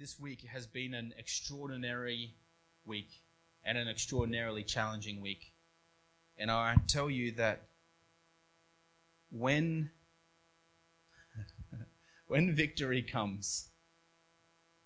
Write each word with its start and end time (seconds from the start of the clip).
this 0.00 0.18
week 0.18 0.46
has 0.50 0.66
been 0.66 0.94
an 0.94 1.12
extraordinary 1.18 2.34
week 2.86 3.10
and 3.62 3.76
an 3.76 3.86
extraordinarily 3.86 4.64
challenging 4.64 5.20
week. 5.20 5.52
And 6.38 6.50
I 6.50 6.76
tell 6.88 7.10
you 7.10 7.32
that 7.32 7.68
when 9.30 9.90
when 12.28 12.56
victory 12.56 13.02
comes, 13.02 13.68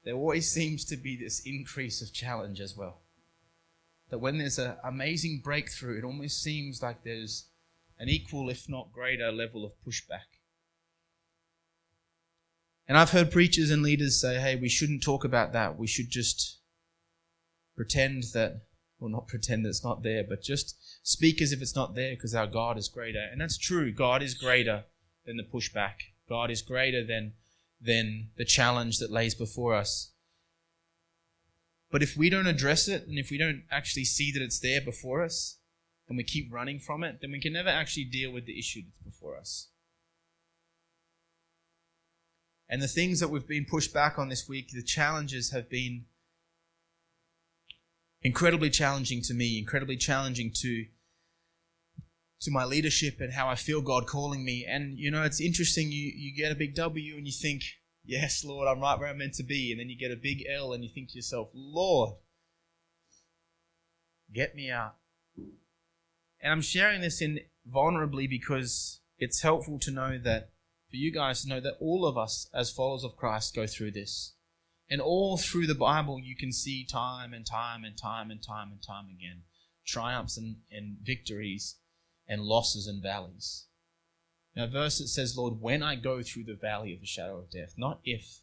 there 0.03 0.15
always 0.15 0.51
seems 0.51 0.85
to 0.87 0.97
be 0.97 1.17
this 1.17 1.43
increase 1.47 2.03
of 2.03 2.13
challenge 2.13 2.61
as 2.61 2.77
well. 2.77 3.03
That 4.11 4.19
when 4.19 4.39
there's 4.39 4.59
an 4.59 4.75
amazing 4.83 5.43
breakthrough, 5.45 5.99
it 5.99 6.05
almost 6.05 6.43
seems 6.43 6.83
like 6.83 7.05
there's 7.05 7.47
an 8.01 8.09
equal, 8.09 8.51
if 8.51 8.69
not 8.69 8.93
greater, 8.93 9.31
level 9.31 9.65
of 9.65 9.75
pushback. 9.87 10.34
And 12.87 12.99
I've 12.99 13.11
heard 13.11 13.31
preachers 13.31 13.71
and 13.71 13.83
leaders 13.83 14.21
say, 14.21 14.39
hey, 14.39 14.57
we 14.57 14.69
shouldn't 14.69 15.03
talk 15.03 15.25
about 15.25 15.53
that. 15.53 15.79
We 15.79 15.87
should 15.87 16.11
just 16.11 16.59
pretend 17.77 18.25
that, 18.35 18.63
well, 18.99 19.11
not 19.11 19.27
pretend 19.27 19.65
that 19.65 19.71
it's 19.71 19.85
not 19.85 20.03
there, 20.03 20.23
but 20.23 20.43
just 20.43 20.77
speak 21.03 21.41
as 21.41 21.53
if 21.53 21.63
it's 21.63 21.75
not 21.75 21.95
there 21.95 22.15
because 22.15 22.35
our 22.35 22.47
God 22.47 22.77
is 22.77 22.89
greater. 22.89 23.27
And 23.31 23.41
that's 23.41 23.59
true. 23.59 23.91
God 23.91 24.23
is 24.23 24.35
greater 24.35 24.85
than 25.25 25.37
the 25.37 25.43
pushback. 25.43 25.95
God 26.29 26.51
is 26.51 26.63
greater 26.63 27.05
than, 27.05 27.33
than 27.81 28.29
the 28.37 28.45
challenge 28.45 28.99
that 28.99 29.11
lays 29.11 29.35
before 29.35 29.75
us. 29.75 30.11
But 31.91 32.03
if 32.03 32.17
we 32.17 32.29
don't 32.29 32.47
address 32.47 32.89
it 32.89 33.07
and 33.07 33.19
if 33.19 33.31
we 33.31 33.39
don't 33.39 33.63
actually 33.71 34.05
see 34.05 34.33
that 34.33 34.43
it's 34.43 34.59
there 34.59 34.81
before 34.81 35.23
us 35.23 35.59
and 36.09 36.17
we 36.19 36.25
keep 36.25 36.53
running 36.53 36.81
from 36.81 37.03
it, 37.05 37.21
then 37.21 37.31
we 37.31 37.41
can 37.41 37.53
never 37.53 37.69
actually 37.69 38.05
deal 38.05 38.31
with 38.33 38.47
the 38.47 38.59
issue 38.59 38.83
that's 38.83 38.99
before 38.99 39.39
us. 39.39 39.69
And 42.75 42.83
the 42.83 42.89
things 42.89 43.21
that 43.21 43.29
we've 43.29 43.47
been 43.47 43.67
pushed 43.67 43.95
back 43.95 44.19
on 44.19 44.31
this 44.31 44.49
week, 44.49 44.71
the 44.73 44.83
challenges 44.83 45.53
have 45.53 45.71
been 45.71 46.07
incredibly 48.21 48.69
challenging 48.69 49.23
to 49.23 49.33
me, 49.33 49.61
incredibly 49.61 49.97
challenging 49.97 50.51
to 50.57 50.87
to 52.41 52.51
my 52.51 52.65
leadership 52.65 53.21
and 53.21 53.33
how 53.33 53.47
I 53.49 53.55
feel 53.55 53.81
God 53.81 54.09
calling 54.09 54.45
me. 54.45 54.67
And 54.69 54.99
you 54.99 55.13
know, 55.13 55.23
it's 55.23 55.41
interesting. 55.41 55.93
You 55.93 56.11
you 56.17 56.35
get 56.35 56.51
a 56.51 56.57
big 56.57 56.75
W 56.75 57.17
and 57.17 57.25
you 57.25 57.33
think, 57.33 57.63
"Yes, 58.05 58.45
Lord, 58.45 58.67
I'm 58.67 58.81
right 58.81 58.99
where 58.99 59.09
I'm 59.09 59.19
meant 59.19 59.35
to 59.35 59.45
be." 59.45 59.71
And 59.71 59.79
then 59.79 59.89
you 59.89 59.97
get 59.97 60.11
a 60.11 60.17
big 60.17 60.45
L 60.45 60.73
and 60.73 60.83
you 60.83 60.91
think 60.91 61.11
to 61.11 61.15
yourself, 61.15 61.51
"Lord, 61.55 62.17
get 64.33 64.57
me 64.57 64.69
out." 64.69 64.97
And 66.41 66.51
I'm 66.51 66.61
sharing 66.61 67.03
this 67.03 67.23
in 67.23 67.39
vulnerably 67.73 68.29
because 68.29 68.99
it's 69.17 69.43
helpful 69.43 69.79
to 69.79 69.93
know 69.93 70.19
that 70.19 70.54
for 70.95 70.99
you 70.99 71.11
guys 71.11 71.43
to 71.43 71.49
know 71.49 71.59
that 71.59 71.77
all 71.81 72.07
of 72.07 72.17
us 72.17 72.49
as 72.55 72.71
followers 72.71 73.03
of 73.03 73.17
Christ 73.17 73.53
go 73.53 73.67
through 73.67 73.91
this. 73.91 74.35
And 74.89 75.01
all 75.01 75.37
through 75.37 75.67
the 75.67 75.75
Bible, 75.75 76.21
you 76.21 76.37
can 76.37 76.53
see 76.53 76.87
time 76.87 77.35
and 77.35 77.45
time 77.45 77.83
and 77.83 77.99
time 77.99 78.31
and 78.31 78.41
time 78.41 78.71
and 78.71 78.81
time 78.81 79.07
again 79.07 79.43
triumphs 79.85 80.39
and, 80.39 80.59
and 80.71 80.99
victories 81.03 81.79
and 82.29 82.43
losses 82.43 82.87
and 82.87 83.03
valleys. 83.03 83.67
Now, 84.55 84.69
verse 84.69 84.99
that 84.99 85.09
says, 85.09 85.37
Lord, 85.37 85.61
when 85.61 85.83
I 85.83 85.97
go 85.97 86.23
through 86.23 86.45
the 86.45 86.55
valley 86.55 86.95
of 86.95 87.01
the 87.01 87.07
shadow 87.07 87.39
of 87.39 87.51
death, 87.51 87.75
not 87.77 87.99
if, 88.05 88.43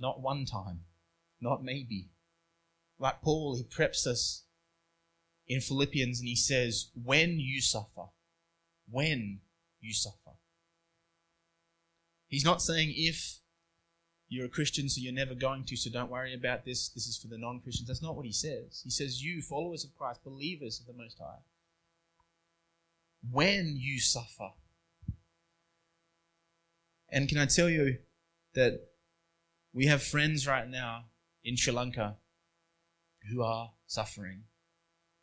not 0.00 0.22
one 0.22 0.46
time, 0.46 0.84
not 1.38 1.62
maybe. 1.62 2.08
Like 2.98 3.20
Paul, 3.20 3.56
he 3.56 3.62
preps 3.62 4.06
us 4.06 4.46
in 5.46 5.60
Philippians 5.60 6.18
and 6.18 6.28
he 6.28 6.34
says, 6.34 6.88
when 6.94 7.38
you 7.38 7.60
suffer, 7.60 8.06
when 8.90 9.40
you 9.80 9.92
suffer. 9.92 10.21
He's 12.32 12.46
not 12.46 12.62
saying 12.62 12.94
if 12.96 13.40
you're 14.30 14.46
a 14.46 14.48
Christian, 14.48 14.88
so 14.88 15.02
you're 15.02 15.12
never 15.12 15.34
going 15.34 15.64
to, 15.64 15.76
so 15.76 15.90
don't 15.90 16.10
worry 16.10 16.32
about 16.32 16.64
this. 16.64 16.88
This 16.88 17.06
is 17.06 17.18
for 17.18 17.28
the 17.28 17.36
non 17.36 17.60
Christians. 17.60 17.88
That's 17.88 18.00
not 18.00 18.16
what 18.16 18.24
he 18.24 18.32
says. 18.32 18.80
He 18.82 18.88
says, 18.88 19.22
You, 19.22 19.42
followers 19.42 19.84
of 19.84 19.94
Christ, 19.94 20.24
believers 20.24 20.80
of 20.80 20.86
the 20.86 20.94
Most 20.98 21.18
High, 21.18 21.42
when 23.30 23.76
you 23.76 24.00
suffer. 24.00 24.48
And 27.10 27.28
can 27.28 27.36
I 27.36 27.44
tell 27.44 27.68
you 27.68 27.98
that 28.54 28.80
we 29.74 29.84
have 29.88 30.02
friends 30.02 30.46
right 30.46 30.66
now 30.66 31.04
in 31.44 31.58
Sri 31.58 31.70
Lanka 31.70 32.16
who 33.30 33.42
are 33.42 33.72
suffering. 33.86 34.44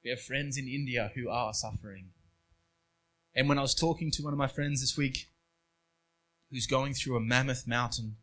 We 0.04 0.12
have 0.12 0.22
friends 0.22 0.60
in 0.60 0.68
India 0.68 1.12
who 1.16 1.28
are 1.28 1.56
suffering. 1.56 2.10
And 3.34 3.50
when 3.50 3.58
I 3.58 3.64
was 3.64 3.74
talking 3.74 4.12
to 4.12 4.22
one 4.22 4.32
of 4.32 4.38
my 4.38 4.48
friends 4.48 4.82
this 4.82 4.96
week, 4.96 5.29
who's 6.52 6.68
going 6.68 6.94
through 6.94 7.16
a 7.16 7.22
mammoth 7.22 7.68
mountain, 7.68 8.18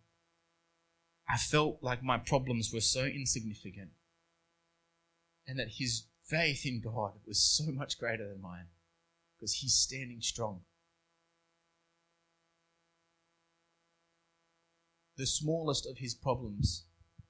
I 1.28 1.37
felt 1.37 1.78
like 1.82 2.03
my 2.03 2.19
problems 2.19 2.72
were 2.72 2.81
so 2.81 3.04
insignificant 3.04 3.91
and 5.47 5.59
that 5.59 5.75
his 5.78 6.06
faith 6.25 6.65
in 6.65 6.81
God 6.81 7.12
was 7.26 7.41
so 7.41 7.70
much 7.72 7.98
greater 7.98 8.28
than 8.28 8.41
mine 8.41 8.66
because 9.36 9.54
he's 9.54 9.75
standing 9.75 10.20
strong. 10.20 10.60
The 15.16 15.26
smallest 15.26 15.86
of 15.86 15.98
his 15.98 16.15
problems 16.15 16.84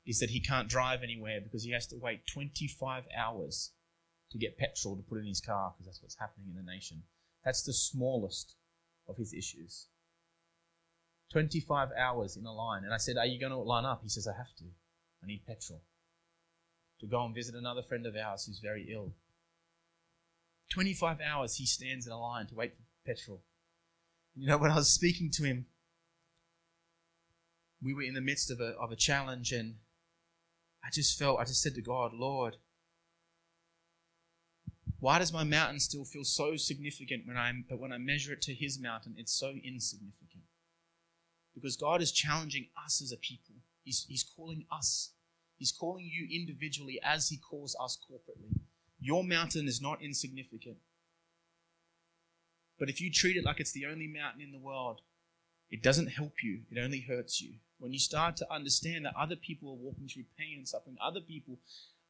is 0.07 0.19
that 0.21 0.31
he 0.31 0.41
can't 0.41 0.69
drive 0.69 1.03
anywhere 1.03 1.41
because 1.41 1.65
he 1.65 1.73
has 1.73 1.87
to 1.89 1.97
wait 1.97 2.27
25 2.27 3.05
hours 3.17 3.73
to 4.31 4.39
get 4.39 4.59
petrol 4.59 4.97
to 4.97 5.03
put 5.03 5.19
in 5.19 5.27
his 5.27 5.41
car 5.41 5.73
because 5.73 5.87
that's 5.87 6.03
what's 6.03 6.19
happening 6.19 6.49
in 6.49 6.57
the 6.57 6.71
nation. 6.71 7.03
That's 7.45 7.63
the 7.63 7.73
smallest 7.73 8.57
of 9.09 9.17
his 9.17 9.33
issues. 9.33 9.87
25 11.33 11.89
hours 11.99 12.37
in 12.37 12.47
a 12.47 12.53
line. 12.53 12.85
And 12.85 12.95
I 12.95 12.99
said, 12.99 13.17
Are 13.17 13.27
you 13.27 13.41
going 13.41 13.53
to 13.53 13.59
line 13.59 13.85
up? 13.85 14.01
He 14.03 14.09
says, 14.09 14.27
I 14.27 14.37
have 14.37 14.55
to. 14.59 14.65
I 15.23 15.27
need 15.27 15.47
petrol 15.47 15.83
to 17.01 17.07
go 17.07 17.25
and 17.25 17.35
visit 17.35 17.55
another 17.55 17.83
friend 17.83 18.07
of 18.07 18.17
ours 18.17 18.47
who's 18.47 18.59
very 18.59 18.89
ill. 18.93 19.13
25 20.73 21.19
hours 21.21 21.57
he 21.57 21.67
stands 21.67 22.07
in 22.07 22.13
a 22.13 22.21
line 22.21 22.47
to 22.47 22.55
wait 22.55 22.73
for 22.75 22.83
petrol. 23.05 23.43
You 24.35 24.47
know, 24.47 24.59
when 24.59 24.71
I 24.71 24.77
was 24.77 24.93
speaking 24.93 25.31
to 25.33 25.45
him, 25.45 25.67
we 27.83 27.95
were 27.95 28.03
in 28.03 28.15
the 28.15 28.21
midst 28.21 28.51
of 28.51 28.61
a, 28.61 28.75
of 28.81 28.91
a 28.91 28.97
challenge, 28.97 29.53
and 29.53 29.77
I 30.85 30.89
just 30.93 31.19
felt, 31.19 31.39
I 31.39 31.45
just 31.45 31.63
said 31.63 31.75
to 31.75 31.83
God, 31.83 32.13
Lord, 32.13 32.57
why 34.99 35.19
does 35.19 35.33
my 35.33 35.45
mountain 35.45 35.79
still 35.79 36.05
feel 36.05 36.25
so 36.25 36.57
significant 36.57 37.27
when 37.27 37.37
I'm, 37.37 37.65
but 37.69 37.79
when 37.79 37.93
I 37.93 37.99
measure 37.99 38.33
it 38.33 38.43
to 38.43 38.55
his 38.55 38.81
mountain, 38.81 39.15
it's 39.17 39.33
so 39.33 39.53
insignificant? 39.63 40.36
Because 41.57 41.77
God 41.77 42.03
is 42.03 42.13
challenging 42.13 42.69
us 42.85 43.01
as 43.03 43.13
a 43.13 43.17
people. 43.17 43.55
He's, 43.83 44.05
he's 44.09 44.23
calling 44.23 44.67
us. 44.71 45.13
He's 45.57 45.73
calling 45.73 46.05
you 46.05 46.29
individually 46.31 47.01
as 47.03 47.31
He 47.31 47.39
calls 47.39 47.75
us 47.83 47.99
corporately. 48.09 48.61
Your 49.01 49.25
mountain 49.25 49.67
is 49.67 49.81
not 49.81 50.03
insignificant. 50.03 50.77
But 52.79 52.91
if 52.91 53.01
you 53.01 53.11
treat 53.11 53.39
it 53.39 53.45
like 53.45 53.59
it's 53.59 53.73
the 53.73 53.87
only 53.87 54.07
mountain 54.07 54.43
in 54.43 54.53
the 54.53 54.59
world, 54.59 55.01
it 55.71 55.83
doesn't 55.83 56.09
help 56.09 56.35
you, 56.43 56.61
it 56.71 56.79
only 56.79 57.01
hurts 57.01 57.41
you. 57.41 57.55
When 57.79 57.93
you 57.93 57.99
start 57.99 58.37
to 58.37 58.53
understand 58.53 59.07
that 59.07 59.17
other 59.19 59.37
people 59.37 59.71
are 59.71 59.83
walking 59.83 60.09
through 60.09 60.25
pain 60.39 60.59
and 60.59 60.69
suffering, 60.69 60.97
other 61.03 61.21
people 61.21 61.59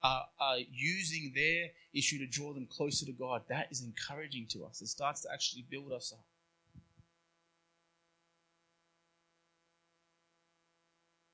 are, 0.02 0.24
are 0.40 0.58
using 0.72 1.32
their 1.36 1.68
issue 1.94 2.18
to 2.18 2.26
draw 2.26 2.52
them 2.52 2.66
closer 2.66 3.06
to 3.06 3.12
God, 3.12 3.42
that 3.48 3.68
is 3.70 3.82
encouraging 3.82 4.46
to 4.50 4.64
us. 4.64 4.82
It 4.82 4.88
starts 4.88 5.22
to 5.22 5.28
actually 5.32 5.66
build 5.70 5.92
us 5.92 6.12
up. 6.12 6.24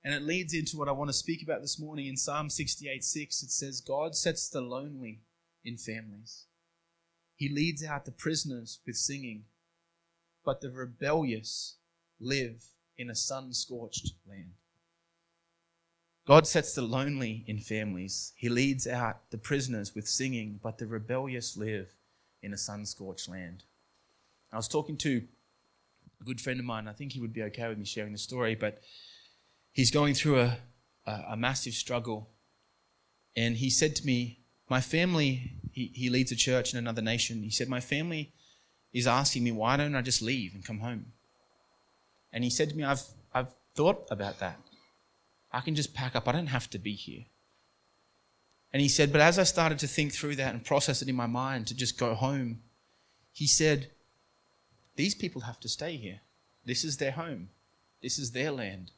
And 0.04 0.12
it 0.14 0.22
leads 0.22 0.52
into 0.52 0.76
what 0.76 0.88
I 0.88 0.92
want 0.92 1.10
to 1.10 1.16
speak 1.16 1.42
about 1.42 1.60
this 1.60 1.78
morning 1.78 2.06
in 2.06 2.16
Psalm 2.16 2.50
68 2.50 3.04
6. 3.04 3.42
It 3.42 3.50
says, 3.50 3.80
God 3.80 4.16
sets 4.16 4.48
the 4.48 4.60
lonely 4.60 5.20
in 5.64 5.76
families. 5.76 6.46
He 7.36 7.48
leads 7.48 7.84
out 7.84 8.04
the 8.04 8.12
prisoners 8.12 8.80
with 8.86 8.96
singing, 8.96 9.44
but 10.44 10.60
the 10.60 10.70
rebellious 10.70 11.76
live 12.20 12.64
in 12.96 13.10
a 13.10 13.14
sun 13.14 13.52
scorched 13.52 14.12
land. 14.28 14.52
God 16.26 16.46
sets 16.46 16.74
the 16.74 16.82
lonely 16.82 17.44
in 17.48 17.58
families. 17.58 18.32
He 18.36 18.48
leads 18.48 18.86
out 18.86 19.30
the 19.30 19.38
prisoners 19.38 19.94
with 19.94 20.06
singing, 20.06 20.60
but 20.62 20.78
the 20.78 20.86
rebellious 20.86 21.56
live 21.56 21.94
in 22.42 22.52
a 22.52 22.58
sun 22.58 22.86
scorched 22.86 23.28
land. 23.28 23.64
I 24.52 24.56
was 24.56 24.68
talking 24.68 24.96
to 24.98 25.22
a 26.20 26.24
good 26.24 26.40
friend 26.40 26.60
of 26.60 26.66
mine. 26.66 26.86
I 26.86 26.92
think 26.92 27.12
he 27.12 27.20
would 27.20 27.32
be 27.32 27.42
okay 27.44 27.68
with 27.68 27.78
me 27.78 27.84
sharing 27.84 28.12
the 28.12 28.18
story, 28.18 28.54
but 28.54 28.82
he's 29.72 29.90
going 29.90 30.14
through 30.14 30.40
a, 30.40 30.58
a, 31.06 31.24
a 31.30 31.36
massive 31.36 31.74
struggle. 31.74 32.28
And 33.36 33.56
he 33.56 33.70
said 33.70 33.96
to 33.96 34.06
me, 34.06 34.40
My 34.68 34.80
family, 34.80 35.54
he, 35.72 35.90
he 35.94 36.10
leads 36.10 36.30
a 36.32 36.36
church 36.36 36.72
in 36.72 36.78
another 36.78 37.02
nation. 37.02 37.42
He 37.42 37.50
said, 37.50 37.68
My 37.68 37.80
family 37.80 38.32
is 38.92 39.06
asking 39.06 39.44
me, 39.44 39.52
why 39.52 39.76
don't 39.76 39.94
I 39.94 40.02
just 40.02 40.22
leave 40.22 40.54
and 40.54 40.64
come 40.64 40.80
home? 40.80 41.06
And 42.32 42.44
he 42.44 42.50
said 42.50 42.70
to 42.70 42.76
me, 42.76 42.84
I've, 42.84 43.02
I've 43.32 43.54
thought 43.74 44.06
about 44.10 44.38
that. 44.40 44.58
I 45.52 45.60
can 45.60 45.74
just 45.74 45.94
pack 45.94 46.14
up, 46.14 46.28
I 46.28 46.32
don't 46.32 46.46
have 46.46 46.68
to 46.70 46.78
be 46.78 46.94
here. 46.94 47.24
And 48.72 48.80
he 48.80 48.88
said, 48.88 49.12
But 49.12 49.20
as 49.20 49.38
I 49.38 49.42
started 49.42 49.78
to 49.80 49.86
think 49.86 50.12
through 50.12 50.36
that 50.36 50.54
and 50.54 50.64
process 50.64 51.02
it 51.02 51.08
in 51.08 51.14
my 51.14 51.26
mind 51.26 51.66
to 51.66 51.76
just 51.76 51.98
go 51.98 52.14
home, 52.14 52.60
he 53.32 53.46
said, 53.46 53.90
These 54.96 55.14
people 55.14 55.42
have 55.42 55.60
to 55.60 55.68
stay 55.68 55.96
here. 55.96 56.20
This 56.64 56.84
is 56.84 56.96
their 56.96 57.12
home, 57.12 57.50
this 58.02 58.18
is 58.18 58.32
their 58.32 58.50
land. 58.50 58.92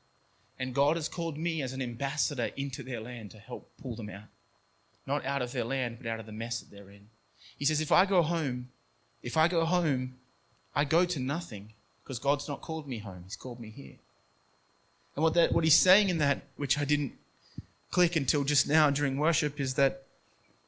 And 0.58 0.74
God 0.74 0.96
has 0.96 1.08
called 1.08 1.36
me 1.36 1.62
as 1.62 1.72
an 1.72 1.82
ambassador 1.82 2.50
into 2.56 2.82
their 2.82 3.00
land 3.00 3.32
to 3.32 3.38
help 3.38 3.70
pull 3.80 3.96
them 3.96 4.08
out. 4.08 4.28
Not 5.06 5.24
out 5.24 5.42
of 5.42 5.52
their 5.52 5.64
land, 5.64 5.98
but 6.00 6.08
out 6.08 6.20
of 6.20 6.26
the 6.26 6.32
mess 6.32 6.60
that 6.60 6.70
they're 6.70 6.90
in. 6.90 7.08
He 7.58 7.64
says, 7.64 7.80
if 7.80 7.92
I 7.92 8.06
go 8.06 8.22
home, 8.22 8.68
if 9.22 9.36
I 9.36 9.48
go 9.48 9.64
home, 9.64 10.14
I 10.74 10.84
go 10.84 11.04
to 11.04 11.20
nothing 11.20 11.72
because 12.02 12.18
God's 12.18 12.48
not 12.48 12.60
called 12.60 12.86
me 12.86 12.98
home. 12.98 13.22
He's 13.24 13.36
called 13.36 13.60
me 13.60 13.70
here. 13.70 13.96
And 15.16 15.22
what 15.22 15.34
that, 15.34 15.52
what 15.52 15.64
he's 15.64 15.74
saying 15.74 16.08
in 16.08 16.18
that, 16.18 16.42
which 16.56 16.78
I 16.78 16.84
didn't 16.84 17.12
click 17.90 18.16
until 18.16 18.44
just 18.44 18.68
now 18.68 18.90
during 18.90 19.16
worship, 19.16 19.60
is 19.60 19.74
that 19.74 20.02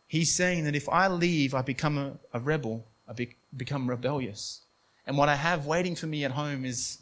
he's 0.07 0.33
saying 0.33 0.65
that 0.65 0.77
if 0.77 0.89
I 0.89 1.09
leave, 1.09 1.55
I 1.55 1.63
become 1.63 1.99
a, 1.99 2.13
a 2.33 2.41
rebel. 2.41 2.85
I 3.09 3.13
be, 3.13 3.37
become 3.57 3.89
rebellious. 3.89 4.61
And 5.07 5.17
what 5.17 5.29
I 5.29 5.37
have 5.37 5.67
waiting 5.67 5.95
for 5.95 6.07
me 6.07 6.25
at 6.25 6.33
home 6.33 6.65
is 6.65 6.99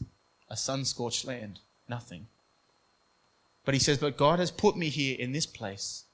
a 0.50 0.56
sun 0.56 0.84
scorched 0.84 1.24
land. 1.24 1.60
Nothing. 1.88 2.26
But 3.64 3.74
he 3.74 3.80
says, 3.80 3.98
But 3.98 4.16
God 4.16 4.38
has 4.38 4.50
put 4.50 4.76
me 4.76 4.88
here 4.88 5.16
in 5.18 5.32
this 5.32 5.46
place. 5.46 6.04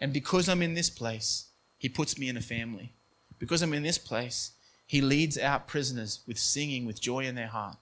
And 0.00 0.12
because 0.12 0.48
I'm 0.48 0.62
in 0.62 0.74
this 0.74 0.90
place, 0.90 1.46
he 1.78 1.88
puts 1.88 2.18
me 2.18 2.28
in 2.28 2.36
a 2.36 2.42
family. 2.42 2.92
Because 3.38 3.62
I'm 3.62 3.72
in 3.72 3.82
this 3.82 3.98
place, 3.98 4.52
he 4.86 5.00
leads 5.00 5.38
out 5.38 5.68
prisoners 5.68 6.20
with 6.26 6.38
singing, 6.38 6.86
with 6.86 7.00
joy 7.00 7.24
in 7.26 7.34
their 7.34 7.46
heart. 7.46 7.76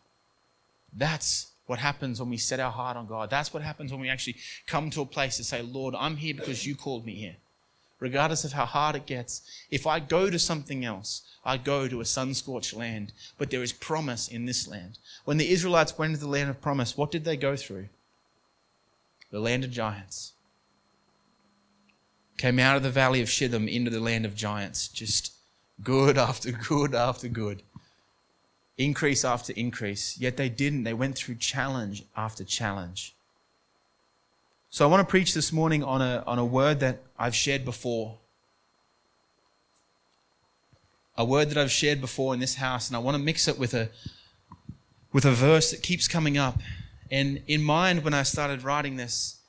That's 0.92 1.48
what 1.66 1.78
happens 1.78 2.20
when 2.20 2.30
we 2.30 2.36
set 2.36 2.60
our 2.60 2.70
heart 2.70 2.96
on 2.96 3.06
God. 3.06 3.30
That's 3.30 3.52
what 3.52 3.62
happens 3.62 3.90
when 3.90 4.00
we 4.00 4.08
actually 4.08 4.36
come 4.66 4.90
to 4.90 5.02
a 5.02 5.06
place 5.06 5.36
to 5.36 5.44
say, 5.44 5.62
Lord, 5.62 5.94
I'm 5.96 6.16
here 6.16 6.34
because 6.34 6.66
you 6.66 6.74
called 6.74 7.04
me 7.04 7.14
here. 7.14 7.36
Regardless 7.98 8.44
of 8.44 8.52
how 8.52 8.66
hard 8.66 8.94
it 8.94 9.06
gets, 9.06 9.42
if 9.70 9.86
I 9.86 10.00
go 10.00 10.28
to 10.28 10.38
something 10.38 10.84
else, 10.84 11.22
I 11.44 11.56
go 11.56 11.88
to 11.88 12.00
a 12.00 12.04
sun 12.04 12.34
scorched 12.34 12.74
land, 12.74 13.12
but 13.38 13.50
there 13.50 13.62
is 13.62 13.72
promise 13.72 14.28
in 14.28 14.44
this 14.44 14.68
land. 14.68 14.98
When 15.24 15.38
the 15.38 15.50
Israelites 15.50 15.96
went 15.96 16.12
into 16.12 16.24
the 16.24 16.30
land 16.30 16.50
of 16.50 16.60
promise, 16.60 16.96
what 16.96 17.10
did 17.10 17.24
they 17.24 17.36
go 17.36 17.56
through? 17.56 17.88
The 19.30 19.40
land 19.40 19.64
of 19.64 19.70
giants. 19.70 20.32
Came 22.38 22.58
out 22.58 22.76
of 22.76 22.82
the 22.82 22.90
valley 22.90 23.22
of 23.22 23.30
Shittim 23.30 23.68
into 23.68 23.90
the 23.90 24.00
land 24.00 24.26
of 24.26 24.34
giants. 24.34 24.88
Just 24.88 25.32
good 25.82 26.18
after 26.18 26.52
good 26.52 26.94
after 26.94 27.28
good. 27.28 27.62
Increase 28.78 29.24
after 29.24 29.52
increase. 29.54 30.18
Yet 30.18 30.36
they 30.36 30.48
didn't. 30.48 30.84
They 30.84 30.94
went 30.94 31.16
through 31.16 31.36
challenge 31.36 32.04
after 32.16 32.44
challenge. 32.44 33.14
So 34.68 34.86
I 34.86 34.90
want 34.90 35.06
to 35.06 35.10
preach 35.10 35.32
this 35.32 35.52
morning 35.52 35.82
on 35.82 36.02
a, 36.02 36.22
on 36.26 36.38
a 36.38 36.44
word 36.44 36.80
that 36.80 37.00
I've 37.18 37.34
shared 37.34 37.64
before. 37.64 38.18
A 41.16 41.24
word 41.24 41.48
that 41.48 41.56
I've 41.56 41.70
shared 41.70 42.02
before 42.02 42.34
in 42.34 42.40
this 42.40 42.56
house, 42.56 42.88
and 42.88 42.96
I 42.96 42.98
want 42.98 43.16
to 43.16 43.22
mix 43.22 43.48
it 43.48 43.58
with 43.58 43.72
a, 43.72 43.88
with 45.14 45.24
a 45.24 45.30
verse 45.30 45.70
that 45.70 45.82
keeps 45.82 46.06
coming 46.06 46.36
up. 46.36 46.58
And 47.10 47.42
in 47.46 47.62
mind, 47.62 48.04
when 48.04 48.14
I 48.14 48.22
started 48.22 48.62
writing 48.62 48.96
this, 48.96 49.40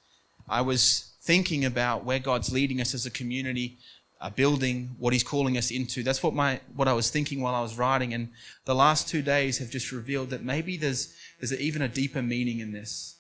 I 0.48 0.62
was 0.62 1.14
thinking 1.22 1.66
about 1.66 2.06
where 2.06 2.20
God's 2.20 2.52
leading 2.52 2.80
us 2.80 2.94
as 2.94 3.06
a 3.06 3.12
community, 3.12 3.78
a 4.22 4.32
building, 4.32 4.96
what 4.98 5.14
He's 5.14 5.24
calling 5.24 5.58
us 5.58 5.72
into. 5.72 6.04
That's 6.04 6.24
what 6.24 6.34
my 6.34 6.60
what 6.76 6.88
I 6.88 6.94
was 6.94 7.10
thinking 7.10 7.42
while 7.42 7.56
I 7.56 7.62
was 7.62 7.78
writing. 7.78 8.14
And 8.14 8.30
the 8.66 8.76
last 8.76 9.08
two 9.08 9.22
days 9.22 9.58
have 9.58 9.70
just 9.70 9.92
revealed 9.92 10.30
that 10.30 10.44
maybe 10.44 10.78
there's 10.78 11.14
there's 11.40 11.54
even 11.54 11.82
a 11.82 11.88
deeper 11.88 12.22
meaning 12.22 12.60
in 12.60 12.72
this. 12.72 13.16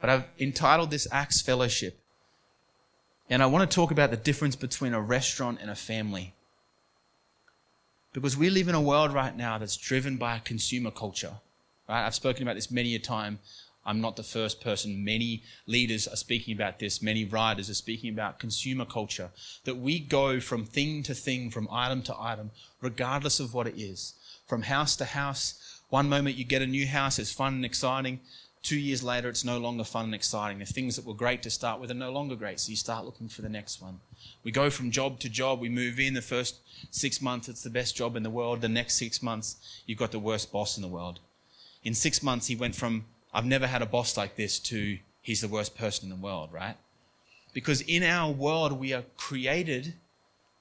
But 0.00 0.10
I've 0.10 0.24
entitled 0.38 0.90
this 0.90 1.06
Acts 1.12 1.42
Fellowship. 1.42 2.00
And 3.28 3.42
I 3.42 3.46
want 3.46 3.70
to 3.70 3.74
talk 3.74 3.92
about 3.92 4.10
the 4.10 4.16
difference 4.16 4.56
between 4.56 4.92
a 4.92 5.00
restaurant 5.00 5.58
and 5.60 5.70
a 5.70 5.76
family. 5.76 6.34
Because 8.12 8.36
we 8.36 8.50
live 8.50 8.66
in 8.66 8.74
a 8.74 8.80
world 8.80 9.12
right 9.12 9.36
now 9.36 9.58
that's 9.58 9.76
driven 9.76 10.16
by 10.16 10.36
a 10.36 10.40
consumer 10.40 10.90
culture. 10.90 11.34
Right? 11.90 12.06
I've 12.06 12.14
spoken 12.14 12.44
about 12.44 12.54
this 12.54 12.70
many 12.70 12.94
a 12.94 13.00
time. 13.00 13.40
I'm 13.84 14.00
not 14.00 14.14
the 14.14 14.22
first 14.22 14.60
person. 14.60 15.04
Many 15.04 15.42
leaders 15.66 16.06
are 16.06 16.14
speaking 16.14 16.54
about 16.54 16.78
this. 16.78 17.02
Many 17.02 17.24
writers 17.24 17.68
are 17.68 17.74
speaking 17.74 18.12
about 18.12 18.38
consumer 18.38 18.84
culture. 18.84 19.30
That 19.64 19.78
we 19.78 19.98
go 19.98 20.38
from 20.38 20.64
thing 20.64 21.02
to 21.02 21.14
thing, 21.14 21.50
from 21.50 21.66
item 21.68 22.02
to 22.02 22.14
item, 22.16 22.52
regardless 22.80 23.40
of 23.40 23.54
what 23.54 23.66
it 23.66 23.76
is. 23.76 24.14
From 24.46 24.62
house 24.62 24.94
to 24.96 25.04
house. 25.04 25.80
One 25.88 26.08
moment 26.08 26.36
you 26.36 26.44
get 26.44 26.62
a 26.62 26.66
new 26.66 26.86
house, 26.86 27.18
it's 27.18 27.32
fun 27.32 27.54
and 27.54 27.64
exciting. 27.64 28.20
Two 28.62 28.78
years 28.78 29.02
later, 29.02 29.28
it's 29.28 29.44
no 29.44 29.58
longer 29.58 29.82
fun 29.82 30.04
and 30.04 30.14
exciting. 30.14 30.60
The 30.60 30.66
things 30.66 30.94
that 30.94 31.06
were 31.06 31.14
great 31.14 31.42
to 31.42 31.50
start 31.50 31.80
with 31.80 31.90
are 31.90 31.94
no 31.94 32.12
longer 32.12 32.36
great, 32.36 32.60
so 32.60 32.70
you 32.70 32.76
start 32.76 33.04
looking 33.04 33.28
for 33.28 33.42
the 33.42 33.48
next 33.48 33.82
one. 33.82 33.98
We 34.44 34.52
go 34.52 34.70
from 34.70 34.92
job 34.92 35.18
to 35.20 35.28
job. 35.28 35.58
We 35.58 35.70
move 35.70 35.98
in. 35.98 36.14
The 36.14 36.22
first 36.22 36.60
six 36.92 37.20
months, 37.20 37.48
it's 37.48 37.62
the 37.62 37.70
best 37.70 37.96
job 37.96 38.14
in 38.14 38.22
the 38.22 38.30
world. 38.30 38.60
The 38.60 38.68
next 38.68 38.94
six 38.94 39.22
months, 39.22 39.56
you've 39.86 39.98
got 39.98 40.12
the 40.12 40.20
worst 40.20 40.52
boss 40.52 40.76
in 40.76 40.82
the 40.82 40.88
world. 40.88 41.18
In 41.82 41.94
six 41.94 42.22
months, 42.22 42.46
he 42.46 42.56
went 42.56 42.74
from, 42.74 43.06
I've 43.32 43.46
never 43.46 43.66
had 43.66 43.82
a 43.82 43.86
boss 43.86 44.16
like 44.16 44.36
this, 44.36 44.58
to, 44.60 44.98
he's 45.22 45.40
the 45.40 45.48
worst 45.48 45.76
person 45.76 46.10
in 46.10 46.18
the 46.18 46.22
world, 46.22 46.52
right? 46.52 46.76
Because 47.52 47.80
in 47.82 48.02
our 48.02 48.30
world, 48.30 48.72
we 48.72 48.92
are 48.92 49.04
created 49.16 49.94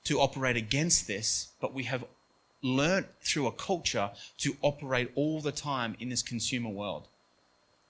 to 0.06 0.20
operate 0.20 0.56
against 0.56 1.08
this, 1.08 1.50
but 1.60 1.74
we 1.74 1.84
have 1.84 2.06
learnt 2.62 3.08
through 3.22 3.48
a 3.48 3.52
culture 3.52 4.12
to 4.38 4.56
operate 4.62 5.12
all 5.16 5.40
the 5.42 5.52
time 5.52 5.96
in 6.00 6.10
this 6.10 6.22
consumer 6.22 6.70
world 6.70 7.08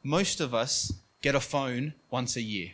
most 0.04 0.40
of 0.40 0.54
us 0.54 0.94
get 1.22 1.36
a 1.36 1.40
phone 1.40 1.94
once 2.10 2.36
a 2.36 2.42
year. 2.42 2.72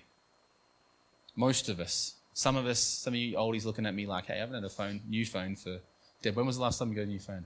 Most 1.36 1.70
of 1.70 1.80
us. 1.80 2.16
Some 2.34 2.56
of 2.56 2.66
us, 2.66 2.80
some 2.80 3.14
of 3.14 3.20
you 3.20 3.38
oldies 3.38 3.66
looking 3.66 3.86
at 3.86 3.96
me 3.96 4.06
like, 4.06 4.26
hey, 4.26 4.36
I 4.36 4.38
haven't 4.40 4.56
had 4.56 4.64
a 4.64 4.70
phone, 4.70 5.02
new 5.08 5.26
phone 5.26 5.56
for. 5.56 5.80
Deb, 6.22 6.36
when 6.36 6.46
was 6.46 6.58
the 6.58 6.64
last 6.64 6.80
time 6.80 6.90
you 6.90 6.96
got 6.96 7.04
a 7.04 7.06
new 7.06 7.20
phone? 7.20 7.46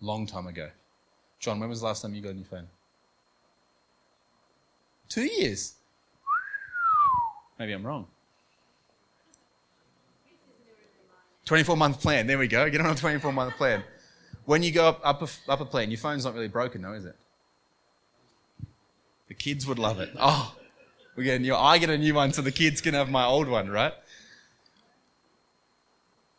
Long 0.00 0.26
time 0.26 0.46
ago. 0.46 0.68
John, 1.38 1.60
when 1.60 1.68
was 1.68 1.80
the 1.80 1.86
last 1.86 2.02
time 2.02 2.14
you 2.14 2.20
got 2.20 2.30
a 2.30 2.34
new 2.34 2.44
phone? 2.44 2.66
Two 5.08 5.24
years. 5.24 5.74
Maybe 7.58 7.72
I'm 7.72 7.86
wrong. 7.86 8.06
24 11.44 11.76
month 11.76 12.00
plan. 12.00 12.26
There 12.26 12.38
we 12.38 12.46
go. 12.46 12.68
Get 12.68 12.80
on 12.80 12.90
a 12.90 12.94
24 12.94 13.32
month 13.32 13.56
plan. 13.56 13.82
When 14.44 14.62
you 14.62 14.70
go 14.70 14.88
up, 14.88 15.00
up, 15.02 15.22
a, 15.22 15.28
up 15.50 15.60
a 15.60 15.64
plan, 15.64 15.90
your 15.90 15.98
phone's 15.98 16.24
not 16.24 16.34
really 16.34 16.48
broken 16.48 16.82
though, 16.82 16.92
is 16.92 17.04
it? 17.04 17.16
The 19.28 19.34
kids 19.34 19.66
would 19.66 19.78
love 19.78 20.00
it. 20.00 20.10
Oh, 20.18 20.54
we 21.16 21.24
get 21.24 21.36
a 21.36 21.38
new. 21.38 21.54
I 21.54 21.78
get 21.78 21.90
a 21.90 21.98
new 21.98 22.14
one, 22.14 22.32
so 22.32 22.42
the 22.42 22.52
kids 22.52 22.80
can 22.80 22.94
have 22.94 23.10
my 23.10 23.24
old 23.24 23.48
one, 23.48 23.70
right? 23.70 23.92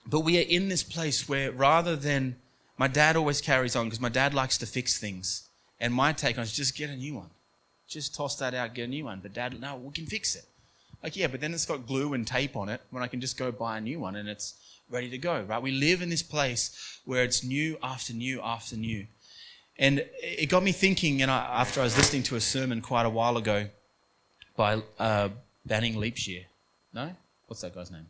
But 0.07 0.21
we 0.21 0.39
are 0.39 0.47
in 0.47 0.69
this 0.69 0.83
place 0.83 1.29
where 1.29 1.51
rather 1.51 1.95
than 1.95 2.37
my 2.79 2.87
dad 2.87 3.17
always 3.17 3.41
carries 3.41 3.75
on 3.75 3.85
because 3.85 3.99
my 3.99 4.09
dad 4.09 4.33
likes 4.33 4.57
to 4.59 4.65
fix 4.65 4.97
things, 4.97 5.49
and 5.81 5.93
my 5.93 6.13
take 6.13 6.37
on 6.37 6.43
is 6.45 6.53
just 6.53 6.77
get 6.77 6.89
a 6.89 6.95
new 6.95 7.13
one, 7.13 7.29
just 7.89 8.15
toss 8.15 8.37
that 8.37 8.53
out, 8.53 8.73
get 8.73 8.85
a 8.85 8.87
new 8.87 9.03
one. 9.03 9.19
But 9.21 9.33
dad, 9.33 9.59
no, 9.59 9.75
we 9.75 9.91
can 9.91 10.05
fix 10.05 10.33
it. 10.35 10.45
Like 11.03 11.17
yeah, 11.17 11.27
but 11.27 11.41
then 11.41 11.53
it's 11.53 11.65
got 11.65 11.85
glue 11.85 12.13
and 12.13 12.25
tape 12.25 12.55
on 12.55 12.69
it 12.69 12.81
when 12.89 13.03
I 13.03 13.07
can 13.07 13.19
just 13.19 13.37
go 13.37 13.51
buy 13.51 13.77
a 13.77 13.81
new 13.81 13.99
one 13.99 14.15
and 14.15 14.29
it's 14.29 14.55
ready 14.89 15.09
to 15.09 15.17
go, 15.17 15.41
right? 15.41 15.61
We 15.61 15.71
live 15.71 16.01
in 16.01 16.09
this 16.09 16.23
place 16.23 17.01
where 17.03 17.23
it's 17.23 17.43
new 17.43 17.77
after 17.83 18.13
new 18.13 18.41
after 18.41 18.77
new. 18.77 19.05
And 19.77 20.05
it 20.21 20.49
got 20.49 20.63
me 20.63 20.71
thinking, 20.71 21.21
and 21.21 21.29
after 21.31 21.81
I 21.81 21.83
was 21.83 21.97
listening 21.97 22.23
to 22.23 22.35
a 22.35 22.41
sermon 22.41 22.81
quite 22.81 23.05
a 23.05 23.09
while 23.09 23.37
ago 23.37 23.67
by 24.57 24.81
uh, 24.97 25.29
Banning 25.65 25.95
Liebscher. 25.95 26.45
No? 26.93 27.15
What's 27.47 27.61
that 27.61 27.75
guy's 27.75 27.91
name? 27.91 28.07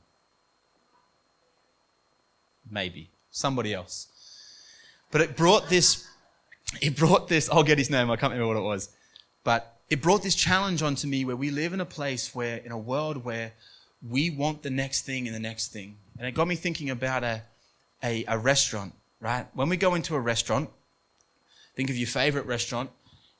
Maybe. 2.69 3.09
Somebody 3.29 3.73
else. 3.73 4.07
But 5.11 5.21
it 5.21 5.35
brought 5.35 5.69
this, 5.69 6.07
it 6.81 6.95
brought 6.95 7.27
this, 7.27 7.49
I'll 7.49 7.63
get 7.63 7.77
his 7.77 7.89
name, 7.89 8.11
I 8.11 8.15
can't 8.15 8.31
remember 8.31 8.53
what 8.53 8.57
it 8.57 8.65
was. 8.65 8.89
But 9.43 9.75
it 9.89 10.01
brought 10.01 10.21
this 10.21 10.35
challenge 10.35 10.81
onto 10.81 11.07
me 11.07 11.25
where 11.25 11.35
we 11.35 11.49
live 11.49 11.73
in 11.73 11.81
a 11.81 11.85
place 11.85 12.35
where, 12.35 12.57
in 12.57 12.71
a 12.71 12.77
world 12.77 13.23
where 13.23 13.53
we 14.07 14.29
want 14.29 14.63
the 14.63 14.69
next 14.69 15.05
thing 15.05 15.27
and 15.27 15.35
the 15.35 15.39
next 15.39 15.69
thing. 15.73 15.97
And 16.17 16.27
it 16.27 16.33
got 16.33 16.47
me 16.47 16.55
thinking 16.55 16.89
about 16.89 17.23
a, 17.23 17.41
a, 18.03 18.23
a 18.27 18.37
restaurant, 18.37 18.93
right? 19.19 19.47
When 19.53 19.69
we 19.69 19.77
go 19.77 19.95
into 19.95 20.15
a 20.15 20.19
restaurant, 20.19 20.69
Think 21.79 21.89
of 21.89 21.97
your 21.97 22.07
favorite 22.07 22.45
restaurant. 22.45 22.89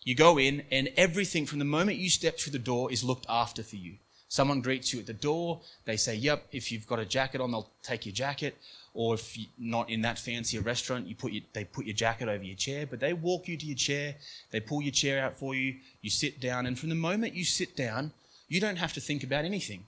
You 0.06 0.16
go 0.16 0.40
in, 0.40 0.64
and 0.72 0.90
everything 0.96 1.46
from 1.46 1.60
the 1.60 1.66
moment 1.66 1.98
you 1.98 2.10
step 2.10 2.40
through 2.40 2.54
the 2.54 2.58
door 2.58 2.90
is 2.90 3.04
looked 3.04 3.26
after 3.28 3.64
for 3.64 3.76
you. 3.76 3.96
Someone 4.30 4.62
greets 4.62 4.94
you 4.94 5.00
at 5.02 5.08
the 5.08 5.14
door. 5.14 5.60
They 5.84 5.98
say, 5.98 6.16
Yep, 6.16 6.48
if 6.54 6.72
you've 6.72 6.88
got 6.88 7.00
a 7.00 7.06
jacket 7.06 7.42
on, 7.42 7.52
they'll 7.52 7.70
take 7.84 8.06
your 8.06 8.14
jacket. 8.14 8.58
Or 8.94 9.14
if 9.14 9.38
you're 9.38 9.48
not 9.58 9.90
in 9.90 10.02
that 10.02 10.20
fancy 10.20 10.58
restaurant, 10.60 11.08
you 11.08 11.16
put 11.16 11.32
your, 11.32 11.44
they 11.54 11.64
put 11.64 11.86
your 11.86 11.96
jacket 11.96 12.28
over 12.28 12.44
your 12.44 12.56
chair. 12.56 12.88
But 12.88 13.00
they 13.00 13.14
walk 13.14 13.48
you 13.48 13.58
to 13.58 13.66
your 13.66 13.76
chair. 13.76 14.16
They 14.52 14.60
pull 14.60 14.82
your 14.82 14.92
chair 14.92 15.24
out 15.24 15.36
for 15.36 15.56
you. 15.56 15.76
You 16.02 16.10
sit 16.10 16.40
down. 16.40 16.66
And 16.66 16.78
from 16.78 16.90
the 16.90 16.96
moment 16.96 17.36
you 17.36 17.46
sit 17.46 17.76
down, 17.76 18.12
you 18.48 18.60
don't 18.60 18.78
have 18.78 18.94
to 18.94 19.00
think 19.00 19.24
about 19.24 19.46
anything, 19.46 19.86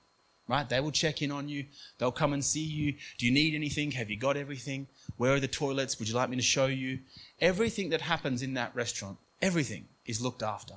right? 0.48 0.70
They 0.70 0.80
will 0.80 0.92
check 0.92 1.22
in 1.22 1.32
on 1.32 1.50
you. 1.50 1.66
They'll 1.98 2.12
come 2.12 2.32
and 2.32 2.46
see 2.46 2.64
you. 2.64 2.94
Do 3.18 3.26
you 3.26 3.32
need 3.32 3.56
anything? 3.56 3.92
Have 3.92 4.10
you 4.10 4.18
got 4.18 4.38
everything? 4.38 4.88
Where 5.18 5.34
are 5.34 5.40
the 5.40 5.48
toilets? 5.48 5.98
Would 5.98 6.08
you 6.08 6.16
like 6.16 6.30
me 6.30 6.38
to 6.38 6.44
show 6.44 6.68
you? 6.68 7.00
Everything 7.40 7.90
that 7.90 8.02
happens 8.02 8.44
in 8.44 8.54
that 8.54 8.76
restaurant, 8.76 9.18
everything 9.42 9.86
is 10.06 10.22
looked 10.22 10.44
after. 10.44 10.76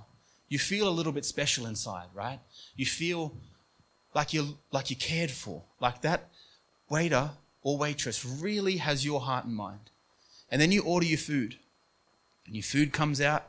You 0.49 0.59
feel 0.59 0.89
a 0.89 0.91
little 0.91 1.13
bit 1.13 1.25
special 1.25 1.67
inside, 1.67 2.07
right? 2.15 2.41
You 2.75 2.87
feel 2.87 3.35
like 4.15 4.33
you're, 4.33 4.55
like 4.73 4.91
you're 4.91 4.99
cared 4.99 5.31
for, 5.31 5.63
like 5.81 6.01
that 6.03 6.31
waiter 6.89 7.31
or 7.65 7.77
waitress 7.77 8.25
really 8.25 8.77
has 8.77 9.05
your 9.05 9.21
heart 9.21 9.47
and 9.47 9.57
mind. 9.57 9.91
And 10.51 10.63
then 10.63 10.71
you 10.71 10.83
order 10.83 11.07
your 11.07 11.19
food, 11.19 11.57
and 12.47 12.55
your 12.55 12.63
food 12.63 12.93
comes 12.93 13.21
out, 13.21 13.49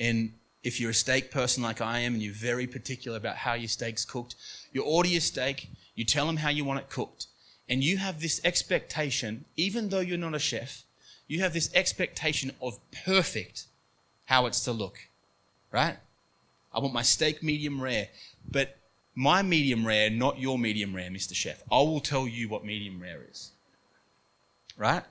and 0.00 0.32
if 0.64 0.80
you're 0.80 0.90
a 0.90 0.94
steak 0.94 1.30
person 1.30 1.62
like 1.62 1.80
I 1.80 2.00
am 2.00 2.14
and 2.14 2.22
you're 2.22 2.32
very 2.32 2.66
particular 2.66 3.16
about 3.16 3.36
how 3.36 3.54
your 3.54 3.68
steak's 3.68 4.04
cooked, 4.04 4.34
you 4.72 4.82
order 4.82 5.08
your 5.08 5.20
steak, 5.20 5.68
you 5.94 6.04
tell 6.04 6.26
them 6.26 6.38
how 6.38 6.48
you 6.48 6.64
want 6.64 6.80
it 6.80 6.88
cooked, 6.88 7.26
and 7.68 7.84
you 7.84 7.98
have 7.98 8.20
this 8.20 8.40
expectation, 8.42 9.44
even 9.56 9.90
though 9.90 10.00
you're 10.00 10.18
not 10.18 10.34
a 10.34 10.40
chef, 10.40 10.84
you 11.28 11.40
have 11.40 11.52
this 11.52 11.72
expectation 11.74 12.52
of 12.60 12.78
perfect 13.04 13.66
how 14.24 14.46
it's 14.46 14.64
to 14.64 14.72
look, 14.72 14.98
right? 15.70 15.96
I 16.72 16.80
want 16.80 16.94
my 16.94 17.02
steak 17.02 17.42
medium 17.42 17.80
rare, 17.80 18.08
but 18.50 18.78
my 19.14 19.42
medium 19.42 19.86
rare, 19.86 20.10
not 20.10 20.38
your 20.38 20.58
medium 20.58 20.94
rare, 20.94 21.10
Mr. 21.10 21.34
Chef. 21.34 21.62
I 21.70 21.76
will 21.76 22.00
tell 22.00 22.26
you 22.26 22.48
what 22.48 22.64
medium 22.64 23.00
rare 23.00 23.20
is, 23.30 23.52
right? 24.76 25.02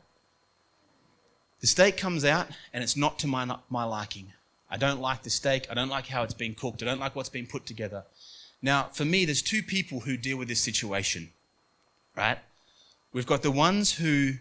The 1.59 1.67
steak 1.67 1.97
comes 1.97 2.25
out 2.25 2.47
and 2.73 2.83
it's 2.83 2.97
not 2.97 3.19
to 3.19 3.27
my, 3.27 3.57
my 3.69 3.83
liking. 3.83 4.33
I 4.69 4.77
don't 4.77 4.99
like 4.99 5.21
the 5.21 5.29
steak. 5.29 5.67
I 5.69 5.75
don't 5.75 5.89
like 5.89 6.07
how 6.07 6.23
it's 6.23 6.33
been 6.33 6.55
cooked. 6.55 6.81
I 6.81 6.85
don't 6.85 6.99
like 6.99 7.15
what's 7.15 7.29
been 7.29 7.45
put 7.45 7.65
together. 7.65 8.05
Now, 8.61 8.89
for 8.93 9.05
me, 9.05 9.25
there's 9.25 9.41
two 9.41 9.61
people 9.61 10.01
who 10.01 10.17
deal 10.17 10.37
with 10.37 10.47
this 10.47 10.61
situation, 10.61 11.29
right? 12.15 12.37
We've 13.13 13.25
got 13.25 13.43
the 13.43 13.51
ones 13.51 13.93
who 13.93 14.33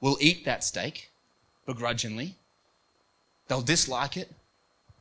will 0.00 0.16
eat 0.20 0.44
that 0.44 0.62
steak 0.64 1.10
begrudgingly. 1.66 2.36
They'll 3.48 3.62
dislike 3.62 4.16
it. 4.16 4.32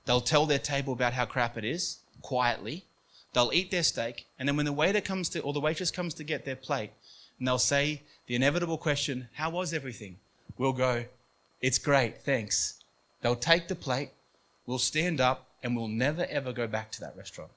They'll 0.06 0.22
tell 0.22 0.46
their 0.46 0.60
table 0.60 0.94
about 0.94 1.13
how 1.13 1.25
crap 1.25 1.58
it 1.58 1.63
is 1.63 2.00
quietly. 2.22 2.86
They'll 3.33 3.51
eat 3.53 3.71
their 3.71 3.83
steak, 3.83 4.27
and 4.38 4.47
then 4.47 4.57
when 4.57 4.65
the 4.65 4.73
waiter 4.73 5.00
comes 5.00 5.29
to, 5.29 5.39
or 5.41 5.53
the 5.53 5.61
waitress 5.61 5.91
comes 5.91 6.13
to 6.15 6.23
get 6.23 6.43
their 6.43 6.55
plate, 6.55 6.91
and 7.39 7.47
they'll 7.47 7.57
say 7.57 8.03
the 8.27 8.35
inevitable 8.35 8.77
question, 8.77 9.29
How 9.33 9.50
was 9.50 9.73
everything? 9.73 10.17
We'll 10.57 10.73
go, 10.73 11.05
It's 11.61 11.77
great, 11.77 12.21
thanks. 12.23 12.83
They'll 13.21 13.35
take 13.35 13.67
the 13.67 13.75
plate, 13.75 14.09
we'll 14.65 14.79
stand 14.79 15.21
up, 15.21 15.47
and 15.63 15.75
we'll 15.75 15.88
never 15.88 16.25
ever 16.29 16.51
go 16.51 16.67
back 16.67 16.91
to 16.91 17.00
that 17.01 17.15
restaurant. 17.15 17.51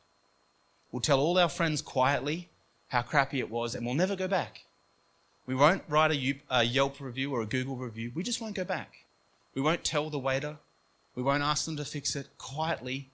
We'll 0.92 1.00
tell 1.00 1.18
all 1.18 1.38
our 1.38 1.48
friends 1.48 1.82
quietly 1.82 2.48
how 2.88 3.02
crappy 3.02 3.40
it 3.40 3.50
was, 3.50 3.74
and 3.74 3.84
we'll 3.84 3.96
never 3.96 4.14
go 4.14 4.28
back. 4.28 4.64
We 5.46 5.54
won't 5.54 5.82
write 5.88 6.12
a 6.12 6.64
Yelp 6.64 7.00
review 7.00 7.34
or 7.34 7.42
a 7.42 7.46
Google 7.46 7.76
review. 7.76 8.12
We 8.14 8.22
just 8.22 8.40
won't 8.40 8.54
go 8.54 8.64
back. 8.64 9.04
We 9.54 9.60
won't 9.60 9.84
tell 9.84 10.08
the 10.08 10.18
waiter. 10.18 10.58
We 11.14 11.22
won't 11.22 11.42
ask 11.42 11.64
them 11.64 11.76
to 11.76 11.84
fix 11.84 12.14
it. 12.16 12.28
Quietly, 12.38 13.10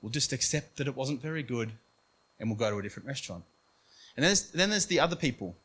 we'll 0.00 0.10
just 0.10 0.32
accept 0.32 0.76
that 0.76 0.88
it 0.88 0.96
wasn't 0.96 1.22
very 1.22 1.42
good 1.42 1.72
and 2.42 2.50
we'll 2.50 2.58
go 2.58 2.70
to 2.70 2.76
a 2.76 2.82
different 2.82 3.06
restaurant. 3.06 3.44
And 4.16 4.24
there's, 4.24 4.50
then 4.50 4.68
there's 4.68 4.86
the 4.86 5.00
other 5.00 5.16
people. 5.16 5.56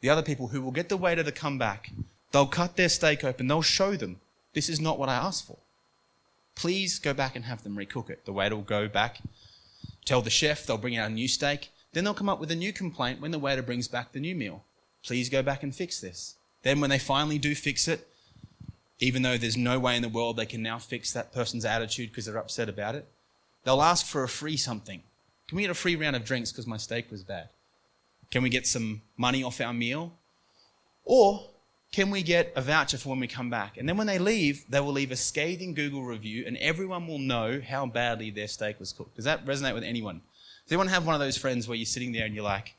The 0.00 0.10
other 0.10 0.20
people 0.20 0.48
who 0.48 0.60
will 0.60 0.72
get 0.72 0.88
the 0.88 0.96
waiter 0.96 1.22
to 1.22 1.32
come 1.32 1.58
back. 1.58 1.92
They'll 2.32 2.44
cut 2.44 2.76
their 2.76 2.88
steak 2.88 3.24
open. 3.24 3.46
They'll 3.46 3.62
show 3.62 3.96
them, 3.96 4.20
this 4.52 4.68
is 4.68 4.80
not 4.80 4.98
what 4.98 5.08
I 5.08 5.14
asked 5.14 5.46
for. 5.46 5.58
Please 6.56 6.98
go 6.98 7.14
back 7.14 7.36
and 7.36 7.44
have 7.46 7.62
them 7.62 7.76
recook 7.76 8.10
it. 8.10 8.26
The 8.26 8.32
waiter 8.32 8.56
will 8.56 8.62
go 8.62 8.88
back, 8.88 9.20
tell 10.04 10.20
the 10.20 10.28
chef 10.28 10.66
they'll 10.66 10.76
bring 10.76 10.98
out 10.98 11.10
a 11.10 11.14
new 11.14 11.28
steak. 11.28 11.70
Then 11.92 12.04
they'll 12.04 12.14
come 12.14 12.28
up 12.28 12.40
with 12.40 12.50
a 12.50 12.56
new 12.56 12.72
complaint 12.72 13.20
when 13.20 13.30
the 13.30 13.38
waiter 13.38 13.62
brings 13.62 13.86
back 13.86 14.12
the 14.12 14.20
new 14.20 14.34
meal. 14.34 14.64
Please 15.04 15.28
go 15.28 15.42
back 15.42 15.62
and 15.62 15.74
fix 15.74 16.00
this. 16.00 16.34
Then, 16.62 16.80
when 16.80 16.90
they 16.90 16.98
finally 16.98 17.38
do 17.38 17.54
fix 17.54 17.88
it, 17.88 18.08
even 19.00 19.22
though 19.22 19.36
there's 19.36 19.56
no 19.56 19.78
way 19.80 19.96
in 19.96 20.02
the 20.02 20.08
world 20.08 20.36
they 20.36 20.46
can 20.46 20.62
now 20.62 20.78
fix 20.78 21.12
that 21.12 21.32
person's 21.32 21.64
attitude 21.64 22.10
because 22.10 22.26
they're 22.26 22.38
upset 22.38 22.68
about 22.68 22.94
it, 22.94 23.08
they'll 23.64 23.82
ask 23.82 24.06
for 24.06 24.22
a 24.22 24.28
free 24.28 24.56
something. 24.56 25.02
Can 25.52 25.58
we 25.58 25.64
get 25.64 25.70
a 25.70 25.74
free 25.74 25.96
round 25.96 26.16
of 26.16 26.24
drinks 26.24 26.50
because 26.50 26.66
my 26.66 26.78
steak 26.78 27.10
was 27.10 27.22
bad? 27.22 27.50
Can 28.30 28.42
we 28.42 28.48
get 28.48 28.66
some 28.66 29.02
money 29.18 29.44
off 29.44 29.60
our 29.60 29.74
meal? 29.74 30.14
Or 31.04 31.44
can 31.92 32.10
we 32.10 32.22
get 32.22 32.54
a 32.56 32.62
voucher 32.62 32.96
for 32.96 33.10
when 33.10 33.20
we 33.20 33.26
come 33.26 33.50
back? 33.50 33.76
And 33.76 33.86
then 33.86 33.98
when 33.98 34.06
they 34.06 34.18
leave, 34.18 34.64
they 34.70 34.80
will 34.80 34.92
leave 34.92 35.10
a 35.10 35.16
scathing 35.16 35.74
Google 35.74 36.04
review 36.04 36.44
and 36.46 36.56
everyone 36.56 37.06
will 37.06 37.18
know 37.18 37.60
how 37.60 37.84
badly 37.84 38.30
their 38.30 38.48
steak 38.48 38.80
was 38.80 38.94
cooked. 38.94 39.16
Does 39.16 39.26
that 39.26 39.44
resonate 39.44 39.74
with 39.74 39.84
anyone? 39.84 40.22
Does 40.64 40.72
anyone 40.72 40.88
have 40.88 41.04
one 41.04 41.14
of 41.14 41.20
those 41.20 41.36
friends 41.36 41.68
where 41.68 41.76
you're 41.76 41.84
sitting 41.84 42.12
there 42.12 42.24
and 42.24 42.34
you're 42.34 42.44
like, 42.44 42.72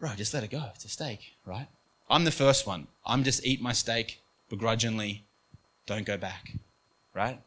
bro, 0.00 0.14
just 0.14 0.32
let 0.32 0.42
it 0.42 0.50
go. 0.50 0.64
It's 0.74 0.86
a 0.86 0.88
steak, 0.88 1.34
right? 1.44 1.68
I'm 2.08 2.24
the 2.24 2.30
first 2.30 2.66
one. 2.66 2.86
I'm 3.04 3.24
just 3.24 3.44
eat 3.44 3.60
my 3.60 3.74
steak 3.74 4.22
begrudgingly, 4.48 5.22
don't 5.84 6.06
go 6.06 6.16
back, 6.16 6.54
right? 7.12 7.38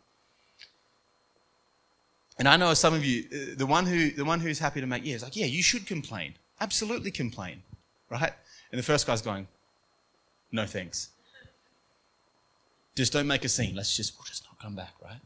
And 2.39 2.48
I 2.48 2.55
know 2.55 2.74
some 2.74 2.93
of 2.93 3.03
you, 3.03 3.25
uh, 3.34 3.55
the 3.58 3.65
one 3.65 3.86
who 3.86 4.12
the 4.12 4.24
one 4.24 4.39
who's 4.39 4.60
happy 4.60 4.79
to 4.79 4.88
make 4.88 5.05
yeah, 5.05 5.15
is 5.15 5.24
like, 5.24 5.36
yeah, 5.36 5.46
you 5.46 5.62
should 5.62 5.86
complain. 5.86 6.36
Absolutely 6.62 7.12
complain. 7.12 7.62
Right? 8.10 8.31
And 8.72 8.79
the 8.79 8.84
first 8.84 9.05
guy's 9.05 9.22
going, 9.22 9.48
No 10.51 10.65
thanks. 10.65 11.10
Just 12.96 13.13
don't 13.13 13.27
make 13.27 13.43
a 13.43 13.50
scene. 13.50 13.75
Let's 13.75 13.96
just 13.96 14.17
we'll 14.17 14.25
just 14.25 14.46
not 14.46 14.58
come 14.60 14.75
back, 14.75 14.93
right? 15.03 15.19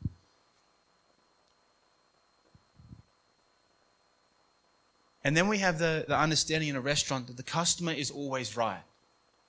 And 5.23 5.37
then 5.37 5.47
we 5.47 5.59
have 5.59 5.79
the, 5.79 6.05
the 6.07 6.17
understanding 6.17 6.69
in 6.69 6.75
a 6.75 6.81
restaurant 6.81 7.27
that 7.27 7.37
the 7.37 7.43
customer 7.43 7.93
is 7.93 8.11
always 8.11 8.57
right. 8.57 8.81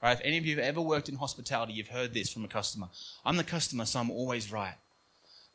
Right? 0.03 0.13
If 0.13 0.21
any 0.23 0.39
of 0.39 0.47
you 0.47 0.57
have 0.57 0.65
ever 0.65 0.81
worked 0.81 1.09
in 1.09 1.17
hospitality, 1.17 1.73
you've 1.73 1.89
heard 1.89 2.15
this 2.15 2.31
from 2.31 2.45
a 2.45 2.49
customer. 2.49 2.89
I'm 3.25 3.37
the 3.37 3.45
customer, 3.45 3.87
so 3.87 4.01
I'm 4.01 4.11
always 4.11 4.53
right. 4.53 4.75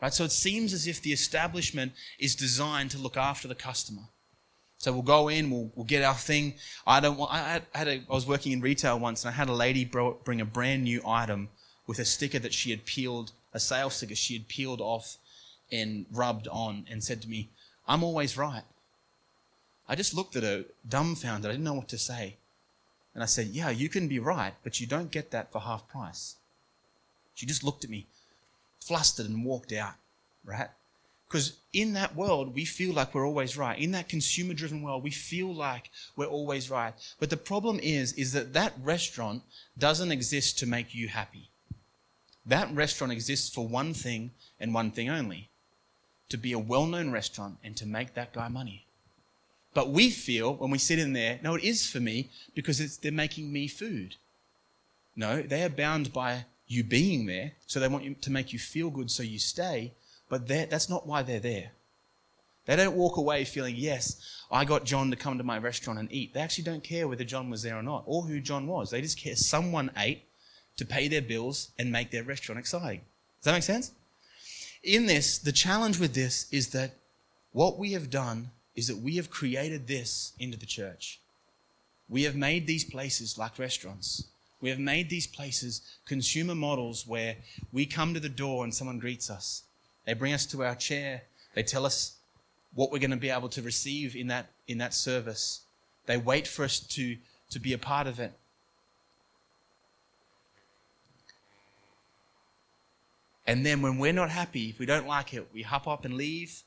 Right? 0.01 0.13
So 0.13 0.24
it 0.24 0.32
seems 0.32 0.74
as 0.74 0.88
if 0.88 1.01
the 1.01 1.12
establishment 1.12 1.94
is 2.20 2.36
designed 2.36 2.91
to 2.91 2.98
look 2.98 3.18
after 3.18 3.48
the 3.48 3.56
customer. 3.56 4.03
So 4.77 4.94
we'll 4.94 5.01
go 5.01 5.27
in, 5.27 5.50
we'll, 5.50 5.70
we'll 5.75 5.86
get 5.86 6.03
our 6.03 6.15
thing. 6.15 6.53
I 6.88 7.01
don't 7.01 7.18
want, 7.18 7.34
I, 7.34 7.62
had 7.74 7.88
a, 7.88 7.96
I 7.96 8.13
was 8.13 8.25
working 8.25 8.53
in 8.53 8.62
retail 8.62 8.98
once 8.98 9.25
and 9.25 9.34
I 9.34 9.36
had 9.36 9.50
a 9.50 9.53
lady 9.53 9.84
bring 9.84 10.39
a 10.39 10.46
brand 10.46 10.84
new 10.84 11.01
item 11.06 11.50
with 11.86 12.00
a 12.00 12.06
sticker 12.06 12.39
that 12.39 12.53
she 12.53 12.72
had 12.72 12.86
peeled, 12.86 13.34
a 13.53 13.60
sales 13.60 13.96
sticker 13.96 14.15
she 14.15 14.36
had 14.36 14.48
peeled 14.48 14.79
off 14.79 15.18
and 15.70 16.06
rubbed 16.12 16.48
on 16.48 16.86
and 16.89 17.03
said 17.03 17.22
to 17.24 17.29
me, 17.29 17.50
I'm 17.88 18.03
always 18.03 18.38
right. 18.38 18.63
I 19.88 19.96
just 19.96 20.13
looked 20.13 20.36
at 20.36 20.44
her 20.44 20.65
dumbfounded. 20.88 21.50
I 21.50 21.53
didn't 21.53 21.65
know 21.65 21.74
what 21.74 21.89
to 21.89 21.98
say. 21.98 22.38
And 23.13 23.24
I 23.24 23.25
said, 23.25 23.48
Yeah, 23.48 23.72
you 23.72 23.89
can 23.89 24.08
be 24.08 24.20
right, 24.20 24.53
but 24.63 24.79
you 24.79 24.86
don't 24.88 25.12
get 25.12 25.32
that 25.32 25.51
for 25.51 25.60
half 25.60 25.89
price. 25.89 26.36
She 27.34 27.48
just 27.48 27.63
looked 27.63 27.84
at 27.84 27.89
me 27.89 28.06
flustered 28.79 29.27
and 29.27 29.45
walked 29.45 29.71
out, 29.71 29.95
right? 30.43 30.69
Because 31.27 31.57
in 31.74 31.93
that 31.93 32.15
world, 32.15 32.55
we 32.55 32.65
feel 32.65 32.93
like 32.93 33.13
we're 33.13 33.27
always 33.27 33.55
right. 33.55 33.77
In 33.77 33.91
that 33.91 34.09
consumer 34.09 34.55
driven 34.55 34.81
world, 34.81 35.03
we 35.03 35.12
feel 35.12 35.53
like 35.53 35.91
we're 36.15 36.25
always 36.25 36.71
right. 36.71 36.93
But 37.19 37.29
the 37.29 37.38
problem 37.38 37.79
is, 37.83 38.13
is 38.13 38.33
that 38.33 38.53
that 38.53 38.74
restaurant 38.81 39.43
doesn't 39.77 40.12
exist 40.12 40.57
to 40.59 40.65
make 40.65 40.95
you 40.95 41.07
happy. 41.07 41.50
That 42.45 42.74
restaurant 42.74 43.13
exists 43.13 43.53
for 43.53 43.67
one 43.67 43.93
thing 43.93 44.31
and 44.59 44.74
one 44.74 44.89
thing 44.89 45.07
only 45.07 45.50
to 46.29 46.38
be 46.38 46.51
a 46.51 46.59
well 46.59 46.86
known 46.86 47.12
restaurant 47.12 47.57
and 47.63 47.75
to 47.77 47.86
make 47.86 48.13
that 48.13 48.33
guy 48.33 48.48
money. 48.48 48.86
But 49.74 49.89
we 49.89 50.09
feel 50.09 50.55
when 50.55 50.71
we 50.71 50.77
sit 50.77 51.00
in 51.00 51.13
there, 51.13 51.39
no, 51.43 51.55
it 51.55 51.63
is 51.63 51.89
for 51.89 52.00
me 52.00 52.29
because 52.55 52.79
it's 52.79 52.98
they're 52.98 53.12
making 53.12 53.51
me 53.51 53.67
food. 53.67 54.15
No, 55.15 55.41
they 55.41 55.63
are 55.63 55.69
bound 55.69 56.13
by 56.13 56.45
you 56.69 56.83
being 56.83 57.25
there, 57.25 57.51
so 57.67 57.79
they 57.79 57.88
want 57.89 58.05
you 58.05 58.15
to 58.21 58.31
make 58.31 58.53
you 58.53 58.59
feel 58.59 58.89
good 58.89 59.11
so 59.11 59.23
you 59.23 59.39
stay, 59.39 59.91
but 60.29 60.47
that's 60.47 60.88
not 60.88 61.05
why 61.05 61.23
they're 61.23 61.39
there. 61.39 61.71
They 62.65 62.75
don't 62.75 62.95
walk 62.95 63.17
away 63.17 63.43
feeling, 63.43 63.75
yes, 63.75 64.21
I 64.51 64.63
got 64.63 64.85
John 64.85 65.09
to 65.09 65.15
come 65.15 65.39
to 65.39 65.43
my 65.43 65.57
restaurant 65.57 65.99
and 65.99 66.11
eat. 66.11 66.35
They 66.35 66.39
actually 66.39 66.65
don't 66.65 66.83
care 66.83 67.07
whether 67.07 67.23
John 67.23 67.49
was 67.49 67.63
there 67.63 67.75
or 67.75 67.81
not, 67.81 68.03
or 68.05 68.21
who 68.21 68.39
John 68.39 68.67
was. 68.67 68.91
They 68.91 69.01
just 69.01 69.17
care 69.17 69.35
someone 69.35 69.89
ate 69.97 70.23
to 70.77 70.85
pay 70.85 71.07
their 71.07 71.23
bills 71.23 71.71
and 71.79 71.91
make 71.91 72.11
their 72.11 72.23
restaurant 72.23 72.59
exciting. 72.59 73.01
Does 73.39 73.45
that 73.45 73.53
make 73.53 73.63
sense? 73.63 73.91
In 74.83 75.07
this, 75.07 75.39
the 75.39 75.51
challenge 75.51 75.99
with 75.99 76.13
this 76.13 76.47
is 76.51 76.69
that 76.69 76.91
what 77.51 77.79
we 77.79 77.93
have 77.93 78.11
done 78.11 78.51
is 78.75 78.88
that 78.88 78.97
we 78.97 79.15
have 79.15 79.31
created 79.31 79.88
this 79.88 80.33
into 80.38 80.57
the 80.57 80.67
church. 80.67 81.19
We 82.07 82.23
have 82.23 82.35
made 82.35 82.67
these 82.67 82.85
places 82.85 83.38
like 83.38 83.57
restaurants. 83.57 84.27
We 84.62 84.70
have 84.70 84.80
made 84.80 85.10
these 85.10 85.28
places 85.28 85.82
consumer 86.06 86.56
models 86.56 87.08
where 87.08 87.38
we 87.72 87.86
come 87.86 88.13
to 88.13 88.20
the 88.20 88.30
door 88.30 88.63
and 88.63 88.74
someone 88.74 89.00
greets 89.00 89.30
us. 89.30 89.63
They 90.06 90.13
bring 90.13 90.34
us 90.34 90.46
to 90.48 90.63
our 90.63 90.75
chair. 90.75 91.24
They 91.56 91.63
tell 91.63 91.86
us 91.86 92.18
what 92.74 92.92
we're 92.92 93.00
going 93.00 93.12
to 93.12 93.18
be 93.18 93.30
able 93.30 93.50
to 93.50 93.62
receive 93.62 94.16
in 94.16 94.28
that, 94.28 94.48
in 94.68 94.80
that 94.80 94.94
service. 94.94 95.62
They 96.06 96.18
wait 96.18 96.48
for 96.48 96.66
us 96.66 96.80
to, 96.80 97.18
to 97.51 97.60
be 97.60 97.74
a 97.74 97.78
part 97.78 98.08
of 98.08 98.20
it. 98.20 98.34
And 103.48 103.66
then 103.66 103.82
when 103.82 103.98
we're 103.98 104.13
not 104.13 104.30
happy, 104.30 104.70
if 104.70 104.78
we 104.78 104.86
don't 104.86 105.08
like 105.08 105.34
it, 105.34 105.48
we 105.54 105.63
hop 105.63 105.88
up 105.88 106.06
and 106.06 106.13
leave. 106.16 106.62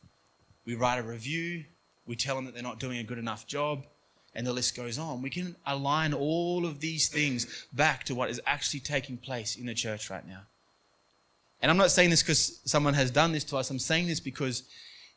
We 0.65 0.75
write 0.75 0.99
a 0.99 1.03
review. 1.03 1.65
We 2.07 2.17
tell 2.17 2.35
them 2.35 2.47
that 2.47 2.55
they're 2.55 2.63
not 2.63 2.81
doing 2.81 2.99
a 2.99 3.05
good 3.05 3.19
enough 3.19 3.47
job 3.47 3.85
and 4.35 4.47
the 4.47 4.53
list 4.53 4.77
goes 4.77 4.99
on. 4.99 5.23
We 5.23 5.31
can 5.31 5.57
align 5.67 6.15
all 6.15 6.65
of 6.65 6.81
these 6.81 7.09
things 7.09 7.67
back 7.73 8.05
to 8.05 8.15
what 8.15 8.31
is 8.31 8.41
actually 8.47 8.81
taking 8.81 9.17
place 9.17 9.57
in 9.57 9.67
the 9.67 9.75
church 9.75 10.11
right 10.11 10.27
now. 10.27 10.43
And 11.61 11.71
I'm 11.71 11.77
not 11.77 11.91
saying 11.91 12.11
this 12.11 12.23
because 12.23 12.61
someone 12.65 12.95
has 12.95 13.11
done 13.11 13.33
this 13.33 13.45
to 13.45 13.57
us. 13.57 13.71
I'm 13.71 13.79
saying 13.79 14.09
this 14.09 14.21
because 14.21 14.65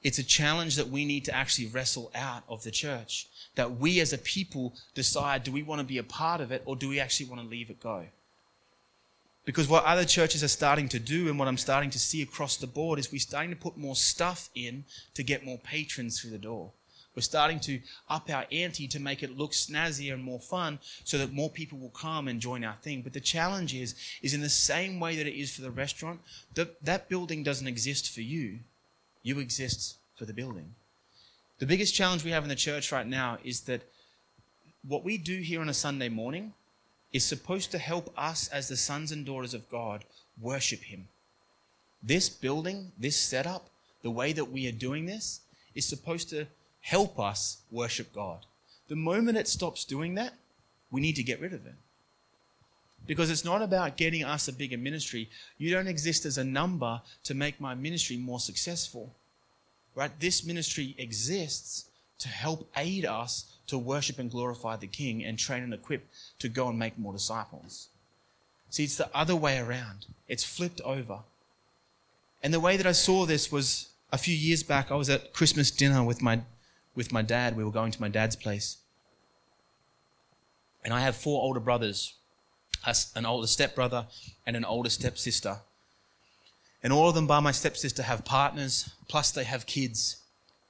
it's 0.03 0.19
a 0.19 0.23
challenge 0.23 0.75
that 0.75 0.89
we 0.89 1.05
need 1.05 1.25
to 1.25 1.35
actually 1.35 1.67
wrestle 1.67 2.11
out 2.13 2.43
of 2.47 2.63
the 2.63 2.71
church. 2.71 3.27
That 3.55 3.79
we 3.79 3.99
as 3.99 4.13
a 4.13 4.17
people 4.19 4.73
decide 4.93 5.43
do 5.43 5.51
we 5.51 5.63
want 5.63 5.79
to 5.79 5.87
be 5.87 5.97
a 5.97 6.03
part 6.03 6.41
of 6.41 6.51
it 6.51 6.61
or 6.65 6.75
do 6.75 6.89
we 6.89 6.99
actually 6.99 7.27
want 7.27 7.41
to 7.41 7.47
leave 7.47 7.69
it 7.69 7.79
go? 7.79 8.05
Because 9.45 9.67
what 9.67 9.85
other 9.85 10.05
churches 10.05 10.43
are 10.43 10.47
starting 10.47 10.89
to 10.89 10.99
do 10.99 11.29
and 11.29 11.39
what 11.39 11.47
I'm 11.47 11.57
starting 11.57 11.91
to 11.91 11.99
see 11.99 12.21
across 12.21 12.57
the 12.57 12.67
board 12.67 12.99
is 12.99 13.11
we're 13.11 13.19
starting 13.19 13.51
to 13.51 13.55
put 13.55 13.77
more 13.77 13.95
stuff 13.95 14.49
in 14.55 14.85
to 15.13 15.23
get 15.23 15.45
more 15.45 15.59
patrons 15.59 16.19
through 16.19 16.31
the 16.31 16.39
door. 16.39 16.71
We're 17.15 17.21
starting 17.21 17.59
to 17.61 17.79
up 18.09 18.29
our 18.29 18.45
ante 18.51 18.87
to 18.89 18.99
make 18.99 19.23
it 19.23 19.37
look 19.37 19.51
snazzier 19.51 20.13
and 20.13 20.23
more 20.23 20.39
fun 20.39 20.79
so 21.05 21.17
that 21.17 21.31
more 21.31 21.49
people 21.49 21.77
will 21.77 21.89
come 21.89 22.27
and 22.27 22.41
join 22.41 22.63
our 22.63 22.75
thing. 22.81 23.01
But 23.01 23.13
the 23.13 23.21
challenge 23.21 23.73
is, 23.73 23.95
is 24.21 24.33
in 24.33 24.41
the 24.41 24.49
same 24.49 24.99
way 24.99 25.15
that 25.15 25.27
it 25.27 25.39
is 25.39 25.55
for 25.55 25.61
the 25.61 25.71
restaurant, 25.71 26.19
that, 26.55 26.83
that 26.83 27.07
building 27.07 27.43
doesn't 27.43 27.67
exist 27.67 28.13
for 28.13 28.21
you. 28.21 28.59
You 29.23 29.39
exist 29.39 29.97
for 30.15 30.25
the 30.25 30.33
building. 30.33 30.75
The 31.59 31.65
biggest 31.65 31.95
challenge 31.95 32.25
we 32.25 32.31
have 32.31 32.43
in 32.43 32.49
the 32.49 32.55
church 32.55 32.91
right 32.91 33.07
now 33.07 33.37
is 33.43 33.61
that 33.61 33.81
what 34.85 35.05
we 35.05 35.17
do 35.17 35.37
here 35.37 35.61
on 35.61 35.69
a 35.69 35.73
Sunday 35.73 36.09
morning 36.09 36.53
is 37.13 37.23
supposed 37.23 37.71
to 37.71 37.77
help 37.77 38.13
us 38.17 38.49
as 38.49 38.67
the 38.67 38.75
sons 38.75 39.13
and 39.13 39.25
daughters 39.25 39.53
of 39.53 39.69
God 39.69 40.03
worship 40.39 40.81
Him. 40.81 41.07
This 42.03 42.27
building, 42.27 42.91
this 42.97 43.15
setup, 43.15 43.69
the 44.03 44.11
way 44.11 44.33
that 44.33 44.51
we 44.51 44.67
are 44.67 44.73
doing 44.73 45.05
this 45.05 45.39
is 45.73 45.85
supposed 45.85 46.29
to 46.29 46.45
help 46.85 47.19
us 47.19 47.57
worship 47.71 48.13
God. 48.13 48.45
The 48.89 48.95
moment 48.95 49.39
it 49.39 49.47
stops 49.47 49.85
doing 49.85 50.13
that, 50.15 50.33
we 50.91 51.01
need 51.01 51.15
to 51.15 51.23
get 51.23 51.41
rid 51.41 51.51
of 51.51 51.65
it. 51.65 51.73
Because 53.07 53.31
it's 53.31 53.43
not 53.43 53.63
about 53.63 53.97
getting 53.97 54.23
us 54.23 54.47
a 54.47 54.53
bigger 54.53 54.77
ministry. 54.77 55.27
You 55.57 55.71
don't 55.71 55.87
exist 55.87 56.25
as 56.25 56.37
a 56.37 56.43
number 56.43 57.01
to 57.23 57.33
make 57.33 57.59
my 57.59 57.73
ministry 57.73 58.17
more 58.17 58.39
successful. 58.39 59.15
Right? 59.95 60.11
This 60.19 60.45
ministry 60.45 60.93
exists 60.99 61.89
to 62.19 62.27
help 62.27 62.69
aid 62.77 63.03
us 63.03 63.45
to 63.65 63.79
worship 63.79 64.19
and 64.19 64.29
glorify 64.29 64.75
the 64.75 64.85
King 64.85 65.25
and 65.25 65.39
train 65.39 65.63
and 65.63 65.73
equip 65.73 66.07
to 66.37 66.47
go 66.47 66.69
and 66.69 66.77
make 66.77 66.99
more 66.99 67.13
disciples. 67.13 67.87
See, 68.69 68.83
it's 68.83 68.97
the 68.97 69.09
other 69.11 69.35
way 69.35 69.57
around. 69.57 70.05
It's 70.27 70.43
flipped 70.43 70.81
over. 70.81 71.19
And 72.43 72.53
the 72.53 72.59
way 72.59 72.77
that 72.77 72.85
I 72.85 72.91
saw 72.91 73.25
this 73.25 73.51
was 73.51 73.89
a 74.11 74.19
few 74.19 74.35
years 74.35 74.61
back, 74.61 74.91
I 74.91 74.95
was 74.95 75.09
at 75.09 75.33
Christmas 75.33 75.71
dinner 75.71 76.03
with 76.03 76.21
my 76.21 76.41
with 76.95 77.11
my 77.11 77.21
dad. 77.21 77.55
We 77.55 77.63
were 77.63 77.71
going 77.71 77.91
to 77.91 78.01
my 78.01 78.09
dad's 78.09 78.35
place. 78.35 78.77
And 80.83 80.93
I 80.93 81.01
have 81.01 81.15
four 81.15 81.41
older 81.41 81.59
brothers 81.59 82.13
an 83.15 83.25
older 83.25 83.47
stepbrother 83.47 84.05
and 84.45 84.55
an 84.55 84.65
older 84.65 84.89
stepsister. 84.89 85.57
And 86.83 86.93
all 86.93 87.09
of 87.09 87.15
them, 87.15 87.25
by 87.25 87.39
my 87.39 87.51
stepsister, 87.51 88.03
have 88.03 88.25
partners, 88.25 88.91
plus 89.07 89.31
they 89.31 89.43
have 89.43 89.65
kids. 89.65 90.17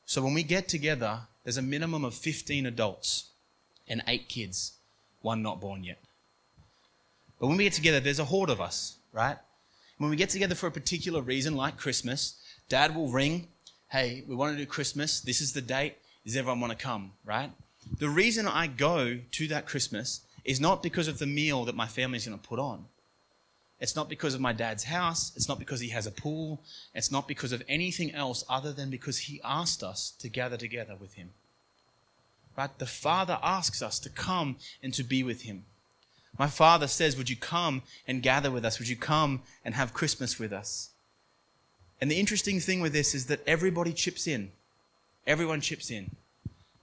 So 0.05 0.21
when 0.21 0.33
we 0.33 0.43
get 0.43 0.67
together, 0.67 1.21
there's 1.43 1.57
a 1.57 1.61
minimum 1.61 2.05
of 2.05 2.13
15 2.13 2.65
adults 2.65 3.31
and 3.87 4.01
eight 4.07 4.29
kids, 4.29 4.73
one 5.21 5.41
not 5.41 5.59
born 5.59 5.83
yet. 5.83 5.99
But 7.39 7.47
when 7.47 7.57
we 7.57 7.65
get 7.65 7.73
together, 7.73 7.99
there's 7.99 8.19
a 8.19 8.25
horde 8.25 8.49
of 8.49 8.61
us, 8.61 8.95
right? 9.11 9.37
When 9.97 10.09
we 10.09 10.15
get 10.15 10.29
together 10.29 10.55
for 10.55 10.67
a 10.67 10.71
particular 10.71 11.21
reason, 11.21 11.55
like 11.55 11.77
Christmas, 11.77 12.35
dad 12.69 12.95
will 12.95 13.09
ring, 13.09 13.47
hey, 13.89 14.23
we 14.27 14.35
want 14.35 14.53
to 14.53 14.57
do 14.57 14.65
Christmas. 14.65 15.19
This 15.19 15.41
is 15.41 15.53
the 15.53 15.61
date. 15.61 15.97
Does 16.25 16.35
everyone 16.35 16.59
want 16.59 16.77
to 16.77 16.83
come, 16.83 17.11
right? 17.23 17.51
The 17.99 18.09
reason 18.09 18.47
I 18.47 18.67
go 18.67 19.19
to 19.31 19.47
that 19.47 19.67
Christmas 19.67 20.21
is 20.43 20.59
not 20.59 20.81
because 20.81 21.07
of 21.07 21.19
the 21.19 21.27
meal 21.27 21.65
that 21.65 21.75
my 21.75 21.87
family's 21.87 22.27
going 22.27 22.37
to 22.37 22.47
put 22.47 22.59
on. 22.59 22.85
It's 23.79 23.95
not 23.95 24.09
because 24.09 24.33
of 24.33 24.41
my 24.41 24.53
dad's 24.53 24.85
house. 24.85 25.31
It's 25.35 25.49
not 25.49 25.59
because 25.59 25.81
he 25.81 25.89
has 25.89 26.07
a 26.07 26.11
pool. 26.11 26.61
It's 26.93 27.11
not 27.11 27.27
because 27.27 27.51
of 27.51 27.61
anything 27.67 28.13
else 28.13 28.43
other 28.49 28.71
than 28.71 28.89
because 28.89 29.19
he 29.19 29.41
asked 29.43 29.83
us 29.83 30.11
to 30.19 30.29
gather 30.29 30.57
together 30.57 30.95
with 30.99 31.15
him. 31.15 31.31
Right? 32.57 32.75
The 32.79 32.85
Father 32.85 33.37
asks 33.43 33.81
us 33.81 33.99
to 33.99 34.09
come 34.09 34.55
and 34.81 34.93
to 34.93 35.03
be 35.03 35.23
with 35.23 35.41
him. 35.41 35.65
My 36.39 36.47
Father 36.47 36.87
says, 36.87 37.17
Would 37.17 37.29
you 37.29 37.35
come 37.35 37.81
and 38.07 38.23
gather 38.23 38.49
with 38.49 38.65
us? 38.65 38.79
Would 38.79 38.87
you 38.87 38.95
come 38.95 39.41
and 39.63 39.75
have 39.75 39.93
Christmas 39.93 40.39
with 40.39 40.53
us? 40.53 40.89
And 41.99 42.09
the 42.09 42.19
interesting 42.19 42.59
thing 42.59 42.81
with 42.81 42.93
this 42.93 43.13
is 43.13 43.25
that 43.27 43.45
everybody 43.47 43.93
chips 43.93 44.27
in. 44.27 44.51
Everyone 45.27 45.61
chips 45.61 45.89
in. 45.89 46.15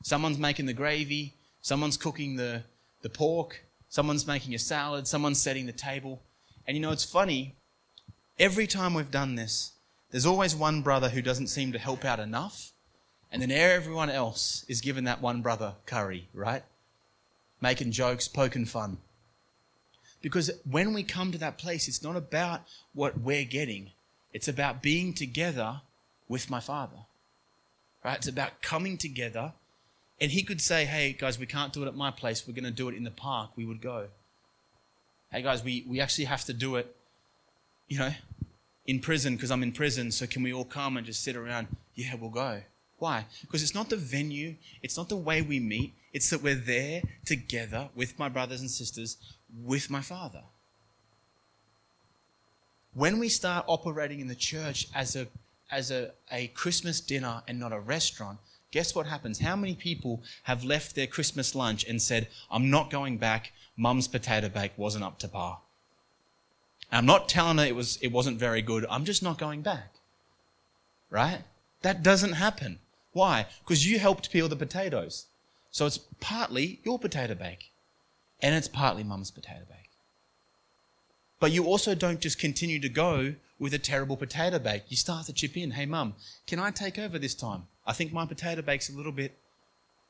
Someone's 0.03 0.39
making 0.39 0.67
the 0.67 0.73
gravy, 0.73 1.35
someone's 1.61 1.97
cooking 1.97 2.37
the, 2.37 2.65
the 3.03 3.09
pork, 3.09 3.65
someone's 3.89 4.27
making 4.27 4.55
a 4.55 4.59
salad, 4.59 5.07
someone's 5.07 5.41
setting 5.41 5.67
the 5.67 5.73
table. 5.73 6.21
And 6.67 6.77
you 6.77 6.83
know, 6.83 6.91
it's 6.91 7.05
funny, 7.05 7.55
every 8.39 8.67
time 8.67 8.95
we've 8.95 9.11
done 9.11 9.37
this, 9.37 9.73
there's 10.11 10.27
always 10.27 10.55
one 10.55 10.83
brother 10.83 11.09
who 11.09 11.23
doesn't 11.23 11.47
seem 11.47 11.73
to 11.73 11.79
help 11.79 12.05
out 12.05 12.21
enough, 12.21 12.73
and 13.31 13.41
then 13.41 13.51
everyone 13.51 14.11
else 14.11 14.65
is 14.69 14.81
given 14.81 15.05
that 15.05 15.23
one 15.23 15.41
brother 15.41 15.75
curry, 15.87 16.29
right? 16.35 16.65
Making 17.61 17.93
jokes, 17.93 18.29
poking 18.29 18.67
fun. 18.67 18.99
Because 20.21 20.51
when 20.69 20.93
we 20.93 21.03
come 21.03 21.33
to 21.33 21.39
that 21.39 21.59
place, 21.59 21.89
it's 21.89 22.03
not 22.03 22.17
about 22.17 22.63
what 22.93 23.21
we're 23.21 23.45
getting, 23.45 23.91
it's 24.33 24.49
about 24.49 24.83
being 24.83 25.15
together 25.15 25.81
with 26.29 26.51
my 26.51 26.61
Father. 26.61 27.07
Right? 28.05 28.17
It's 28.17 28.29
about 28.29 28.63
coming 28.63 28.99
together. 28.99 29.53
And 30.21 30.31
he 30.31 30.43
could 30.43 30.61
say, 30.61 30.85
hey, 30.85 31.13
guys, 31.13 31.39
we 31.39 31.47
can't 31.47 31.73
do 31.73 31.83
it 31.83 31.89
at 31.89 31.97
my 31.97 32.11
place. 32.11 32.47
We're 32.47 32.55
going 32.55 32.65
to 32.65 32.71
do 32.71 32.89
it 32.89 32.95
in 32.95 33.05
the 33.05 33.11
park. 33.11 33.51
We 33.57 33.65
would 33.65 33.81
go. 33.81 34.09
Hey, 35.31 35.43
guys, 35.43 35.65
we, 35.65 35.85
we 35.89 36.01
actually 36.01 36.27
have 36.27 36.45
to 36.45 36.53
do 36.53 36.77
it, 36.77 36.95
you 37.89 37.99
know, 37.99 38.13
in 38.87 39.01
prison 39.01 39.35
because 39.35 39.51
I'm 39.51 39.63
in 39.63 39.73
prison. 39.73 40.11
So 40.11 40.27
can 40.27 40.43
we 40.43 40.53
all 40.53 40.65
come 40.65 40.97
and 40.97 41.07
just 41.07 41.25
sit 41.25 41.37
around? 41.37 41.69
Yeah, 41.95 42.15
we'll 42.21 42.31
go. 42.31 42.63
Why? 42.99 43.27
Because 43.41 43.65
it's 43.65 43.75
not 43.75 43.91
the 43.91 43.97
venue, 43.97 44.55
it's 44.81 44.97
not 44.97 45.09
the 45.09 45.17
way 45.17 45.43
we 45.43 45.59
meet, 45.59 45.93
it's 46.13 46.31
that 46.31 46.41
we're 46.41 46.55
there 46.55 47.03
together 47.25 47.89
with 47.97 48.17
my 48.17 48.29
brothers 48.29 48.61
and 48.61 48.71
sisters, 48.71 49.17
with 49.65 49.91
my 49.91 50.01
Father. 50.01 50.43
When 52.95 53.19
we 53.19 53.29
start 53.29 53.65
operating 53.67 54.21
in 54.21 54.29
the 54.29 54.37
church 54.37 54.87
as 54.95 55.17
a 55.17 55.27
as 55.73 55.91
a, 55.91 56.13
a 56.31 56.49
Christmas 56.49 57.01
dinner 57.01 57.43
and 57.49 57.59
not 57.59 57.73
a 57.73 57.81
restaurant, 57.81 58.39
guess 58.71 58.95
what 58.95 59.07
happens? 59.07 59.41
How 59.41 59.57
many 59.57 59.75
people 59.75 60.23
have 60.45 60.63
left 60.63 60.95
their 60.95 61.07
Christmas 61.07 61.55
lunch 61.55 61.85
and 61.85 62.01
said, 62.01 62.29
I'm 62.51 62.71
not 62.71 62.91
going 62.91 63.17
back, 63.17 63.53
mum's 63.77 64.07
potato 64.07 64.49
bake 64.49 64.73
wasn't 64.77 65.05
up 65.05 65.19
to 65.21 65.29
par? 65.29 65.61
I'm 66.93 67.07
not 67.07 67.29
telling 67.29 67.57
her 67.57 67.65
it, 67.65 67.75
was, 67.75 67.99
it 68.03 68.13
wasn't 68.13 68.39
very 68.39 68.61
good, 68.61 68.85
I'm 68.91 69.07
just 69.07 69.23
not 69.23 69.39
going 69.39 69.63
back. 69.63 69.95
Right? 71.11 71.41
That 71.81 72.03
doesn't 72.03 72.35
happen. 72.35 72.79
Why? 73.13 73.47
Because 73.65 73.87
you 73.87 73.99
helped 73.99 74.31
peel 74.31 74.49
the 74.49 74.57
potatoes. 74.57 75.27
So 75.71 75.87
it's 75.87 75.99
partly 76.21 76.81
your 76.85 76.99
potato 76.99 77.35
bake, 77.35 77.73
and 78.41 78.55
it's 78.55 78.69
partly 78.69 79.03
mum's 79.03 79.31
potato 79.31 79.63
bake. 79.69 79.79
But 81.41 81.51
you 81.51 81.65
also 81.65 81.95
don't 81.95 82.21
just 82.21 82.39
continue 82.39 82.79
to 82.79 82.89
go 82.89 83.35
with 83.63 83.73
a 83.73 83.79
terrible 83.79 84.17
potato 84.17 84.59
bake. 84.59 84.83
You 84.89 84.97
start 84.97 85.27
to 85.27 85.33
chip 85.33 85.57
in. 85.57 85.71
Hey, 85.71 85.87
mum, 85.87 86.15
can 86.49 86.59
I 86.59 86.73
take 86.73 86.99
over 86.99 87.17
this 87.17 87.33
time? 87.33 87.63
I 87.87 87.93
think 87.93 88.13
my 88.13 88.27
potato 88.27 88.61
bake's 88.61 88.91
a 88.91 88.93
little 88.93 89.13
bit 89.13 89.39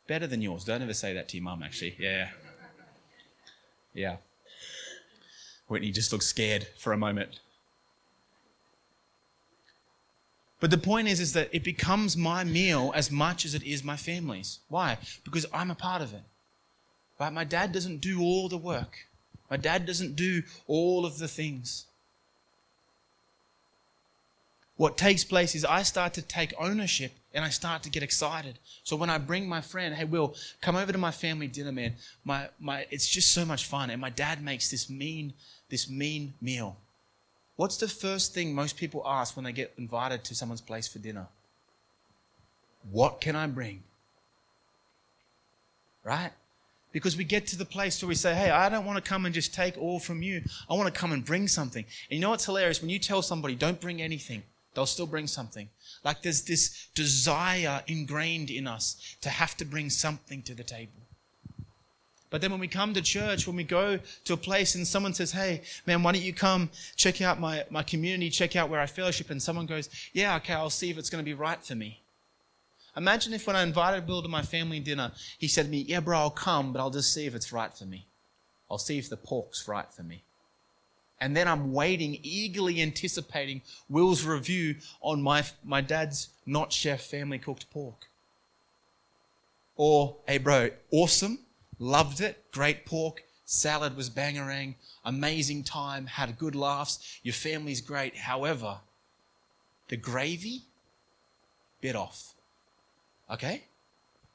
better 0.07 0.27
than 0.27 0.41
yours. 0.41 0.65
Don't 0.65 0.81
ever 0.81 0.95
say 0.95 1.13
that 1.13 1.29
to 1.29 1.37
your 1.37 1.45
mum, 1.45 1.63
actually. 1.63 1.95
Yeah. 1.99 2.31
Yeah. 3.93 4.17
Whitney 5.69 5.91
just 5.91 6.13
looks 6.13 6.25
scared 6.25 6.67
for 6.79 6.95
a 6.95 6.97
moment. 6.97 7.41
But 10.59 10.71
the 10.71 10.79
point 10.79 11.09
is, 11.09 11.21
is 11.21 11.35
that 11.35 11.51
it 11.53 11.63
becomes 11.63 12.17
my 12.17 12.45
meal 12.45 12.91
as 12.95 13.11
much 13.11 13.45
as 13.45 13.55
it 13.55 13.65
is 13.65 13.85
my 13.85 13.97
family's. 13.99 14.61
Why? 14.69 14.97
Because 15.25 15.45
I'm 15.53 15.71
a 15.71 15.75
part 15.75 16.01
of 16.01 16.15
it. 16.15 16.23
Right? 17.21 17.31
My 17.31 17.45
dad 17.45 17.73
doesn't 17.73 18.01
do 18.01 18.23
all 18.23 18.49
the 18.49 18.57
work. 18.57 18.97
My 19.51 19.59
dad 19.59 19.85
doesn't 19.85 20.17
do 20.17 20.43
all 20.67 21.05
of 21.05 21.19
the 21.19 21.29
things 21.29 21.85
what 24.83 24.97
takes 24.97 25.23
place 25.23 25.55
is 25.55 25.65
I 25.65 25.85
start 25.85 26.13
to 26.15 26.23
take 26.23 26.53
ownership 26.59 27.13
and 27.33 27.45
I 27.45 27.51
start 27.51 27.85
to 27.85 27.89
get 27.89 28.03
excited. 28.03 28.59
So 28.83 28.97
when 28.97 29.11
I 29.11 29.19
bring 29.19 29.49
my 29.49 29.61
friend, 29.61 29.95
hey 29.95 30.03
Will, 30.03 30.35
come 30.61 30.75
over 30.75 30.91
to 30.91 30.99
my 30.99 31.13
family 31.13 31.47
dinner, 31.47 31.71
man. 31.71 31.95
My 32.25 32.49
my 32.59 32.85
it's 32.91 33.09
just 33.09 33.33
so 33.33 33.45
much 33.45 33.67
fun. 33.67 33.91
And 33.91 34.01
my 34.01 34.11
dad 34.11 34.43
makes 34.43 34.73
this 34.73 34.91
mean, 34.91 35.35
this 35.71 35.89
mean 35.89 36.35
meal. 36.41 36.77
What's 37.55 37.77
the 37.77 37.87
first 37.87 38.35
thing 38.35 38.57
most 38.57 38.77
people 38.77 39.05
ask 39.07 39.37
when 39.37 39.45
they 39.45 39.53
get 39.53 39.73
invited 39.79 40.25
to 40.25 40.35
someone's 40.35 40.61
place 40.61 40.89
for 40.89 40.99
dinner? 40.99 41.29
What 42.91 43.21
can 43.21 43.37
I 43.37 43.47
bring? 43.47 43.85
Right? 46.03 46.33
Because 46.91 47.17
we 47.17 47.23
get 47.23 47.47
to 47.47 47.57
the 47.57 47.65
place 47.65 48.03
where 48.03 48.09
we 48.09 48.17
say, 48.17 48.35
hey, 48.35 48.51
I 48.51 48.69
don't 48.69 48.85
want 48.85 49.03
to 49.03 49.09
come 49.09 49.27
and 49.27 49.35
just 49.35 49.55
take 49.55 49.79
all 49.79 50.01
from 50.01 50.25
you. 50.25 50.43
I 50.69 50.75
want 50.75 50.93
to 50.93 51.01
come 51.01 51.13
and 51.13 51.25
bring 51.25 51.47
something. 51.47 51.85
And 52.11 52.17
you 52.17 52.21
know 52.21 52.31
what's 52.31 52.47
hilarious? 52.47 52.81
When 52.81 52.91
you 52.91 52.99
tell 52.99 53.23
somebody, 53.23 53.55
don't 53.55 53.81
bring 53.81 54.03
anything, 54.03 54.43
They'll 54.75 54.87
still 54.87 55.07
bring 55.07 55.27
something. 55.27 55.69
Like 56.05 56.23
there's 56.23 56.43
this 56.43 56.89
desire 56.95 57.83
ingrained 57.87 58.51
in 58.51 58.67
us 58.67 59.17
to 59.21 59.29
have 59.29 59.57
to 59.59 59.65
bring 59.65 59.91
something 59.91 60.43
to 60.43 60.55
the 60.55 60.65
table. 60.65 61.03
But 62.33 62.41
then 62.41 62.51
when 62.51 62.61
we 62.61 62.69
come 62.69 62.95
to 62.95 63.03
church, 63.03 63.47
when 63.47 63.57
we 63.57 63.65
go 63.65 63.99
to 64.25 64.33
a 64.33 64.39
place 64.39 64.75
and 64.75 64.87
someone 64.87 65.13
says, 65.13 65.33
Hey, 65.33 65.61
man, 65.87 66.03
why 66.03 66.13
don't 66.13 66.23
you 66.23 66.33
come 66.33 66.71
check 66.97 67.21
out 67.21 67.39
my, 67.39 67.65
my 67.69 67.83
community, 67.83 68.31
check 68.31 68.57
out 68.57 68.71
where 68.71 68.81
I 68.81 68.87
fellowship? 68.87 69.29
And 69.29 69.41
someone 69.41 69.67
goes, 69.67 69.91
Yeah, 70.15 70.37
okay, 70.37 70.55
I'll 70.55 70.71
see 70.71 70.89
if 70.89 70.97
it's 70.97 71.11
going 71.11 71.23
to 71.23 71.29
be 71.29 71.35
right 71.35 71.63
for 71.63 71.75
me. 71.75 72.01
Imagine 72.97 73.35
if 73.35 73.47
when 73.47 73.55
I 73.55 73.63
invited 73.63 74.07
Bill 74.07 74.23
to 74.23 74.29
my 74.29 74.41
family 74.41 74.81
dinner, 74.81 75.13
he 75.39 75.47
said 75.47 75.67
to 75.67 75.71
me, 75.71 75.85
Yeah, 75.87 76.01
bro, 76.01 76.19
I'll 76.19 76.31
come, 76.31 76.73
but 76.73 76.81
I'll 76.81 76.91
just 76.91 77.13
see 77.13 77.27
if 77.27 77.35
it's 77.35 77.53
right 77.53 77.73
for 77.73 77.85
me. 77.85 78.07
I'll 78.71 78.79
see 78.79 78.99
if 78.99 79.11
the 79.11 79.19
pork's 79.19 79.69
right 79.69 79.93
for 79.93 80.03
me. 80.03 80.25
And 81.23 81.37
then 81.37 81.47
I'm 81.47 81.73
waiting, 81.73 82.19
eagerly 82.25 82.83
anticipating 82.83 83.63
Will's 83.89 84.25
review 84.25 84.75
on 85.01 85.23
my, 85.23 85.45
my 85.63 85.81
dad's 85.81 86.31
not 86.47 86.73
chef 86.73 87.01
family 87.01 87.39
cooked 87.39 87.71
pork. 87.71 88.09
Or, 89.77 90.17
hey, 90.27 90.39
bro, 90.39 90.71
awesome, 90.91 91.39
loved 91.79 92.21
it, 92.21 92.51
great 92.51 92.85
pork, 92.85 93.23
salad 93.45 93.97
was 93.97 94.11
bangerang, 94.11 94.75
amazing 95.05 95.63
time, 95.63 96.07
had 96.07 96.39
good 96.39 96.57
laughs, 96.57 97.21
your 97.23 97.35
family's 97.35 97.81
great. 97.81 98.17
However, 98.17 98.79
the 99.91 99.97
gravy, 99.97 100.63
bit 101.81 101.95
off. 101.95 102.35
Okay? 103.31 103.63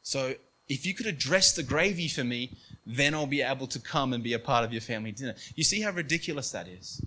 So 0.03 0.35
if 0.69 0.85
you 0.85 0.93
could 0.93 1.05
address 1.05 1.53
the 1.53 1.63
gravy 1.63 2.07
for 2.07 2.23
me, 2.23 2.51
then 2.87 3.13
I'll 3.13 3.27
be 3.27 3.41
able 3.41 3.67
to 3.67 3.79
come 3.79 4.13
and 4.13 4.23
be 4.23 4.33
a 4.33 4.39
part 4.39 4.63
of 4.63 4.71
your 4.71 4.81
family 4.81 5.11
dinner. 5.11 5.35
You 5.55 5.63
see 5.65 5.81
how 5.81 5.91
ridiculous 5.91 6.51
that 6.51 6.67
is? 6.67 7.05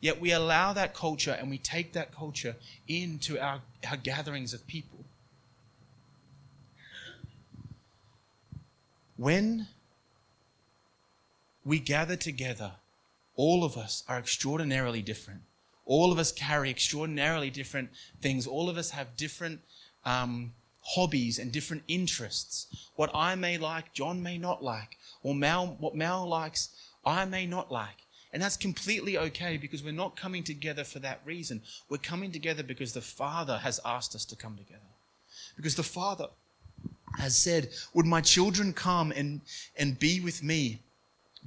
Yet 0.00 0.20
we 0.20 0.30
allow 0.30 0.72
that 0.72 0.94
culture 0.94 1.32
and 1.32 1.50
we 1.50 1.58
take 1.58 1.92
that 1.94 2.14
culture 2.14 2.54
into 2.86 3.38
our, 3.40 3.60
our 3.90 3.96
gatherings 3.96 4.54
of 4.54 4.64
people. 4.68 5.04
When 9.16 9.66
we 11.64 11.80
gather 11.80 12.14
together, 12.14 12.72
all 13.34 13.64
of 13.64 13.76
us 13.76 14.04
are 14.08 14.18
extraordinarily 14.18 15.02
different. 15.02 15.40
All 15.86 16.12
of 16.12 16.18
us 16.18 16.30
carry 16.30 16.70
extraordinarily 16.70 17.50
different 17.50 17.90
things. 18.20 18.46
All 18.46 18.68
of 18.68 18.76
us 18.76 18.90
have 18.90 19.16
different 19.16 19.60
um, 20.04 20.52
hobbies 20.82 21.38
and 21.38 21.50
different 21.50 21.82
interests. 21.88 22.90
What 22.94 23.10
I 23.14 23.34
may 23.34 23.58
like, 23.58 23.92
John 23.92 24.22
may 24.22 24.38
not 24.38 24.62
like. 24.62 24.95
Or 25.26 25.34
Mal, 25.34 25.76
what 25.80 25.96
Mal 25.96 26.24
likes, 26.28 26.68
I 27.04 27.24
may 27.24 27.46
not 27.46 27.72
like. 27.72 28.06
And 28.32 28.40
that's 28.40 28.56
completely 28.56 29.18
okay 29.18 29.56
because 29.56 29.82
we're 29.82 29.90
not 29.90 30.14
coming 30.14 30.44
together 30.44 30.84
for 30.84 31.00
that 31.00 31.20
reason. 31.24 31.62
We're 31.88 31.98
coming 31.98 32.30
together 32.30 32.62
because 32.62 32.92
the 32.92 33.00
Father 33.00 33.58
has 33.58 33.80
asked 33.84 34.14
us 34.14 34.24
to 34.26 34.36
come 34.36 34.56
together. 34.56 34.92
Because 35.56 35.74
the 35.74 35.82
Father 35.82 36.28
has 37.18 37.36
said, 37.36 37.70
Would 37.92 38.06
my 38.06 38.20
children 38.20 38.72
come 38.72 39.10
and, 39.10 39.40
and 39.76 39.98
be 39.98 40.20
with 40.20 40.44
me, 40.44 40.82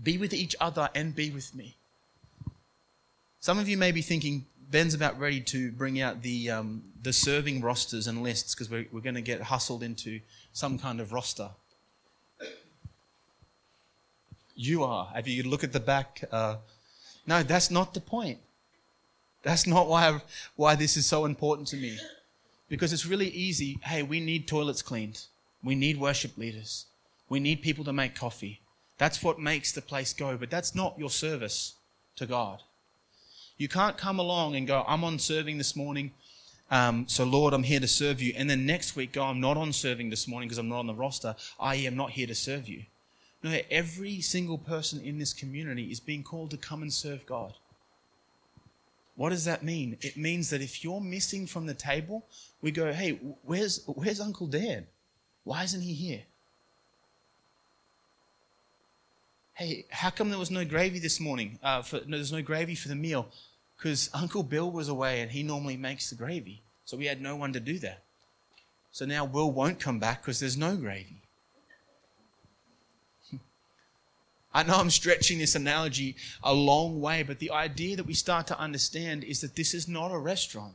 be 0.04 0.18
with 0.18 0.34
each 0.34 0.58
other, 0.60 0.90
and 0.94 1.16
be 1.16 1.30
with 1.30 1.56
me? 1.56 1.78
Some 3.40 3.60
of 3.60 3.70
you 3.70 3.78
may 3.78 3.94
be 3.94 4.02
thinking, 4.02 4.46
Ben's 4.70 4.94
about 4.94 5.18
ready 5.18 5.40
to 5.40 5.72
bring 5.72 6.02
out 6.02 6.22
the, 6.22 6.52
um, 6.52 6.84
the 7.02 7.14
serving 7.14 7.62
rosters 7.62 8.08
and 8.08 8.24
lists 8.24 8.54
because 8.54 8.70
we're, 8.70 8.88
we're 8.92 9.00
going 9.00 9.16
to 9.16 9.22
get 9.22 9.44
hustled 9.44 9.84
into 9.84 10.20
some 10.52 10.78
kind 10.78 11.00
of 11.00 11.14
roster. 11.14 11.52
You 14.62 14.84
are. 14.84 15.10
If 15.16 15.26
you 15.26 15.44
look 15.44 15.64
at 15.64 15.72
the 15.72 15.80
back, 15.80 16.22
uh, 16.34 16.58
no, 17.26 17.44
that's 17.44 17.72
not 17.72 17.94
the 17.94 18.02
point. 18.02 18.40
That's 19.42 19.66
not 19.66 19.88
why, 19.88 20.20
why 20.58 20.76
this 20.76 20.98
is 20.98 21.06
so 21.06 21.24
important 21.24 21.70
to 21.70 21.78
me. 21.78 21.98
Because 22.68 22.92
it's 22.92 23.06
really 23.06 23.30
easy. 23.30 23.80
Hey, 23.84 24.04
we 24.04 24.20
need 24.20 24.50
toilets 24.50 24.82
cleaned. 24.82 25.22
We 25.64 25.76
need 25.76 25.98
worship 25.98 26.38
leaders. 26.38 26.88
We 27.30 27.40
need 27.40 27.62
people 27.62 27.86
to 27.86 27.94
make 27.94 28.16
coffee. 28.16 28.60
That's 28.98 29.24
what 29.24 29.40
makes 29.40 29.72
the 29.72 29.82
place 29.82 30.12
go. 30.12 30.36
But 30.36 30.50
that's 30.50 30.76
not 30.76 31.00
your 31.00 31.10
service 31.10 31.76
to 32.18 32.26
God. 32.26 32.62
You 33.58 33.70
can't 33.70 33.96
come 33.96 34.20
along 34.20 34.58
and 34.58 34.68
go, 34.68 34.84
I'm 34.86 35.06
on 35.06 35.20
serving 35.20 35.58
this 35.58 35.74
morning. 35.74 36.12
Um, 36.70 37.08
so, 37.08 37.24
Lord, 37.24 37.54
I'm 37.54 37.64
here 37.64 37.80
to 37.80 37.88
serve 37.88 38.22
you. 38.22 38.34
And 38.36 38.50
then 38.50 38.66
next 38.66 38.98
week, 38.98 39.14
go, 39.14 39.24
I'm 39.24 39.40
not 39.40 39.56
on 39.56 39.72
serving 39.72 40.10
this 40.10 40.28
morning 40.28 40.50
because 40.50 40.58
I'm 40.58 40.68
not 40.68 40.80
on 40.80 40.88
the 40.88 40.94
roster. 40.94 41.38
I 41.62 41.76
am 41.76 41.96
not 41.96 42.12
here 42.12 42.28
to 42.28 42.36
serve 42.36 42.68
you. 42.68 42.84
No, 43.42 43.58
every 43.72 44.20
single 44.22 44.58
person 44.58 45.00
in 45.00 45.18
this 45.18 45.34
community 45.34 45.92
is 45.92 46.00
being 46.00 46.24
called 46.24 46.52
to 46.52 46.58
come 46.58 46.82
and 46.82 46.94
serve 46.94 47.26
God. 47.26 47.54
What 49.16 49.30
does 49.30 49.46
that 49.46 49.64
mean? 49.64 49.98
It 50.02 50.18
means 50.18 50.50
that 50.50 50.62
if 50.62 50.84
you're 50.84 51.02
missing 51.02 51.46
from 51.46 51.66
the 51.66 51.74
table, 51.74 52.26
we 52.62 52.72
go, 52.72 52.92
hey, 52.92 53.20
where's, 53.44 53.84
where's 53.86 54.20
Uncle 54.20 54.48
Dan? 54.48 54.88
Why 55.44 55.64
isn't 55.64 55.82
he 55.82 55.94
here? 55.94 56.22
Hey, 59.54 59.86
how 59.90 60.10
come 60.10 60.30
there 60.30 60.40
was 60.40 60.52
no 60.52 60.64
gravy 60.64 61.00
this 61.00 61.20
morning? 61.20 61.60
Uh, 61.62 61.82
for, 61.82 61.98
no, 62.08 62.16
there's 62.16 62.32
no 62.32 62.42
gravy 62.42 62.76
for 62.76 62.88
the 62.88 62.96
meal 62.96 63.28
because 63.78 64.10
Uncle 64.14 64.44
Bill 64.44 64.72
was 64.72 64.88
away 64.88 65.22
and 65.22 65.32
he 65.32 65.44
normally 65.44 65.76
makes 65.76 66.10
the 66.10 66.16
gravy. 66.16 66.62
So 66.86 66.96
we 66.96 67.06
had 67.06 67.22
no 67.22 67.36
one 67.36 67.52
to 67.54 67.60
do 67.60 67.78
that. 67.80 68.04
So 68.92 69.06
now 69.06 69.26
Will 69.26 69.52
won't 69.52 69.80
come 69.80 70.00
back 70.00 70.22
because 70.22 70.40
there's 70.40 70.58
no 70.58 70.76
gravy. 70.76 71.22
I 74.54 74.64
know 74.64 74.76
I'm 74.76 74.90
stretching 74.90 75.38
this 75.38 75.56
analogy 75.56 76.16
a 76.44 76.54
long 76.54 77.00
way, 77.02 77.24
but 77.24 77.40
the 77.40 77.52
idea 77.52 77.96
that 77.96 78.08
we 78.08 78.16
start 78.16 78.48
to 78.48 78.60
understand 78.60 79.24
is 79.24 79.42
that 79.42 79.56
this 79.56 79.74
is 79.74 79.88
not 79.88 80.12
a 80.12 80.18
restaurant. 80.18 80.74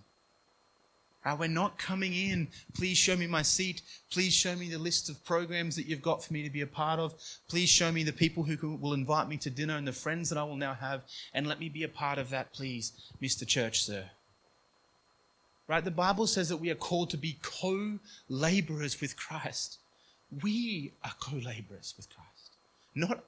Uh, 1.24 1.34
we're 1.38 1.48
not 1.48 1.78
coming 1.78 2.12
in, 2.12 2.46
please 2.74 2.98
show 2.98 3.16
me 3.16 3.26
my 3.26 3.40
seat. 3.40 3.80
Please 4.10 4.32
show 4.32 4.54
me 4.54 4.68
the 4.68 4.78
list 4.78 5.08
of 5.08 5.24
programs 5.24 5.74
that 5.74 5.86
you've 5.86 6.02
got 6.02 6.22
for 6.22 6.32
me 6.34 6.42
to 6.42 6.50
be 6.50 6.60
a 6.60 6.66
part 6.66 7.00
of. 7.00 7.14
Please 7.48 7.68
show 7.68 7.90
me 7.90 8.04
the 8.04 8.12
people 8.12 8.42
who 8.42 8.76
will 8.76 8.92
invite 8.92 9.26
me 9.26 9.38
to 9.38 9.48
dinner 9.48 9.76
and 9.76 9.88
the 9.88 9.92
friends 9.92 10.28
that 10.28 10.38
I 10.38 10.44
will 10.44 10.56
now 10.56 10.74
have. 10.74 11.02
And 11.32 11.46
let 11.46 11.58
me 11.58 11.70
be 11.70 11.82
a 11.82 11.88
part 11.88 12.18
of 12.18 12.28
that, 12.30 12.52
please, 12.52 12.92
Mr. 13.22 13.46
Church, 13.46 13.82
sir. 13.82 14.04
Right? 15.66 15.82
The 15.82 15.90
Bible 15.90 16.26
says 16.26 16.50
that 16.50 16.58
we 16.58 16.70
are 16.70 16.74
called 16.74 17.08
to 17.10 17.16
be 17.16 17.38
co 17.40 17.98
laborers 18.28 19.00
with 19.00 19.16
Christ. 19.16 19.78
We 20.42 20.92
are 21.02 21.14
co 21.18 21.36
laborers 21.36 21.94
with 21.96 22.08
Christ. 22.10 22.52
Not 22.94 23.24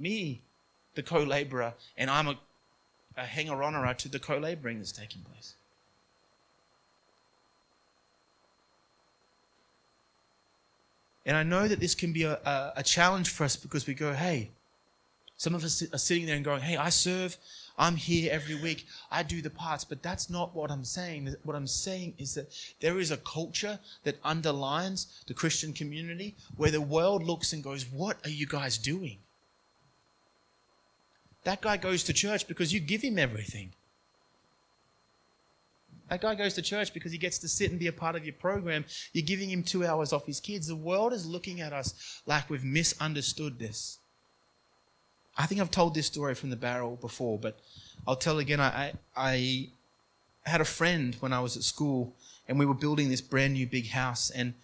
me, 0.00 0.40
the 0.94 1.02
co 1.02 1.22
laborer, 1.22 1.74
and 1.96 2.10
I'm 2.10 2.28
a, 2.28 2.38
a 3.16 3.24
hanger 3.24 3.52
onerer 3.52 3.96
to 3.98 4.08
the 4.08 4.18
co 4.18 4.38
laboring 4.38 4.78
that's 4.78 4.92
taking 4.92 5.22
place. 5.22 5.54
And 11.26 11.36
I 11.36 11.42
know 11.42 11.68
that 11.68 11.80
this 11.80 11.94
can 11.94 12.12
be 12.12 12.24
a, 12.24 12.34
a, 12.44 12.72
a, 12.76 12.82
challenge 12.82 13.28
for 13.28 13.44
us 13.44 13.54
because 13.54 13.86
we 13.86 13.94
go, 13.94 14.12
hey, 14.12 14.50
some 15.36 15.54
of 15.54 15.64
us 15.64 15.82
are 15.92 15.98
sitting 15.98 16.26
there 16.26 16.34
and 16.34 16.44
going, 16.44 16.60
hey, 16.62 16.76
I 16.76 16.88
serve, 16.88 17.36
I'm 17.78 17.96
here 17.96 18.30
every 18.32 18.54
week, 18.54 18.86
I 19.10 19.22
do 19.22 19.40
the 19.40 19.50
parts. 19.50 19.84
But 19.84 20.02
that's 20.02 20.28
not 20.28 20.54
what 20.54 20.70
I'm 20.70 20.84
saying. 20.84 21.34
What 21.44 21.56
I'm 21.56 21.66
saying 21.66 22.14
is 22.18 22.34
that 22.34 22.52
there 22.80 22.98
is 22.98 23.10
a 23.10 23.16
culture 23.18 23.78
that 24.04 24.16
underlines 24.24 25.22
the 25.26 25.34
Christian 25.34 25.72
community 25.72 26.36
where 26.56 26.70
the 26.70 26.80
world 26.80 27.22
looks 27.22 27.52
and 27.52 27.62
goes, 27.62 27.86
what 27.86 28.18
are 28.24 28.30
you 28.30 28.46
guys 28.46 28.76
doing? 28.76 29.18
That 31.44 31.60
guy 31.60 31.76
goes 31.76 32.04
to 32.04 32.12
church 32.12 32.46
because 32.46 32.72
you 32.72 32.80
give 32.80 33.02
him 33.02 33.18
everything. 33.18 33.72
That 36.10 36.20
guy 36.20 36.34
goes 36.34 36.54
to 36.54 36.62
church 36.62 36.92
because 36.92 37.12
he 37.12 37.18
gets 37.18 37.38
to 37.38 37.48
sit 37.48 37.70
and 37.70 37.78
be 37.78 37.86
a 37.86 37.92
part 37.92 38.16
of 38.16 38.24
your 38.24 38.34
program. 38.34 38.84
You're 39.12 39.24
giving 39.24 39.48
him 39.48 39.62
two 39.62 39.86
hours 39.86 40.12
off 40.12 40.26
his 40.26 40.40
kids. 40.40 40.66
The 40.66 40.74
world 40.74 41.12
is 41.12 41.24
looking 41.24 41.60
at 41.60 41.72
us 41.72 42.20
like 42.26 42.50
we've 42.50 42.64
misunderstood 42.64 43.58
this. 43.60 43.98
I 45.38 45.46
think 45.46 45.60
I've 45.60 45.70
told 45.70 45.94
this 45.94 46.06
story 46.06 46.34
from 46.34 46.50
the 46.50 46.56
barrel 46.56 46.96
before, 46.96 47.38
but 47.38 47.60
I'll 48.06 48.16
tell 48.16 48.40
again. 48.40 48.60
I, 48.60 48.92
I 49.16 49.70
had 50.42 50.60
a 50.60 50.64
friend 50.64 51.16
when 51.20 51.32
I 51.32 51.40
was 51.40 51.56
at 51.56 51.62
school, 51.62 52.16
and 52.48 52.58
we 52.58 52.66
were 52.66 52.74
building 52.74 53.08
this 53.08 53.20
brand 53.20 53.54
new 53.54 53.66
big 53.66 53.88
house, 53.88 54.30
and 54.30 54.54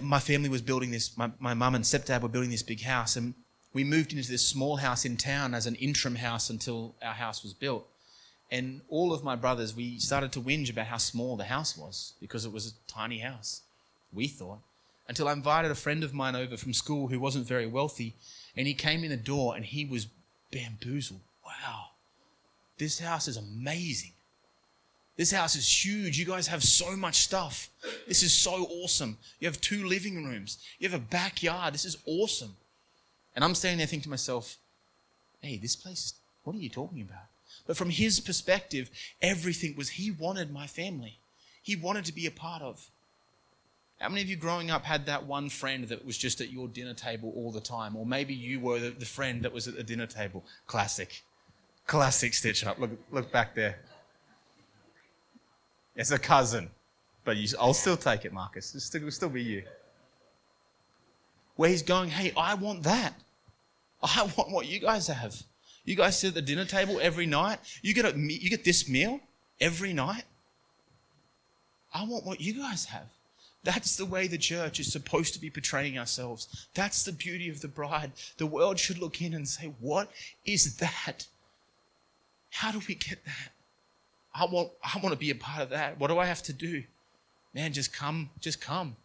my 0.00 0.18
family 0.18 0.48
was 0.48 0.62
building 0.62 0.90
this. 0.90 1.16
My, 1.18 1.30
my 1.38 1.52
mum 1.52 1.74
and 1.74 1.84
stepdad 1.84 2.22
were 2.22 2.28
building 2.28 2.50
this 2.50 2.62
big 2.62 2.82
house, 2.82 3.16
and 3.16 3.34
we 3.74 3.84
moved 3.84 4.12
into 4.12 4.30
this 4.30 4.46
small 4.46 4.76
house 4.76 5.04
in 5.04 5.16
town 5.16 5.52
as 5.52 5.66
an 5.66 5.74
interim 5.74 6.14
house 6.14 6.48
until 6.48 6.94
our 7.02 7.12
house 7.12 7.42
was 7.42 7.52
built. 7.52 7.86
And 8.50 8.82
all 8.88 9.12
of 9.12 9.24
my 9.24 9.34
brothers, 9.34 9.74
we 9.74 9.98
started 9.98 10.30
to 10.32 10.40
whinge 10.40 10.70
about 10.70 10.86
how 10.86 10.98
small 10.98 11.36
the 11.36 11.44
house 11.44 11.76
was 11.76 12.14
because 12.20 12.44
it 12.44 12.52
was 12.52 12.68
a 12.68 12.90
tiny 12.92 13.18
house, 13.18 13.62
we 14.12 14.28
thought. 14.28 14.60
Until 15.08 15.28
I 15.28 15.32
invited 15.32 15.70
a 15.70 15.74
friend 15.74 16.04
of 16.04 16.14
mine 16.14 16.36
over 16.36 16.56
from 16.56 16.72
school 16.72 17.08
who 17.08 17.18
wasn't 17.18 17.46
very 17.46 17.66
wealthy, 17.66 18.14
and 18.56 18.66
he 18.66 18.74
came 18.74 19.02
in 19.02 19.10
the 19.10 19.16
door 19.16 19.56
and 19.56 19.64
he 19.64 19.84
was 19.84 20.06
bamboozled. 20.52 21.20
Wow, 21.44 21.86
this 22.78 23.00
house 23.00 23.26
is 23.26 23.36
amazing. 23.36 24.12
This 25.16 25.32
house 25.32 25.56
is 25.56 25.84
huge. 25.84 26.18
You 26.18 26.24
guys 26.24 26.46
have 26.46 26.62
so 26.62 26.96
much 26.96 27.16
stuff. 27.16 27.70
This 28.06 28.22
is 28.22 28.32
so 28.32 28.66
awesome. 28.82 29.18
You 29.38 29.46
have 29.46 29.60
two 29.60 29.86
living 29.86 30.24
rooms. 30.24 30.58
You 30.78 30.88
have 30.88 31.00
a 31.00 31.04
backyard. 31.04 31.74
This 31.74 31.84
is 31.84 31.98
awesome. 32.06 32.56
And 33.34 33.44
I'm 33.44 33.54
standing 33.54 33.78
there 33.78 33.86
thinking 33.86 34.04
to 34.04 34.10
myself, 34.10 34.56
hey, 35.40 35.56
this 35.56 35.76
place 35.76 36.04
is, 36.06 36.14
what 36.44 36.54
are 36.56 36.60
you 36.60 36.68
talking 36.68 37.00
about? 37.00 37.24
But 37.66 37.76
from 37.76 37.90
his 37.90 38.20
perspective, 38.20 38.90
everything 39.22 39.74
was 39.76 39.90
he 39.90 40.10
wanted 40.10 40.52
my 40.52 40.66
family. 40.66 41.18
He 41.62 41.76
wanted 41.76 42.04
to 42.06 42.14
be 42.14 42.26
a 42.26 42.30
part 42.30 42.62
of. 42.62 42.90
How 44.00 44.08
many 44.08 44.22
of 44.22 44.28
you 44.28 44.36
growing 44.36 44.70
up 44.70 44.84
had 44.84 45.06
that 45.06 45.24
one 45.24 45.48
friend 45.48 45.88
that 45.88 46.04
was 46.04 46.18
just 46.18 46.40
at 46.40 46.50
your 46.50 46.68
dinner 46.68 46.94
table 46.94 47.32
all 47.36 47.50
the 47.50 47.60
time? 47.60 47.96
Or 47.96 48.04
maybe 48.04 48.34
you 48.34 48.60
were 48.60 48.78
the, 48.78 48.90
the 48.90 49.06
friend 49.06 49.42
that 49.42 49.52
was 49.52 49.66
at 49.66 49.76
the 49.76 49.82
dinner 49.82 50.06
table. 50.06 50.44
Classic. 50.66 51.22
Classic 51.86 52.34
stitch 52.34 52.66
up. 52.66 52.78
Look, 52.78 52.90
look 53.10 53.32
back 53.32 53.54
there. 53.54 53.78
It's 55.96 56.10
a 56.10 56.18
cousin. 56.18 56.70
But 57.24 57.36
you, 57.36 57.48
I'll 57.58 57.72
still 57.72 57.96
take 57.96 58.24
it, 58.24 58.32
Marcus. 58.32 58.70
It'll 58.70 58.80
still, 58.80 59.00
it'll 59.00 59.10
still 59.12 59.28
be 59.30 59.42
you. 59.42 59.62
Where 61.56 61.70
he's 61.70 61.82
going, 61.82 62.10
hey, 62.10 62.32
I 62.36 62.54
want 62.54 62.82
that. 62.82 63.14
I 64.04 64.22
want 64.36 64.50
what 64.50 64.66
you 64.66 64.78
guys 64.78 65.08
have. 65.08 65.42
You 65.84 65.96
guys 65.96 66.18
sit 66.18 66.28
at 66.28 66.34
the 66.34 66.42
dinner 66.42 66.64
table 66.64 66.98
every 67.00 67.26
night. 67.26 67.58
You 67.82 67.94
get 67.94 68.04
a, 68.04 68.18
you 68.18 68.48
get 68.48 68.64
this 68.64 68.88
meal 68.88 69.20
every 69.60 69.92
night. 69.92 70.24
I 71.92 72.04
want 72.04 72.24
what 72.24 72.40
you 72.40 72.54
guys 72.54 72.86
have. 72.86 73.08
That's 73.62 73.96
the 73.96 74.04
way 74.04 74.26
the 74.26 74.38
church 74.38 74.78
is 74.78 74.92
supposed 74.92 75.32
to 75.34 75.40
be 75.40 75.48
portraying 75.48 75.98
ourselves. 75.98 76.68
That's 76.74 77.02
the 77.02 77.12
beauty 77.12 77.48
of 77.48 77.60
the 77.62 77.68
bride. 77.68 78.12
The 78.36 78.46
world 78.46 78.78
should 78.78 78.98
look 78.98 79.22
in 79.22 79.32
and 79.32 79.48
say, 79.48 79.72
What 79.80 80.10
is 80.44 80.76
that? 80.76 81.26
How 82.50 82.70
do 82.70 82.80
we 82.86 82.94
get 82.94 83.24
that? 83.24 83.52
I 84.34 84.44
want, 84.46 84.70
I 84.82 84.98
want 84.98 85.12
to 85.12 85.18
be 85.18 85.30
a 85.30 85.34
part 85.34 85.62
of 85.62 85.70
that. 85.70 85.98
What 85.98 86.08
do 86.08 86.18
I 86.18 86.26
have 86.26 86.42
to 86.44 86.52
do? 86.52 86.84
Man, 87.54 87.72
just 87.72 87.92
come, 87.92 88.30
just 88.40 88.60
come. 88.60 88.96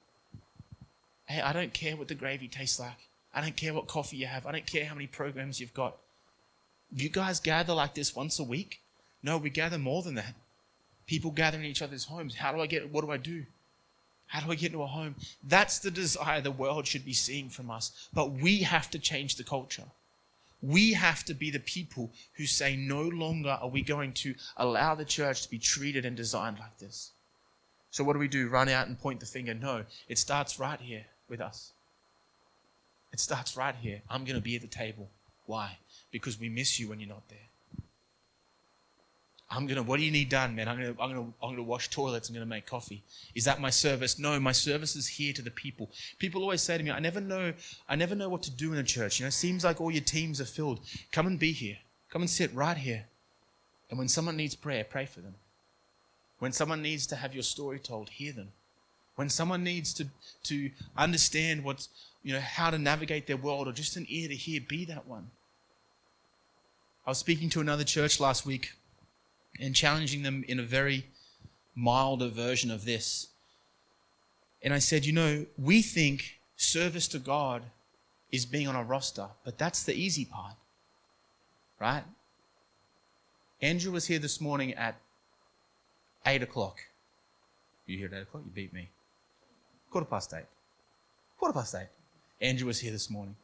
Hey, 1.25 1.39
I 1.39 1.53
don't 1.53 1.73
care 1.73 1.95
what 1.95 2.07
the 2.07 2.15
gravy 2.15 2.47
tastes 2.47 2.79
like. 2.79 3.08
I 3.33 3.41
don't 3.41 3.55
care 3.55 3.73
what 3.73 3.87
coffee 3.87 4.17
you 4.17 4.25
have. 4.25 4.45
I 4.45 4.51
don't 4.51 4.65
care 4.65 4.85
how 4.85 4.95
many 4.95 5.07
programs 5.07 5.59
you've 5.59 5.73
got. 5.73 5.97
You 6.91 7.09
guys 7.09 7.39
gather 7.39 7.73
like 7.73 7.93
this 7.93 8.15
once 8.15 8.39
a 8.39 8.43
week? 8.43 8.81
No, 9.21 9.37
we 9.37 9.49
gather 9.49 9.77
more 9.77 10.01
than 10.01 10.15
that. 10.15 10.33
People 11.05 11.31
gather 11.31 11.57
in 11.57 11.65
each 11.65 11.81
other's 11.81 12.05
homes. 12.05 12.35
How 12.35 12.51
do 12.51 12.61
I 12.61 12.67
get, 12.67 12.91
what 12.91 13.03
do 13.03 13.11
I 13.11 13.17
do? 13.17 13.45
How 14.27 14.41
do 14.41 14.51
I 14.51 14.55
get 14.55 14.67
into 14.67 14.83
a 14.83 14.87
home? 14.87 15.15
That's 15.43 15.79
the 15.79 15.91
desire 15.91 16.41
the 16.41 16.51
world 16.51 16.85
should 16.85 17.05
be 17.05 17.13
seeing 17.13 17.49
from 17.49 17.71
us. 17.71 18.09
But 18.13 18.31
we 18.31 18.59
have 18.59 18.89
to 18.91 18.99
change 18.99 19.35
the 19.35 19.43
culture. 19.43 19.85
We 20.61 20.93
have 20.93 21.23
to 21.25 21.33
be 21.33 21.49
the 21.51 21.59
people 21.59 22.11
who 22.33 22.45
say, 22.45 22.75
no 22.75 23.01
longer 23.01 23.57
are 23.61 23.69
we 23.69 23.81
going 23.81 24.13
to 24.13 24.35
allow 24.57 24.93
the 24.93 25.05
church 25.05 25.43
to 25.43 25.49
be 25.49 25.57
treated 25.57 26.05
and 26.05 26.15
designed 26.15 26.59
like 26.59 26.77
this. 26.77 27.11
So, 27.91 28.03
what 28.03 28.13
do 28.13 28.19
we 28.19 28.27
do? 28.27 28.49
Run 28.49 28.69
out 28.69 28.87
and 28.87 28.99
point 28.99 29.19
the 29.19 29.25
finger? 29.25 29.53
No, 29.53 29.83
it 30.07 30.19
starts 30.19 30.59
right 30.59 30.79
here 30.79 31.05
with 31.27 31.41
us. 31.41 31.71
It 33.11 33.19
starts 33.19 33.57
right 33.57 33.75
here. 33.75 34.01
I'm 34.09 34.23
going 34.23 34.35
to 34.35 34.41
be 34.41 34.55
at 34.55 34.61
the 34.61 34.67
table. 34.67 35.09
Why? 35.45 35.77
Because 36.11 36.39
we 36.39 36.49
miss 36.49 36.79
you 36.79 36.89
when 36.89 36.99
you're 36.99 37.09
not 37.09 37.27
there. 37.29 37.49
I'm 39.51 39.65
gonna. 39.65 39.81
What 39.81 39.97
do 39.97 40.05
you 40.05 40.11
need 40.11 40.29
done, 40.29 40.55
man? 40.55 40.67
I'm 40.67 40.77
gonna. 40.77 40.89
I'm 40.99 41.09
gonna. 41.09 41.33
I'm 41.41 41.49
gonna 41.49 41.63
wash 41.63 41.89
toilets. 41.89 42.29
I'm 42.29 42.35
gonna 42.35 42.45
make 42.45 42.67
coffee. 42.67 43.03
Is 43.33 43.45
that 43.45 43.59
my 43.59 43.71
service? 43.71 44.19
No, 44.19 44.39
my 44.39 44.51
service 44.51 44.95
is 44.95 45.07
here 45.07 45.33
to 45.33 45.41
the 45.41 45.49
people. 45.49 45.89
People 46.19 46.43
always 46.43 46.61
say 46.61 46.77
to 46.77 46.83
me, 46.83 46.91
"I 46.91 46.99
never 46.99 47.19
know. 47.19 47.53
I 47.87 47.95
never 47.95 48.13
know 48.13 48.29
what 48.29 48.43
to 48.43 48.51
do 48.51 48.71
in 48.73 48.77
a 48.77 48.83
church. 48.83 49.19
You 49.19 49.23
know, 49.23 49.29
it 49.29 49.31
seems 49.31 49.63
like 49.63 49.81
all 49.81 49.89
your 49.89 50.03
teams 50.03 50.39
are 50.39 50.45
filled. 50.45 50.81
Come 51.11 51.25
and 51.25 51.39
be 51.39 51.51
here. 51.51 51.77
Come 52.11 52.21
and 52.21 52.29
sit 52.29 52.53
right 52.53 52.77
here. 52.77 53.05
And 53.89 53.97
when 53.97 54.07
someone 54.07 54.37
needs 54.37 54.53
prayer, 54.53 54.83
pray 54.83 55.07
for 55.07 55.21
them. 55.21 55.33
When 56.37 56.51
someone 56.51 56.83
needs 56.83 57.07
to 57.07 57.15
have 57.15 57.33
your 57.33 57.43
story 57.43 57.79
told, 57.79 58.09
hear 58.09 58.31
them. 58.31 58.49
When 59.15 59.29
someone 59.29 59.63
needs 59.63 59.95
to 59.95 60.07
to 60.43 60.69
understand 60.95 61.63
what's 61.63 61.89
you 62.23 62.33
know 62.33 62.39
how 62.39 62.69
to 62.69 62.77
navigate 62.77 63.27
their 63.27 63.37
world 63.37 63.67
or 63.67 63.71
just 63.71 63.95
an 63.95 64.05
ear 64.09 64.27
to 64.27 64.35
hear, 64.35 64.61
be 64.61 64.85
that 64.85 65.07
one. 65.07 65.31
I 67.05 67.11
was 67.11 67.17
speaking 67.17 67.49
to 67.51 67.61
another 67.61 67.83
church 67.83 68.19
last 68.19 68.45
week 68.45 68.73
and 69.59 69.75
challenging 69.75 70.23
them 70.23 70.43
in 70.47 70.59
a 70.59 70.63
very 70.63 71.05
milder 71.75 72.27
version 72.27 72.69
of 72.71 72.85
this. 72.85 73.27
And 74.61 74.73
I 74.73 74.79
said, 74.79 75.05
you 75.05 75.13
know, 75.13 75.45
we 75.57 75.81
think 75.81 76.39
service 76.57 77.07
to 77.09 77.19
God 77.19 77.63
is 78.31 78.45
being 78.45 78.67
on 78.67 78.75
a 78.75 78.83
roster, 78.83 79.27
but 79.43 79.57
that's 79.57 79.83
the 79.83 79.93
easy 79.93 80.25
part, 80.25 80.55
right? 81.79 82.03
Andrew 83.61 83.91
was 83.91 84.05
here 84.05 84.19
this 84.19 84.39
morning 84.39 84.73
at 84.73 84.95
8 86.25 86.43
o'clock. 86.43 86.77
You 87.85 87.97
here 87.97 88.07
at 88.07 88.13
8 88.13 88.21
o'clock? 88.21 88.43
You 88.45 88.51
beat 88.51 88.73
me. 88.73 88.89
Quarter 89.89 90.05
past 90.05 90.33
8. 90.33 90.43
Quarter 91.39 91.53
past 91.53 91.75
8. 91.75 91.87
Andrew 92.41 92.67
was 92.67 92.79
here 92.79 92.91
this 92.91 93.09
morning 93.09 93.35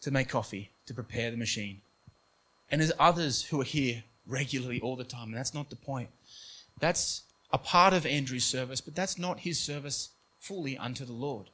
to 0.00 0.10
make 0.10 0.28
coffee, 0.28 0.70
to 0.86 0.94
prepare 0.94 1.30
the 1.30 1.36
machine. 1.36 1.80
And 2.70 2.80
there's 2.80 2.92
others 2.98 3.42
who 3.42 3.60
are 3.60 3.64
here 3.64 4.02
regularly 4.26 4.80
all 4.80 4.96
the 4.96 5.04
time. 5.04 5.28
And 5.28 5.36
that's 5.36 5.54
not 5.54 5.70
the 5.70 5.76
point. 5.76 6.08
That's 6.78 7.22
a 7.52 7.58
part 7.58 7.92
of 7.92 8.06
Andrew's 8.06 8.44
service, 8.44 8.80
but 8.80 8.94
that's 8.94 9.18
not 9.18 9.40
his 9.40 9.58
service 9.58 10.10
fully 10.38 10.78
unto 10.78 11.04
the 11.04 11.12
Lord. 11.12 11.46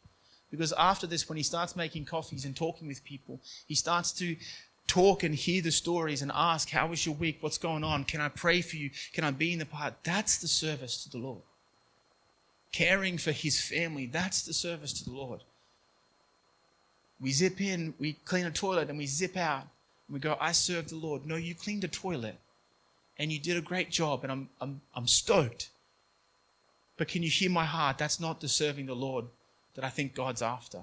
Because 0.50 0.72
after 0.78 1.06
this, 1.06 1.28
when 1.28 1.36
he 1.36 1.42
starts 1.42 1.74
making 1.74 2.04
coffees 2.04 2.44
and 2.44 2.54
talking 2.54 2.86
with 2.86 3.02
people, 3.02 3.40
he 3.66 3.74
starts 3.74 4.12
to 4.12 4.36
talk 4.86 5.24
and 5.24 5.34
hear 5.34 5.60
the 5.62 5.72
stories 5.72 6.22
and 6.22 6.30
ask, 6.32 6.70
How 6.70 6.86
was 6.86 7.04
your 7.04 7.16
week? 7.16 7.38
What's 7.40 7.58
going 7.58 7.82
on? 7.82 8.04
Can 8.04 8.20
I 8.20 8.28
pray 8.28 8.60
for 8.60 8.76
you? 8.76 8.90
Can 9.12 9.24
I 9.24 9.32
be 9.32 9.52
in 9.52 9.58
the 9.58 9.66
part? 9.66 9.94
That's 10.04 10.38
the 10.38 10.48
service 10.48 11.02
to 11.04 11.10
the 11.10 11.18
Lord. 11.18 11.42
Caring 12.72 13.18
for 13.18 13.32
his 13.32 13.60
family, 13.60 14.06
that's 14.06 14.42
the 14.42 14.52
service 14.52 14.92
to 14.94 15.04
the 15.04 15.16
Lord. 15.16 15.42
We 17.20 17.32
zip 17.32 17.60
in, 17.60 17.94
we 17.98 18.14
clean 18.24 18.46
a 18.46 18.50
toilet, 18.50 18.88
and 18.88 18.98
we 18.98 19.06
zip 19.06 19.36
out. 19.36 19.62
And 20.06 20.14
we 20.14 20.20
go, 20.20 20.36
I 20.40 20.52
serve 20.52 20.88
the 20.88 20.96
Lord. 20.96 21.26
No, 21.26 21.36
you 21.36 21.54
cleaned 21.54 21.84
a 21.84 21.88
toilet 21.88 22.38
and 23.18 23.32
you 23.32 23.38
did 23.38 23.56
a 23.56 23.62
great 23.62 23.90
job, 23.90 24.22
and 24.22 24.32
I'm, 24.32 24.48
I'm, 24.60 24.80
I'm 24.94 25.06
stoked. 25.06 25.70
But 26.96 27.08
can 27.08 27.22
you 27.22 27.30
hear 27.30 27.50
my 27.50 27.64
heart? 27.64 27.98
That's 27.98 28.20
not 28.20 28.40
the 28.40 28.48
serving 28.48 28.86
the 28.86 28.94
Lord 28.94 29.26
that 29.74 29.84
I 29.84 29.90
think 29.90 30.14
God's 30.14 30.42
after. 30.42 30.82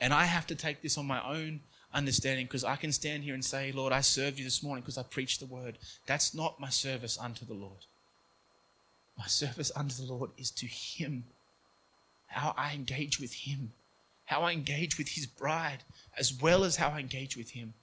And 0.00 0.14
I 0.14 0.24
have 0.24 0.46
to 0.46 0.54
take 0.54 0.82
this 0.82 0.96
on 0.96 1.06
my 1.06 1.22
own 1.22 1.60
understanding 1.92 2.46
because 2.46 2.64
I 2.64 2.76
can 2.76 2.92
stand 2.92 3.24
here 3.24 3.34
and 3.34 3.44
say, 3.44 3.72
Lord, 3.72 3.92
I 3.92 4.00
served 4.00 4.38
you 4.38 4.44
this 4.44 4.62
morning 4.62 4.82
because 4.82 4.96
I 4.96 5.02
preached 5.02 5.40
the 5.40 5.46
word. 5.46 5.78
That's 6.06 6.34
not 6.34 6.60
my 6.60 6.70
service 6.70 7.18
unto 7.18 7.44
the 7.44 7.54
Lord. 7.54 7.84
My 9.18 9.26
service 9.26 9.70
unto 9.76 10.02
the 10.02 10.10
Lord 10.10 10.30
is 10.38 10.50
to 10.52 10.66
Him. 10.66 11.24
How 12.30 12.54
I 12.56 12.74
engage 12.74 13.20
with 13.20 13.32
Him, 13.32 13.72
how 14.24 14.42
I 14.42 14.52
engage 14.52 14.98
with 14.98 15.08
His 15.08 15.26
bride, 15.26 15.84
as 16.18 16.32
well 16.32 16.64
as 16.64 16.76
how 16.76 16.88
I 16.88 17.00
engage 17.00 17.36
with 17.36 17.50
Him. 17.50 17.74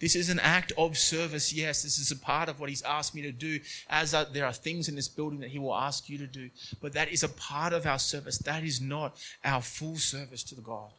This 0.00 0.14
is 0.14 0.28
an 0.28 0.38
act 0.40 0.72
of 0.76 0.96
service, 0.96 1.52
yes. 1.52 1.82
This 1.82 1.98
is 1.98 2.10
a 2.10 2.16
part 2.16 2.48
of 2.48 2.60
what 2.60 2.68
He's 2.68 2.82
asked 2.82 3.14
me 3.14 3.22
to 3.22 3.32
do, 3.32 3.58
as 3.88 4.12
there 4.32 4.46
are 4.46 4.52
things 4.52 4.88
in 4.88 4.94
this 4.94 5.08
building 5.08 5.40
that 5.40 5.50
He 5.50 5.58
will 5.58 5.74
ask 5.74 6.08
you 6.08 6.18
to 6.18 6.26
do. 6.26 6.50
But 6.80 6.92
that 6.92 7.10
is 7.10 7.22
a 7.22 7.28
part 7.28 7.72
of 7.72 7.86
our 7.86 7.98
service. 7.98 8.38
That 8.38 8.64
is 8.64 8.80
not 8.80 9.16
our 9.44 9.62
full 9.62 9.96
service 9.96 10.42
to 10.44 10.54
the 10.54 10.62
God. 10.62 10.90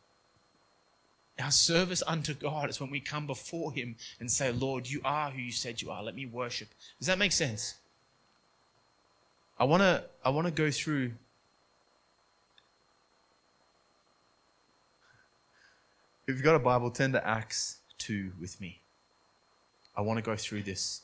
Our 1.41 1.51
service 1.51 2.03
unto 2.05 2.33
God 2.33 2.69
is 2.69 2.81
when 2.81 2.91
we 2.91 2.99
come 2.99 3.25
before 3.25 3.71
Him 3.71 3.95
and 4.19 4.29
say, 4.29 4.51
Lord, 4.51 4.89
you 4.89 4.99
are 5.05 5.31
who 5.31 5.39
you 5.39 5.53
said 5.53 5.81
you 5.81 5.89
are. 5.89 6.03
Let 6.03 6.15
me 6.15 6.25
worship. 6.25 6.67
Does 6.99 7.07
that 7.07 7.17
make 7.17 7.31
sense? 7.31 7.75
I 9.57 9.63
want 9.65 9.81
to 9.81 10.03
I 10.23 10.29
want 10.29 10.47
to 10.47 10.53
go 10.53 10.71
through 10.71 11.12
If 16.30 16.36
you've 16.36 16.46
got 16.46 16.54
a 16.54 16.60
Bible, 16.60 16.92
turn 16.92 17.12
to 17.13 17.28
Acts 17.28 17.80
2 17.98 18.34
with 18.39 18.62
me. 18.62 18.82
I 19.98 20.02
want 20.02 20.18
to 20.20 20.22
go 20.22 20.36
through 20.36 20.62
this. 20.62 21.02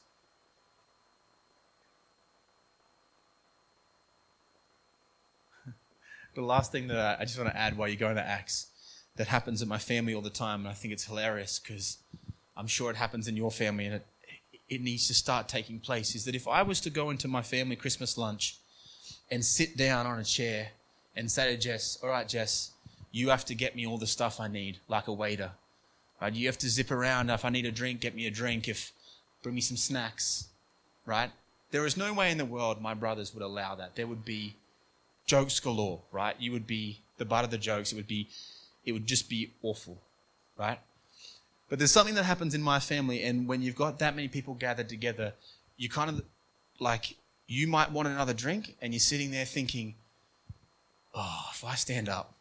the 6.36 6.44
last 6.44 6.72
thing 6.72 6.90
that 6.90 7.20
I 7.20 7.26
just 7.26 7.40
want 7.40 7.50
to 7.50 7.58
add 7.58 7.76
while 7.76 7.88
you're 7.88 7.98
going 7.98 8.18
to 8.18 8.22
Acts 8.22 8.68
that 9.16 9.26
happens 9.26 9.64
in 9.64 9.68
my 9.68 9.80
family 9.80 10.14
all 10.14 10.22
the 10.22 10.30
time, 10.30 10.60
and 10.60 10.70
I 10.70 10.74
think 10.74 10.94
it's 10.94 11.06
hilarious 11.06 11.58
because 11.58 11.98
I'm 12.56 12.68
sure 12.68 12.92
it 12.92 12.96
happens 12.96 13.28
in 13.28 13.36
your 13.36 13.50
family 13.50 13.88
and 13.88 13.96
it, 13.96 14.06
it 14.70 14.82
needs 14.82 15.08
to 15.08 15.16
start 15.16 15.50
taking 15.50 15.80
place, 15.80 16.14
is 16.14 16.26
that 16.26 16.36
if 16.36 16.48
I 16.48 16.62
was 16.62 16.80
to 16.82 16.92
go 16.92 17.10
into 17.10 17.28
my 17.28 17.42
family 17.42 17.76
Christmas 17.76 18.16
lunch 18.16 18.60
and 19.32 19.44
sit 19.44 19.76
down 19.76 20.06
on 20.06 20.20
a 20.20 20.24
chair 20.24 20.68
and 21.16 21.32
say 21.32 21.52
to 21.52 21.60
Jess, 21.60 21.98
All 22.04 22.10
right, 22.10 22.30
Jess, 22.30 22.75
you 23.16 23.30
have 23.30 23.46
to 23.46 23.56
get 23.56 23.78
me 23.78 23.88
all 23.88 23.98
the 23.98 24.06
stuff 24.06 24.42
I 24.42 24.50
need, 24.50 24.80
like 24.90 25.08
a 25.08 25.14
waiter. 25.14 25.52
Right? 26.22 26.34
You 26.34 26.48
have 26.48 26.58
to 26.58 26.70
zip 26.70 26.92
around. 26.92 27.30
If 27.30 27.46
I 27.46 27.50
need 27.50 27.66
a 27.66 27.72
drink, 27.72 28.02
get 28.02 28.14
me 28.14 28.28
a 28.28 28.30
drink. 28.30 28.68
If 28.68 28.92
bring 29.42 29.56
me 29.56 29.62
some 29.62 29.78
snacks. 29.78 30.50
Right? 31.06 31.32
There 31.72 31.86
is 31.86 31.96
no 31.96 32.14
way 32.14 32.30
in 32.30 32.38
the 32.38 32.44
world 32.44 32.82
my 32.82 32.94
brothers 32.94 33.34
would 33.34 33.42
allow 33.42 33.74
that. 33.76 33.96
There 33.96 34.06
would 34.06 34.26
be 34.26 34.56
jokes 35.26 35.62
galore, 35.62 36.02
right? 36.12 36.36
You 36.40 36.52
would 36.52 36.68
be 36.68 37.00
the 37.18 37.24
butt 37.24 37.46
of 37.46 37.52
the 37.52 37.58
jokes. 37.58 37.94
It 37.94 37.96
would 37.96 38.08
be, 38.08 38.28
it 38.86 38.92
would 38.92 39.08
just 39.08 39.30
be 39.30 39.54
awful, 39.64 39.98
right? 40.60 40.80
But 41.70 41.80
there's 41.80 41.92
something 41.92 42.16
that 42.16 42.26
happens 42.26 42.54
in 42.54 42.62
my 42.62 42.80
family, 42.80 43.24
and 43.24 43.48
when 43.48 43.62
you've 43.62 43.78
got 43.78 43.98
that 44.00 44.16
many 44.16 44.28
people 44.28 44.56
gathered 44.56 44.90
together, 44.90 45.34
you 45.78 45.88
kind 45.88 46.10
of 46.10 46.22
like 46.80 47.16
you 47.48 47.66
might 47.68 47.94
want 47.94 48.10
another 48.10 48.34
drink, 48.34 48.76
and 48.82 48.94
you're 48.94 49.00
sitting 49.00 49.32
there 49.32 49.46
thinking, 49.46 49.96
"Oh, 51.14 51.46
if 51.52 51.64
I 51.64 51.76
stand 51.76 52.08
up 52.08 52.36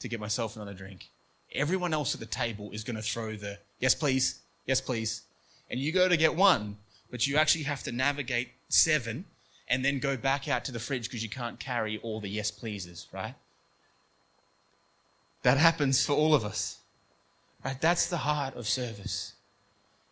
to 0.00 0.08
get 0.08 0.20
myself 0.20 0.56
another 0.56 0.74
drink, 0.74 1.08
everyone 1.52 1.92
else 1.92 2.14
at 2.14 2.20
the 2.20 2.26
table 2.26 2.70
is 2.72 2.84
going 2.84 2.96
to 2.96 3.02
throw 3.02 3.36
the 3.36 3.58
yes, 3.78 3.94
please, 3.94 4.40
yes, 4.66 4.80
please. 4.80 5.22
And 5.70 5.78
you 5.80 5.92
go 5.92 6.08
to 6.08 6.16
get 6.16 6.34
one, 6.34 6.76
but 7.10 7.26
you 7.26 7.36
actually 7.36 7.64
have 7.64 7.82
to 7.84 7.92
navigate 7.92 8.50
seven 8.68 9.24
and 9.68 9.84
then 9.84 9.98
go 9.98 10.16
back 10.16 10.48
out 10.48 10.64
to 10.64 10.72
the 10.72 10.78
fridge 10.78 11.04
because 11.04 11.22
you 11.22 11.28
can't 11.28 11.60
carry 11.60 11.98
all 11.98 12.20
the 12.20 12.28
yes, 12.28 12.50
pleases, 12.50 13.06
right? 13.12 13.34
That 15.42 15.58
happens 15.58 16.04
for 16.04 16.14
all 16.14 16.34
of 16.34 16.44
us. 16.44 16.78
Right? 17.64 17.80
That's 17.80 18.06
the 18.06 18.18
heart 18.18 18.54
of 18.54 18.66
service. 18.66 19.34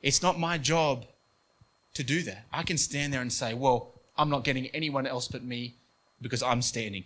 It's 0.02 0.22
not 0.22 0.38
my 0.38 0.58
job 0.58 1.06
to 1.94 2.04
do 2.04 2.22
that. 2.22 2.44
I 2.52 2.62
can 2.62 2.76
stand 2.76 3.12
there 3.12 3.22
and 3.22 3.32
say, 3.32 3.54
well, 3.54 3.92
I'm 4.18 4.28
not 4.28 4.44
getting 4.44 4.66
anyone 4.68 5.06
else 5.06 5.28
but 5.28 5.42
me 5.42 5.74
because 6.20 6.42
I'm 6.42 6.62
standing. 6.62 7.04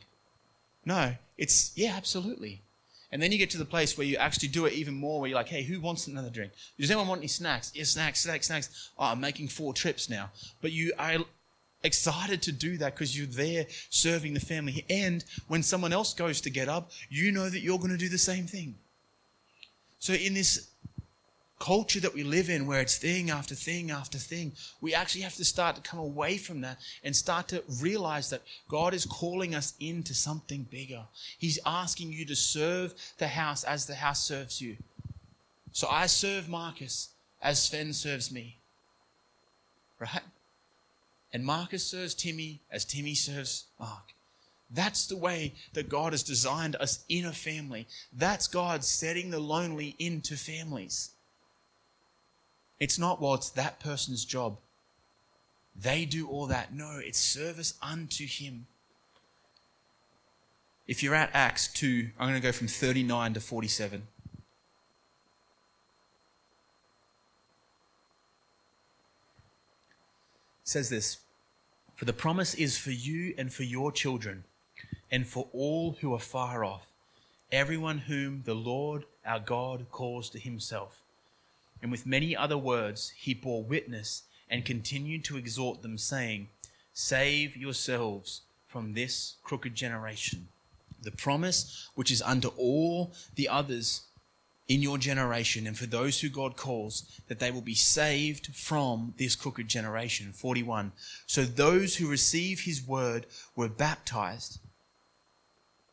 No, 0.84 1.14
it's, 1.38 1.72
yeah, 1.76 1.94
absolutely. 1.96 2.62
And 3.12 3.20
then 3.20 3.32
you 3.32 3.38
get 3.38 3.50
to 3.50 3.58
the 3.58 3.64
place 3.64 3.98
where 3.98 4.06
you 4.06 4.16
actually 4.16 4.48
do 4.48 4.66
it 4.66 4.72
even 4.74 4.94
more, 4.94 5.20
where 5.20 5.28
you're 5.28 5.38
like, 5.38 5.48
hey, 5.48 5.64
who 5.64 5.80
wants 5.80 6.06
another 6.06 6.30
drink? 6.30 6.52
Does 6.78 6.90
anyone 6.90 7.08
want 7.08 7.20
any 7.20 7.28
snacks? 7.28 7.72
Yeah, 7.74 7.84
snacks, 7.84 8.20
snacks, 8.20 8.46
snacks. 8.46 8.90
Oh, 8.98 9.06
I'm 9.06 9.20
making 9.20 9.48
four 9.48 9.74
trips 9.74 10.08
now. 10.08 10.30
But 10.60 10.70
you 10.72 10.92
are 10.98 11.16
excited 11.82 12.42
to 12.42 12.52
do 12.52 12.76
that 12.78 12.94
because 12.94 13.16
you're 13.16 13.26
there 13.26 13.66
serving 13.88 14.34
the 14.34 14.40
family. 14.40 14.84
And 14.88 15.24
when 15.48 15.62
someone 15.62 15.92
else 15.92 16.14
goes 16.14 16.40
to 16.42 16.50
get 16.50 16.68
up, 16.68 16.92
you 17.08 17.32
know 17.32 17.48
that 17.48 17.60
you're 17.60 17.78
going 17.78 17.90
to 17.90 17.96
do 17.96 18.08
the 18.08 18.18
same 18.18 18.46
thing. 18.46 18.76
So 19.98 20.12
in 20.12 20.34
this 20.34 20.69
culture 21.60 22.00
that 22.00 22.14
we 22.14 22.24
live 22.24 22.50
in 22.50 22.66
where 22.66 22.80
it's 22.80 22.98
thing 22.98 23.30
after 23.30 23.54
thing 23.54 23.90
after 23.90 24.18
thing, 24.18 24.52
we 24.80 24.94
actually 24.94 25.20
have 25.20 25.36
to 25.36 25.44
start 25.44 25.76
to 25.76 25.82
come 25.82 26.00
away 26.00 26.38
from 26.38 26.62
that 26.62 26.78
and 27.04 27.14
start 27.14 27.46
to 27.48 27.62
realize 27.80 28.30
that 28.30 28.42
God 28.68 28.94
is 28.94 29.04
calling 29.04 29.54
us 29.54 29.74
into 29.78 30.14
something 30.14 30.66
bigger. 30.70 31.04
He's 31.38 31.60
asking 31.64 32.12
you 32.12 32.24
to 32.24 32.34
serve 32.34 32.94
the 33.18 33.28
house 33.28 33.62
as 33.62 33.86
the 33.86 33.94
house 33.94 34.24
serves 34.24 34.60
you. 34.60 34.76
So 35.72 35.86
I 35.88 36.06
serve 36.06 36.48
Marcus 36.48 37.10
as 37.42 37.62
Sven 37.62 37.92
serves 37.92 38.32
me. 38.32 38.56
Right? 39.98 40.22
And 41.32 41.44
Marcus 41.44 41.86
serves 41.86 42.14
Timmy 42.14 42.62
as 42.72 42.84
Timmy 42.86 43.14
serves 43.14 43.66
Mark. 43.78 44.14
That's 44.72 45.06
the 45.06 45.16
way 45.16 45.52
that 45.74 45.88
God 45.88 46.12
has 46.12 46.22
designed 46.22 46.76
us 46.76 47.04
in 47.08 47.26
a 47.26 47.32
family. 47.32 47.86
That's 48.12 48.46
God 48.48 48.82
setting 48.82 49.30
the 49.30 49.40
lonely 49.40 49.94
into 49.98 50.36
families. 50.36 51.10
It's 52.80 52.98
not, 52.98 53.20
well, 53.20 53.34
it's 53.34 53.50
that 53.50 53.78
person's 53.78 54.24
job. 54.24 54.56
They 55.78 56.04
do 56.04 56.26
all 56.26 56.46
that. 56.46 56.74
No, 56.74 56.98
it's 56.98 57.18
service 57.18 57.74
unto 57.82 58.26
Him. 58.26 58.66
If 60.88 61.02
you're 61.02 61.14
at 61.14 61.30
Acts 61.32 61.68
2, 61.68 62.10
I'm 62.18 62.28
going 62.28 62.40
to 62.40 62.46
go 62.46 62.52
from 62.52 62.66
39 62.66 63.34
to 63.34 63.40
47. 63.40 64.02
says 70.70 70.88
this 70.88 71.18
For 71.96 72.04
the 72.04 72.12
promise 72.12 72.54
is 72.54 72.78
for 72.78 72.92
you 72.92 73.34
and 73.36 73.52
for 73.52 73.64
your 73.64 73.90
children, 73.90 74.44
and 75.10 75.26
for 75.26 75.48
all 75.52 75.96
who 76.00 76.14
are 76.14 76.20
far 76.20 76.64
off, 76.64 76.86
everyone 77.50 77.98
whom 77.98 78.42
the 78.44 78.54
Lord 78.54 79.04
our 79.26 79.40
God 79.40 79.86
calls 79.90 80.30
to 80.30 80.38
himself. 80.38 81.02
And 81.82 81.90
with 81.90 82.06
many 82.06 82.36
other 82.36 82.58
words 82.58 83.12
he 83.16 83.34
bore 83.34 83.62
witness 83.62 84.22
and 84.48 84.64
continued 84.64 85.24
to 85.24 85.36
exhort 85.36 85.82
them, 85.82 85.96
saying, 85.96 86.48
Save 86.92 87.56
yourselves 87.56 88.42
from 88.66 88.92
this 88.92 89.36
crooked 89.42 89.74
generation. 89.74 90.48
The 91.02 91.12
promise 91.12 91.88
which 91.94 92.10
is 92.10 92.22
unto 92.22 92.48
all 92.58 93.12
the 93.34 93.48
others 93.48 94.02
in 94.68 94.82
your 94.82 94.98
generation 94.98 95.66
and 95.66 95.76
for 95.76 95.86
those 95.86 96.20
who 96.20 96.28
God 96.28 96.56
calls, 96.56 97.20
that 97.26 97.40
they 97.40 97.50
will 97.50 97.60
be 97.60 97.74
saved 97.74 98.54
from 98.54 99.14
this 99.16 99.34
crooked 99.34 99.66
generation. 99.66 100.32
41. 100.32 100.92
So 101.26 101.44
those 101.44 101.96
who 101.96 102.08
receive 102.08 102.60
his 102.60 102.86
word 102.86 103.26
were 103.56 103.68
baptized 103.68 104.60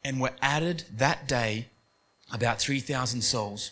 and 0.04 0.22
were 0.22 0.36
added 0.44 0.84
that 0.96 1.28
day 1.28 1.70
about 2.32 2.60
3,000 2.60 3.22
souls 3.22 3.72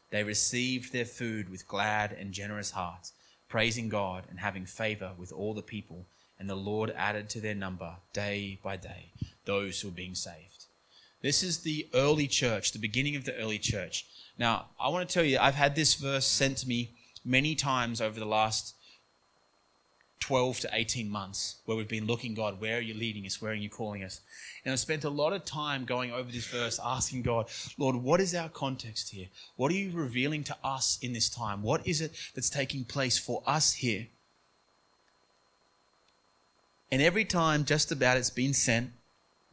they 0.11 0.23
received 0.23 0.91
their 0.91 1.05
food 1.05 1.49
with 1.49 1.67
glad 1.67 2.11
and 2.11 2.33
generous 2.33 2.71
hearts, 2.71 3.13
praising 3.47 3.89
God 3.89 4.25
and 4.29 4.39
having 4.39 4.65
favor 4.65 5.11
with 5.17 5.31
all 5.31 5.53
the 5.53 5.61
people. 5.61 6.05
And 6.37 6.49
the 6.49 6.55
Lord 6.55 6.93
added 6.95 7.29
to 7.29 7.41
their 7.41 7.55
number 7.55 7.95
day 8.13 8.59
by 8.63 8.77
day 8.77 9.11
those 9.45 9.81
who 9.81 9.87
were 9.87 9.93
being 9.93 10.15
saved. 10.15 10.65
This 11.21 11.43
is 11.43 11.59
the 11.59 11.87
early 11.93 12.27
church, 12.27 12.71
the 12.71 12.79
beginning 12.79 13.15
of 13.15 13.25
the 13.25 13.35
early 13.35 13.59
church. 13.59 14.05
Now, 14.37 14.69
I 14.79 14.89
want 14.89 15.07
to 15.07 15.13
tell 15.13 15.23
you, 15.23 15.37
I've 15.39 15.55
had 15.55 15.75
this 15.75 15.95
verse 15.95 16.25
sent 16.25 16.57
to 16.59 16.67
me 16.67 16.91
many 17.23 17.53
times 17.53 18.01
over 18.01 18.19
the 18.19 18.25
last 18.25 18.75
12 20.21 20.61
to 20.61 20.69
18 20.71 21.09
months 21.09 21.57
where 21.65 21.75
we've 21.75 21.87
been 21.87 22.05
looking, 22.05 22.33
God, 22.33 22.61
where 22.61 22.77
are 22.77 22.81
you 22.81 22.93
leading 22.93 23.25
us? 23.25 23.41
Where 23.41 23.51
are 23.51 23.55
you 23.55 23.69
calling 23.69 24.03
us? 24.03 24.21
And 24.63 24.71
I've 24.71 24.79
spent 24.79 25.03
a 25.03 25.09
lot 25.09 25.33
of 25.33 25.43
time 25.43 25.83
going 25.83 26.11
over 26.11 26.31
this 26.31 26.45
verse, 26.45 26.79
asking 26.83 27.23
God, 27.23 27.49
Lord, 27.77 27.95
what 27.95 28.21
is 28.21 28.33
our 28.33 28.47
context 28.47 29.09
here? 29.09 29.27
What 29.57 29.71
are 29.71 29.75
you 29.75 29.91
revealing 29.91 30.43
to 30.45 30.55
us 30.63 30.99
in 31.01 31.11
this 31.13 31.27
time? 31.27 31.63
What 31.63 31.85
is 31.85 32.01
it 32.01 32.13
that's 32.35 32.49
taking 32.49 32.85
place 32.85 33.17
for 33.17 33.41
us 33.45 33.73
here? 33.73 34.07
And 36.91 37.01
every 37.01 37.25
time, 37.25 37.65
just 37.65 37.91
about, 37.91 38.17
it's 38.17 38.29
been 38.29 38.53
sent, 38.53 38.91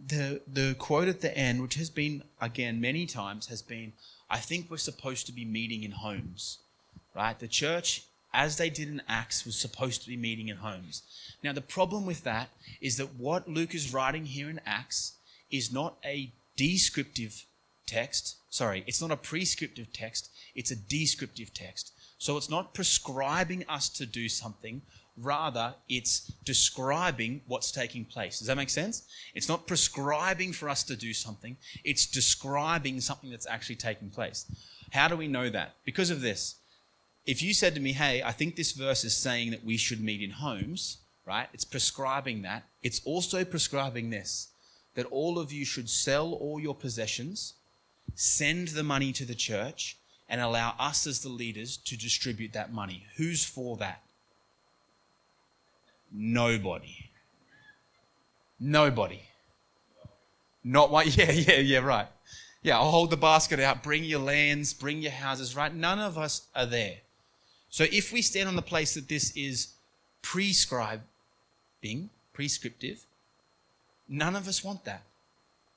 the, 0.04 0.42
the 0.46 0.76
quote 0.78 1.08
at 1.08 1.22
the 1.22 1.36
end, 1.36 1.62
which 1.62 1.76
has 1.76 1.88
been, 1.88 2.22
again, 2.40 2.80
many 2.80 3.06
times, 3.06 3.46
has 3.46 3.62
been, 3.62 3.94
I 4.28 4.38
think 4.38 4.70
we're 4.70 4.76
supposed 4.76 5.26
to 5.26 5.32
be 5.32 5.44
meeting 5.44 5.82
in 5.82 5.92
homes, 5.92 6.58
right? 7.14 7.38
The 7.38 7.48
church 7.48 8.04
as 8.32 8.56
they 8.56 8.70
did 8.70 8.88
in 8.88 9.02
Acts, 9.08 9.44
was 9.44 9.56
supposed 9.56 10.02
to 10.02 10.08
be 10.08 10.16
meeting 10.16 10.48
in 10.48 10.56
homes. 10.58 11.02
Now, 11.42 11.52
the 11.52 11.60
problem 11.60 12.06
with 12.06 12.24
that 12.24 12.50
is 12.80 12.96
that 12.96 13.14
what 13.14 13.48
Luke 13.48 13.74
is 13.74 13.92
writing 13.92 14.26
here 14.26 14.50
in 14.50 14.60
Acts 14.66 15.14
is 15.50 15.72
not 15.72 15.96
a 16.04 16.32
descriptive 16.56 17.44
text. 17.86 18.36
Sorry, 18.50 18.84
it's 18.86 19.00
not 19.00 19.10
a 19.10 19.16
prescriptive 19.16 19.92
text, 19.92 20.30
it's 20.54 20.70
a 20.70 20.76
descriptive 20.76 21.54
text. 21.54 21.92
So 22.18 22.36
it's 22.36 22.50
not 22.50 22.74
prescribing 22.74 23.64
us 23.68 23.88
to 23.90 24.04
do 24.04 24.28
something, 24.28 24.82
rather, 25.16 25.74
it's 25.88 26.32
describing 26.44 27.40
what's 27.46 27.72
taking 27.72 28.04
place. 28.04 28.38
Does 28.38 28.48
that 28.48 28.56
make 28.56 28.70
sense? 28.70 29.04
It's 29.34 29.48
not 29.48 29.66
prescribing 29.66 30.52
for 30.52 30.68
us 30.68 30.82
to 30.84 30.96
do 30.96 31.12
something, 31.14 31.56
it's 31.84 32.06
describing 32.06 33.00
something 33.00 33.30
that's 33.30 33.46
actually 33.46 33.76
taking 33.76 34.10
place. 34.10 34.44
How 34.90 35.08
do 35.08 35.16
we 35.16 35.28
know 35.28 35.48
that? 35.50 35.76
Because 35.84 36.10
of 36.10 36.20
this 36.20 36.56
if 37.28 37.42
you 37.42 37.52
said 37.52 37.74
to 37.74 37.80
me, 37.80 37.92
hey, 37.92 38.22
I 38.22 38.32
think 38.32 38.56
this 38.56 38.72
verse 38.72 39.04
is 39.04 39.14
saying 39.14 39.50
that 39.50 39.62
we 39.62 39.76
should 39.76 40.00
meet 40.00 40.22
in 40.22 40.30
homes, 40.30 40.96
right? 41.26 41.46
It's 41.52 41.66
prescribing 41.66 42.40
that. 42.42 42.62
It's 42.82 43.02
also 43.04 43.44
prescribing 43.44 44.08
this 44.08 44.48
that 44.94 45.04
all 45.10 45.38
of 45.38 45.52
you 45.52 45.66
should 45.66 45.90
sell 45.90 46.32
all 46.32 46.58
your 46.58 46.74
possessions, 46.74 47.52
send 48.14 48.68
the 48.68 48.82
money 48.82 49.12
to 49.12 49.26
the 49.26 49.34
church, 49.34 49.98
and 50.26 50.40
allow 50.40 50.74
us 50.78 51.06
as 51.06 51.20
the 51.20 51.28
leaders 51.28 51.76
to 51.76 51.98
distribute 51.98 52.54
that 52.54 52.72
money. 52.72 53.04
Who's 53.16 53.44
for 53.44 53.76
that? 53.76 54.00
Nobody. 56.10 57.10
Nobody. 58.58 59.20
Not 60.64 60.90
one. 60.90 61.06
Yeah, 61.10 61.30
yeah, 61.30 61.58
yeah, 61.58 61.78
right. 61.80 62.08
Yeah, 62.62 62.78
I'll 62.78 62.90
hold 62.90 63.10
the 63.10 63.18
basket 63.18 63.60
out. 63.60 63.82
Bring 63.82 64.02
your 64.02 64.20
lands, 64.20 64.72
bring 64.72 65.02
your 65.02 65.12
houses, 65.12 65.54
right? 65.54 65.72
None 65.72 65.98
of 65.98 66.16
us 66.16 66.48
are 66.56 66.66
there. 66.66 66.96
So 67.70 67.84
if 67.84 68.12
we 68.12 68.22
stand 68.22 68.48
on 68.48 68.56
the 68.56 68.62
place 68.62 68.94
that 68.94 69.08
this 69.08 69.36
is 69.36 69.68
prescribing, 70.22 71.02
prescriptive, 72.32 73.04
none 74.08 74.36
of 74.36 74.48
us 74.48 74.64
want 74.64 74.84
that, 74.84 75.02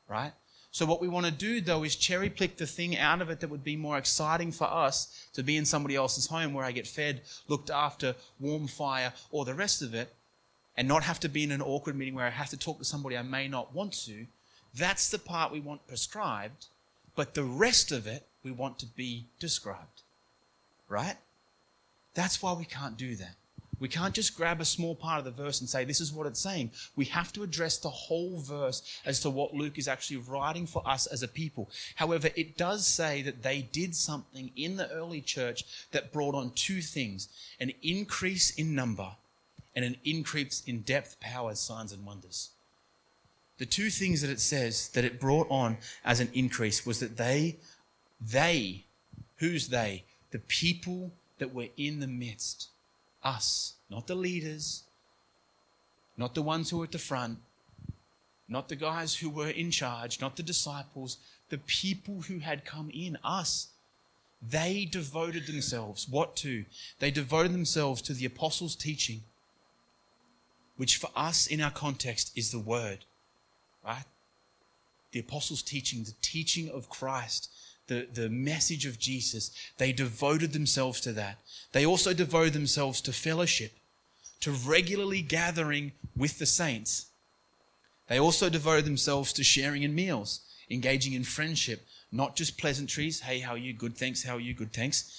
right? 0.08 0.34
So 0.72 0.86
what 0.86 1.02
we 1.02 1.10
want 1.10 1.26
to 1.26 1.32
do 1.32 1.60
though 1.60 1.84
is 1.84 1.98
cherry 1.98 2.30
pick 2.30 2.56
the 2.56 2.66
thing 2.66 2.98
out 2.98 3.22
of 3.22 3.30
it 3.30 3.42
that 3.42 3.50
would 3.50 3.64
be 3.64 3.76
more 3.76 3.98
exciting 3.98 4.54
for 4.54 4.72
us 4.72 5.28
to 5.34 5.44
be 5.44 5.58
in 5.58 5.66
somebody 5.66 5.96
else's 5.96 6.28
home 6.28 6.54
where 6.54 6.64
I 6.64 6.72
get 6.72 6.88
fed, 6.88 7.22
looked 7.50 7.70
after, 7.70 8.16
warm 8.40 8.68
fire, 8.68 9.12
or 9.32 9.44
the 9.44 9.54
rest 9.54 9.82
of 9.82 9.94
it, 9.94 10.14
and 10.78 10.88
not 10.88 11.04
have 11.04 11.20
to 11.20 11.30
be 11.30 11.44
in 11.44 11.52
an 11.52 11.62
awkward 11.62 11.98
meeting 11.98 12.16
where 12.16 12.26
I 12.26 12.30
have 12.30 12.50
to 12.50 12.58
talk 12.58 12.80
to 12.80 12.86
somebody 12.86 13.18
I 13.18 13.22
may 13.22 13.50
not 13.50 13.76
want 13.76 13.92
to. 14.06 14.26
That's 14.74 15.10
the 15.10 15.20
part 15.20 15.52
we 15.52 15.60
want 15.60 15.86
prescribed, 15.88 16.68
but 17.18 17.34
the 17.34 17.44
rest 17.44 17.92
of 17.92 18.08
it 18.08 18.26
we 18.42 18.52
want 18.52 18.80
to 18.80 18.86
be 18.86 19.26
described. 19.40 20.04
Right? 20.88 21.18
That's 22.14 22.42
why 22.42 22.54
we 22.54 22.66
can't 22.66 22.98
do 22.98 23.16
that. 23.16 23.36
We 23.80 23.88
can't 23.88 24.14
just 24.14 24.38
grab 24.38 24.62
a 24.62 24.66
small 24.66 24.94
part 24.94 25.18
of 25.18 25.26
the 25.26 25.44
verse 25.44 25.60
and 25.60 25.68
say, 25.68 25.86
this 25.86 26.00
is 26.02 26.14
what 26.14 26.28
it's 26.28 26.40
saying. 26.40 26.70
We 26.96 27.06
have 27.06 27.34
to 27.34 27.42
address 27.42 27.80
the 27.80 27.90
whole 27.90 28.40
verse 28.40 28.84
as 29.08 29.20
to 29.22 29.32
what 29.32 29.56
Luke 29.56 29.80
is 29.80 29.88
actually 29.88 30.18
writing 30.18 30.68
for 30.68 30.88
us 30.88 31.08
as 31.08 31.24
a 31.24 31.28
people. 31.28 31.68
However, 31.96 32.30
it 32.36 32.58
does 32.58 32.86
say 32.86 33.24
that 33.24 33.42
they 33.42 33.64
did 33.64 33.96
something 33.96 34.52
in 34.56 34.78
the 34.78 34.92
early 34.92 35.20
church 35.20 35.64
that 35.94 36.14
brought 36.14 36.36
on 36.36 36.52
two 36.52 36.80
things 36.80 37.28
an 37.60 37.72
increase 37.82 38.52
in 38.52 38.76
number 38.76 39.16
and 39.76 39.84
an 39.84 39.96
increase 40.06 40.62
in 40.68 40.82
depth, 40.82 41.20
power, 41.20 41.56
signs, 41.56 41.92
and 41.92 42.06
wonders. 42.06 42.52
the 43.58 43.66
two 43.66 43.90
things 43.90 44.22
that 44.22 44.30
it 44.32 44.40
says 44.40 44.90
that 44.90 45.06
it 45.06 45.20
brought 45.20 45.46
on 45.50 45.78
as 46.04 46.20
an 46.20 46.30
increase 46.34 46.86
was 46.86 47.00
that 47.00 47.18
they, 47.18 47.58
they, 48.20 48.86
who's 49.38 49.68
they? 49.70 50.04
The 50.32 50.40
people 50.40 51.12
that 51.42 51.56
were 51.56 51.70
in 51.76 52.00
the 52.00 52.08
midst. 52.08 52.70
Us, 53.24 53.74
not 53.90 54.06
the 54.06 54.14
leaders, 54.16 54.84
not 56.16 56.36
the 56.36 56.42
ones 56.44 56.70
who 56.70 56.78
were 56.78 56.84
at 56.84 56.92
the 56.92 57.00
front, 57.00 57.40
not 58.48 58.70
the 58.70 58.76
guys 58.76 59.16
who 59.16 59.28
were 59.28 59.50
in 59.50 59.72
charge, 59.72 60.22
not 60.22 60.36
the 60.36 60.44
disciples, 60.44 61.18
the 61.50 61.58
people 61.58 62.22
who 62.22 62.40
had 62.40 62.64
come 62.64 62.92
in, 62.94 63.18
us. 63.24 63.70
They 64.40 64.86
devoted 64.86 65.48
themselves. 65.48 66.08
What 66.08 66.36
to? 66.38 66.66
They 67.00 67.10
devoted 67.10 67.54
themselves 67.54 68.04
to 68.04 68.14
the 68.14 68.26
apostles' 68.26 68.76
teaching, 68.76 69.22
which 70.78 70.98
for 70.98 71.10
us 71.16 71.48
in 71.48 71.60
our 71.60 71.72
context 71.72 72.38
is 72.38 72.52
the 72.52 72.60
word, 72.60 73.06
right? 73.84 74.06
The 75.12 75.22
apostles' 75.22 75.64
teaching, 75.64 76.04
the 76.04 76.14
teaching 76.22 76.70
of 76.70 76.88
Christ, 76.88 77.50
the, 77.92 78.08
the 78.14 78.30
message 78.30 78.86
of 78.86 78.98
Jesus. 78.98 79.52
They 79.78 79.92
devoted 79.92 80.54
themselves 80.54 81.02
to 81.02 81.12
that. 81.12 81.40
They 81.74 81.86
also 81.86 82.14
devoted 82.14 82.54
themselves 82.54 83.02
to 83.02 83.12
fellowship, 83.12 83.74
to 84.40 84.52
regularly 84.52 85.22
gathering 85.22 85.92
with 86.16 86.40
the 86.40 86.46
saints. 86.46 87.08
They 88.08 88.18
also 88.18 88.50
devoted 88.50 88.86
themselves 88.86 89.34
to 89.34 89.44
sharing 89.44 89.84
in 89.84 89.94
meals, 89.94 90.40
engaging 90.70 91.12
in 91.12 91.26
friendship, 91.26 91.86
not 92.14 92.38
just 92.38 92.58
pleasantries. 92.58 93.20
Hey, 93.20 93.40
how 93.40 93.56
are 93.56 93.58
you? 93.58 93.74
Good, 93.74 93.98
thanks. 93.98 94.24
How 94.24 94.38
are 94.38 94.40
you? 94.40 94.54
Good, 94.54 94.72
thanks. 94.72 95.12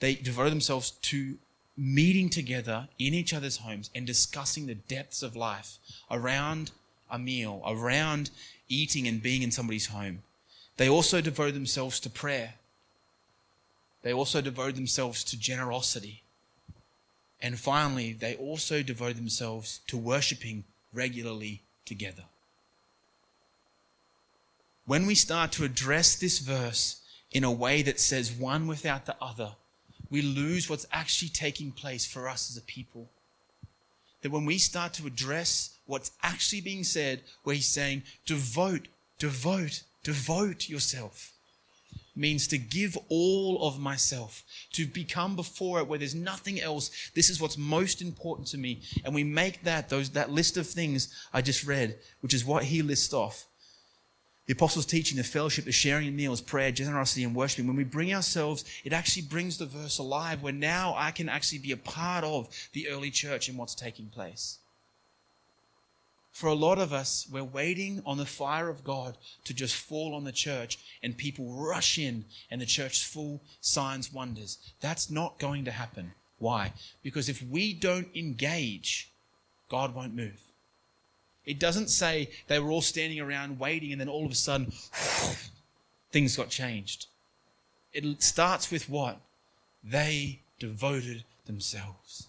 They 0.00 0.14
devoted 0.14 0.52
themselves 0.52 0.90
to 0.90 1.38
meeting 1.74 2.28
together 2.28 2.86
in 2.98 3.14
each 3.14 3.32
other's 3.32 3.56
homes 3.56 3.88
and 3.94 4.06
discussing 4.06 4.66
the 4.66 4.74
depths 4.74 5.22
of 5.22 5.36
life 5.36 5.78
around 6.10 6.70
a 7.10 7.18
meal, 7.18 7.62
around 7.66 8.28
eating 8.68 9.08
and 9.08 9.22
being 9.22 9.40
in 9.40 9.50
somebody's 9.50 9.86
home. 9.86 10.22
They 10.80 10.88
also 10.88 11.20
devote 11.20 11.52
themselves 11.52 12.00
to 12.00 12.08
prayer. 12.08 12.54
They 14.00 14.14
also 14.14 14.40
devote 14.40 14.76
themselves 14.76 15.22
to 15.24 15.38
generosity. 15.38 16.22
And 17.38 17.60
finally, 17.60 18.14
they 18.14 18.34
also 18.36 18.82
devote 18.82 19.16
themselves 19.16 19.80
to 19.88 19.98
worshiping 19.98 20.64
regularly 20.94 21.60
together. 21.84 22.22
When 24.86 25.04
we 25.04 25.14
start 25.14 25.52
to 25.52 25.64
address 25.64 26.16
this 26.16 26.38
verse 26.38 27.02
in 27.30 27.44
a 27.44 27.52
way 27.52 27.82
that 27.82 28.00
says 28.00 28.32
one 28.32 28.66
without 28.66 29.04
the 29.04 29.16
other, 29.20 29.56
we 30.10 30.22
lose 30.22 30.70
what's 30.70 30.86
actually 30.90 31.28
taking 31.28 31.72
place 31.72 32.06
for 32.06 32.26
us 32.26 32.50
as 32.50 32.56
a 32.56 32.62
people. 32.62 33.10
That 34.22 34.32
when 34.32 34.46
we 34.46 34.56
start 34.56 34.94
to 34.94 35.06
address 35.06 35.76
what's 35.84 36.12
actually 36.22 36.62
being 36.62 36.84
said, 36.84 37.20
where 37.42 37.54
he's 37.54 37.68
saying, 37.68 38.04
devote, 38.24 38.88
devote, 39.18 39.82
devote 40.02 40.68
yourself, 40.68 41.32
means 42.16 42.46
to 42.48 42.58
give 42.58 42.98
all 43.08 43.66
of 43.66 43.78
myself, 43.78 44.44
to 44.72 44.86
become 44.86 45.36
before 45.36 45.78
it 45.80 45.86
where 45.86 45.98
there's 45.98 46.14
nothing 46.14 46.60
else. 46.60 47.10
This 47.14 47.30
is 47.30 47.40
what's 47.40 47.56
most 47.56 48.02
important 48.02 48.48
to 48.48 48.58
me. 48.58 48.82
And 49.04 49.14
we 49.14 49.24
make 49.24 49.62
that, 49.64 49.88
those, 49.88 50.10
that 50.10 50.30
list 50.30 50.56
of 50.56 50.66
things 50.66 51.14
I 51.32 51.42
just 51.42 51.64
read, 51.66 51.98
which 52.20 52.34
is 52.34 52.44
what 52.44 52.64
he 52.64 52.82
lists 52.82 53.12
off. 53.14 53.46
The 54.46 54.54
apostles' 54.54 54.86
teaching, 54.86 55.16
the 55.16 55.22
fellowship, 55.22 55.64
the 55.64 55.72
sharing 55.72 56.08
of 56.08 56.14
meals, 56.14 56.40
prayer, 56.40 56.72
generosity, 56.72 57.22
and 57.22 57.36
worshiping. 57.36 57.68
When 57.68 57.76
we 57.76 57.84
bring 57.84 58.12
ourselves, 58.12 58.64
it 58.84 58.92
actually 58.92 59.22
brings 59.22 59.58
the 59.58 59.66
verse 59.66 59.98
alive 59.98 60.42
where 60.42 60.52
now 60.52 60.94
I 60.96 61.12
can 61.12 61.28
actually 61.28 61.60
be 61.60 61.70
a 61.70 61.76
part 61.76 62.24
of 62.24 62.48
the 62.72 62.88
early 62.88 63.12
church 63.12 63.48
and 63.48 63.56
what's 63.56 63.76
taking 63.76 64.06
place. 64.06 64.59
For 66.32 66.46
a 66.46 66.54
lot 66.54 66.78
of 66.78 66.92
us, 66.92 67.26
we're 67.30 67.44
waiting 67.44 68.02
on 68.06 68.16
the 68.16 68.26
fire 68.26 68.68
of 68.68 68.84
God 68.84 69.16
to 69.44 69.52
just 69.52 69.74
fall 69.74 70.14
on 70.14 70.24
the 70.24 70.32
church 70.32 70.78
and 71.02 71.16
people 71.16 71.52
rush 71.52 71.98
in 71.98 72.24
and 72.50 72.60
the 72.60 72.66
church's 72.66 73.02
full 73.02 73.42
signs, 73.60 74.12
wonders. 74.12 74.58
That's 74.80 75.10
not 75.10 75.38
going 75.38 75.64
to 75.64 75.70
happen. 75.72 76.12
Why? 76.38 76.72
Because 77.02 77.28
if 77.28 77.42
we 77.42 77.74
don't 77.74 78.08
engage, 78.14 79.10
God 79.68 79.94
won't 79.94 80.14
move. 80.14 80.40
It 81.44 81.58
doesn't 81.58 81.88
say 81.88 82.30
they 82.46 82.58
were 82.58 82.70
all 82.70 82.82
standing 82.82 83.20
around 83.20 83.58
waiting 83.58 83.92
and 83.92 84.00
then 84.00 84.08
all 84.08 84.24
of 84.24 84.32
a 84.32 84.36
sudden 84.36 84.72
things 86.12 86.36
got 86.36 86.48
changed. 86.48 87.06
It 87.92 88.22
starts 88.22 88.70
with 88.70 88.88
what? 88.88 89.20
They 89.82 90.40
devoted 90.58 91.24
themselves. 91.46 92.28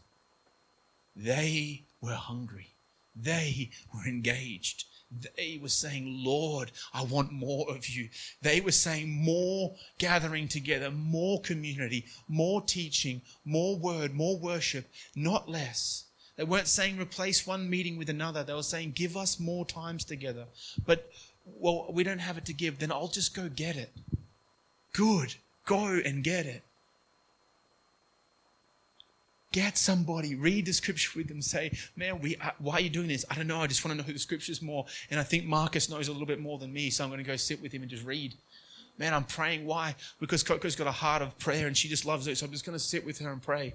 They 1.16 1.84
were 2.02 2.16
hungry. 2.16 2.71
They 3.16 3.72
were 3.94 4.08
engaged. 4.08 4.86
They 5.36 5.60
were 5.62 5.68
saying, 5.70 6.24
Lord, 6.24 6.72
I 6.94 7.04
want 7.04 7.34
more 7.34 7.70
of 7.70 7.90
you. 7.90 8.10
They 8.42 8.62
were 8.62 8.72
saying 8.72 9.12
more 9.12 9.76
gathering 9.98 10.48
together, 10.48 10.90
more 10.90 11.42
community, 11.42 12.06
more 12.30 12.62
teaching, 12.62 13.22
more 13.44 13.78
word, 13.78 14.14
more 14.14 14.38
worship, 14.38 14.90
not 15.16 15.50
less. 15.50 16.06
They 16.38 16.46
weren't 16.46 16.68
saying 16.68 16.98
replace 16.98 17.46
one 17.46 17.70
meeting 17.70 17.98
with 17.98 18.10
another. 18.10 18.44
They 18.44 18.54
were 18.54 18.64
saying 18.64 18.94
give 18.94 19.18
us 19.18 19.40
more 19.40 19.66
times 19.66 20.06
together. 20.06 20.46
But, 20.86 21.12
well, 21.46 21.88
we 21.92 22.04
don't 22.04 22.20
have 22.20 22.38
it 22.38 22.46
to 22.46 22.54
give. 22.54 22.80
Then 22.80 22.92
I'll 22.92 23.10
just 23.10 23.36
go 23.36 23.50
get 23.50 23.76
it. 23.76 23.92
Good. 24.94 25.36
Go 25.66 26.00
and 26.04 26.24
get 26.24 26.46
it. 26.46 26.64
Get 29.52 29.78
somebody, 29.78 30.36
read 30.36 30.66
the 30.66 30.72
scripture 30.72 31.12
with 31.18 31.28
them, 31.28 31.42
say, 31.42 31.78
Man, 31.98 32.20
we, 32.20 32.38
uh, 32.38 32.52
why 32.60 32.76
are 32.76 32.80
you 32.80 32.90
doing 32.90 33.10
this? 33.10 33.26
I 33.30 33.36
don't 33.36 33.48
know. 33.48 33.62
I 33.62 33.68
just 33.68 33.84
want 33.84 33.98
to 33.98 34.02
know 34.02 34.08
who 34.08 34.14
the 34.14 34.20
scripture's 34.20 34.62
more. 34.62 34.86
And 35.10 35.20
I 35.20 35.24
think 35.24 35.46
Marcus 35.46 35.90
knows 35.90 36.08
a 36.08 36.12
little 36.12 36.28
bit 36.28 36.40
more 36.40 36.58
than 36.58 36.72
me, 36.72 36.90
so 36.90 37.04
I'm 37.04 37.10
going 37.10 37.24
to 37.24 37.30
go 37.30 37.36
sit 37.36 37.62
with 37.62 37.74
him 37.74 37.82
and 37.82 37.92
just 37.92 38.06
read. 38.06 38.34
Man, 38.98 39.14
I'm 39.14 39.26
praying. 39.26 39.66
Why? 39.66 39.96
Because 40.20 40.42
Coco's 40.42 40.76
got 40.76 40.88
a 40.88 40.92
heart 40.92 41.22
of 41.22 41.38
prayer 41.38 41.68
and 41.68 41.76
she 41.76 41.90
just 41.90 42.06
loves 42.06 42.28
it. 42.28 42.38
So 42.38 42.46
I'm 42.46 42.52
just 42.52 42.66
going 42.66 42.78
to 42.78 42.84
sit 42.84 43.06
with 43.06 43.20
her 43.20 43.32
and 43.32 43.42
pray. 43.42 43.74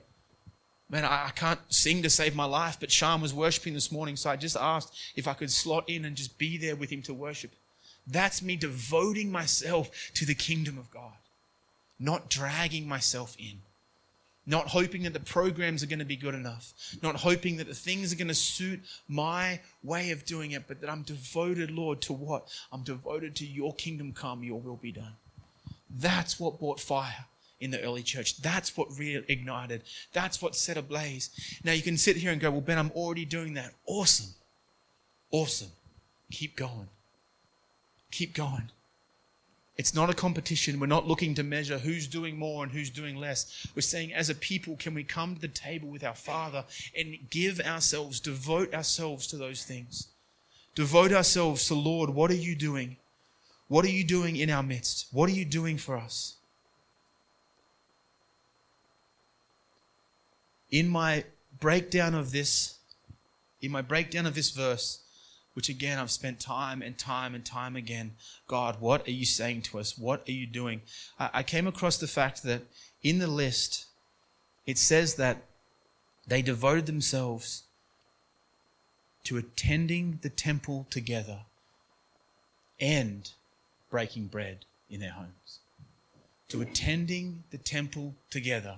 Man, 0.88 1.04
I, 1.04 1.26
I 1.26 1.30
can't 1.34 1.60
sing 1.68 2.02
to 2.04 2.10
save 2.10 2.34
my 2.34 2.44
life, 2.44 2.78
but 2.80 2.90
Sham 2.90 3.20
was 3.20 3.34
worshiping 3.34 3.74
this 3.74 3.92
morning, 3.92 4.16
so 4.16 4.30
I 4.30 4.36
just 4.36 4.56
asked 4.56 4.96
if 5.14 5.28
I 5.28 5.34
could 5.34 5.50
slot 5.50 5.90
in 5.90 6.04
and 6.04 6.16
just 6.16 6.38
be 6.38 6.56
there 6.56 6.76
with 6.76 6.90
him 6.90 7.02
to 7.02 7.12
worship. 7.12 7.50
That's 8.06 8.40
me 8.40 8.56
devoting 8.56 9.30
myself 9.32 9.90
to 10.14 10.24
the 10.24 10.34
kingdom 10.34 10.78
of 10.78 10.90
God, 10.90 11.18
not 11.98 12.30
dragging 12.30 12.86
myself 12.86 13.36
in 13.38 13.62
not 14.46 14.68
hoping 14.68 15.02
that 15.02 15.12
the 15.12 15.20
programs 15.20 15.82
are 15.82 15.86
going 15.86 15.98
to 15.98 16.04
be 16.04 16.16
good 16.16 16.34
enough, 16.34 16.72
not 17.02 17.16
hoping 17.16 17.56
that 17.56 17.66
the 17.66 17.74
things 17.74 18.12
are 18.12 18.16
going 18.16 18.28
to 18.28 18.34
suit 18.34 18.80
my 19.08 19.60
way 19.82 20.10
of 20.10 20.24
doing 20.24 20.52
it, 20.52 20.68
but 20.68 20.80
that 20.80 20.88
I'm 20.88 21.02
devoted, 21.02 21.70
Lord, 21.70 22.00
to 22.02 22.12
what? 22.12 22.48
I'm 22.72 22.82
devoted 22.82 23.34
to 23.36 23.46
your 23.46 23.74
kingdom 23.74 24.12
come, 24.12 24.44
your 24.44 24.60
will 24.60 24.76
be 24.76 24.92
done. 24.92 25.14
That's 25.98 26.38
what 26.38 26.58
brought 26.60 26.80
fire 26.80 27.26
in 27.60 27.70
the 27.70 27.82
early 27.82 28.02
church. 28.02 28.40
That's 28.40 28.76
what 28.76 28.90
reignited. 28.90 29.82
That's 30.12 30.40
what 30.40 30.54
set 30.54 30.76
ablaze. 30.76 31.30
Now 31.64 31.72
you 31.72 31.82
can 31.82 31.96
sit 31.96 32.16
here 32.16 32.32
and 32.32 32.40
go, 32.40 32.50
Well, 32.50 32.60
Ben, 32.60 32.78
I'm 32.78 32.92
already 32.92 33.24
doing 33.24 33.54
that. 33.54 33.72
Awesome. 33.86 34.34
Awesome. 35.30 35.70
Keep 36.30 36.56
going. 36.56 36.88
Keep 38.10 38.34
going. 38.34 38.70
It's 39.78 39.94
not 39.94 40.08
a 40.08 40.14
competition. 40.14 40.80
We're 40.80 40.86
not 40.86 41.06
looking 41.06 41.34
to 41.34 41.42
measure 41.42 41.78
who's 41.78 42.06
doing 42.06 42.38
more 42.38 42.62
and 42.62 42.72
who's 42.72 42.88
doing 42.88 43.16
less. 43.16 43.66
We're 43.74 43.82
saying, 43.82 44.14
as 44.14 44.30
a 44.30 44.34
people, 44.34 44.76
can 44.76 44.94
we 44.94 45.04
come 45.04 45.34
to 45.34 45.40
the 45.40 45.48
table 45.48 45.88
with 45.88 46.02
our 46.02 46.14
Father 46.14 46.64
and 46.96 47.18
give 47.28 47.60
ourselves, 47.60 48.18
devote 48.18 48.72
ourselves 48.72 49.26
to 49.28 49.36
those 49.36 49.64
things? 49.64 50.08
Devote 50.74 51.12
ourselves 51.12 51.66
to, 51.68 51.74
Lord, 51.74 52.10
what 52.10 52.30
are 52.30 52.34
you 52.34 52.54
doing? 52.54 52.96
What 53.68 53.84
are 53.84 53.90
you 53.90 54.04
doing 54.04 54.36
in 54.36 54.48
our 54.48 54.62
midst? 54.62 55.08
What 55.12 55.28
are 55.28 55.34
you 55.34 55.44
doing 55.44 55.76
for 55.76 55.96
us? 55.96 56.36
In 60.70 60.88
my 60.88 61.24
breakdown 61.60 62.14
of 62.14 62.32
this, 62.32 62.78
in 63.60 63.70
my 63.70 63.82
breakdown 63.82 64.26
of 64.26 64.34
this 64.34 64.50
verse, 64.50 65.00
which 65.56 65.70
again 65.70 65.98
I've 65.98 66.10
spent 66.10 66.38
time 66.38 66.82
and 66.82 66.98
time 66.98 67.34
and 67.34 67.42
time 67.42 67.76
again. 67.76 68.12
God, 68.46 68.76
what 68.78 69.08
are 69.08 69.12
you 69.12 69.24
saying 69.24 69.62
to 69.62 69.78
us? 69.78 69.96
What 69.96 70.28
are 70.28 70.32
you 70.32 70.46
doing? 70.46 70.82
I, 71.18 71.42
came 71.42 71.66
across 71.66 71.96
the 71.96 72.06
fact 72.06 72.42
that 72.42 72.60
in 73.02 73.20
the 73.20 73.26
list, 73.26 73.86
it 74.66 74.76
says 74.76 75.14
that 75.14 75.44
they 76.26 76.42
devoted 76.42 76.84
themselves 76.84 77.62
to 79.24 79.38
attending 79.38 80.18
the 80.20 80.28
temple 80.28 80.86
together 80.90 81.38
and 82.78 83.30
breaking 83.90 84.26
bread 84.26 84.66
in 84.90 85.00
their 85.00 85.12
homes. 85.12 85.60
To 86.50 86.60
attending 86.60 87.44
the 87.50 87.58
temple 87.58 88.14
together 88.28 88.76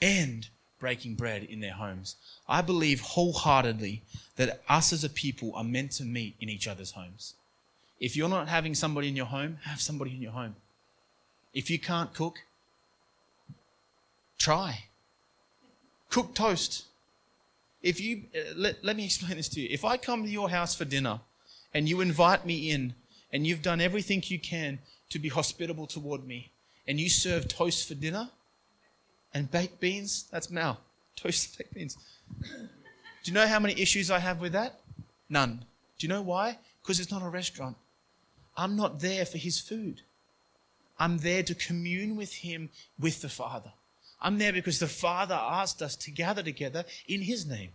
and 0.00 0.48
breaking 0.84 1.14
bread 1.14 1.44
in 1.44 1.60
their 1.60 1.72
homes. 1.72 2.16
I 2.46 2.60
believe 2.60 3.00
wholeheartedly 3.00 4.02
that 4.36 4.60
us 4.68 4.92
as 4.92 5.02
a 5.02 5.08
people 5.08 5.50
are 5.54 5.64
meant 5.64 5.92
to 5.92 6.04
meet 6.04 6.36
in 6.42 6.50
each 6.50 6.68
other's 6.68 6.90
homes. 6.90 7.32
If 8.00 8.14
you're 8.14 8.28
not 8.28 8.48
having 8.48 8.74
somebody 8.74 9.08
in 9.08 9.16
your 9.16 9.24
home, 9.24 9.56
have 9.62 9.80
somebody 9.80 10.10
in 10.10 10.20
your 10.20 10.32
home. 10.32 10.56
If 11.54 11.70
you 11.70 11.78
can't 11.78 12.12
cook, 12.12 12.40
try. 14.36 14.84
Cook 16.10 16.34
toast. 16.34 16.84
If 17.82 17.98
you, 17.98 18.24
uh, 18.36 18.52
let, 18.54 18.84
let 18.84 18.94
me 18.94 19.06
explain 19.06 19.38
this 19.38 19.48
to 19.54 19.62
you. 19.62 19.68
If 19.70 19.86
I 19.86 19.96
come 19.96 20.22
to 20.24 20.28
your 20.28 20.50
house 20.50 20.74
for 20.74 20.84
dinner 20.84 21.20
and 21.72 21.88
you 21.88 22.02
invite 22.02 22.44
me 22.44 22.70
in 22.70 22.92
and 23.32 23.46
you've 23.46 23.62
done 23.62 23.80
everything 23.80 24.22
you 24.26 24.38
can 24.38 24.80
to 25.08 25.18
be 25.18 25.30
hospitable 25.30 25.86
toward 25.86 26.26
me 26.26 26.50
and 26.86 27.00
you 27.00 27.08
serve 27.08 27.48
toast 27.48 27.88
for 27.88 27.94
dinner 27.94 28.28
and 29.34 29.50
baked 29.50 29.80
beans, 29.80 30.26
that's 30.30 30.50
Mal. 30.50 30.80
Toast 31.16 31.48
and 31.48 31.58
baked 31.58 31.74
beans. 31.74 31.98
Do 32.40 33.30
you 33.30 33.32
know 33.32 33.46
how 33.46 33.58
many 33.58 33.80
issues 33.80 34.10
I 34.10 34.20
have 34.20 34.40
with 34.40 34.52
that? 34.52 34.80
None. 35.28 35.64
Do 35.98 36.06
you 36.06 36.12
know 36.12 36.22
why? 36.22 36.58
Because 36.82 37.00
it's 37.00 37.10
not 37.10 37.22
a 37.22 37.28
restaurant. 37.28 37.76
I'm 38.56 38.76
not 38.76 39.00
there 39.00 39.24
for 39.24 39.38
his 39.38 39.58
food. 39.58 40.02
I'm 40.98 41.18
there 41.18 41.42
to 41.42 41.54
commune 41.54 42.16
with 42.16 42.34
him 42.34 42.70
with 42.98 43.20
the 43.20 43.28
Father. 43.28 43.72
I'm 44.20 44.38
there 44.38 44.52
because 44.52 44.78
the 44.78 44.86
Father 44.86 45.34
asked 45.34 45.82
us 45.82 45.96
to 45.96 46.10
gather 46.10 46.42
together 46.42 46.84
in 47.08 47.22
his 47.22 47.46
name. 47.46 47.70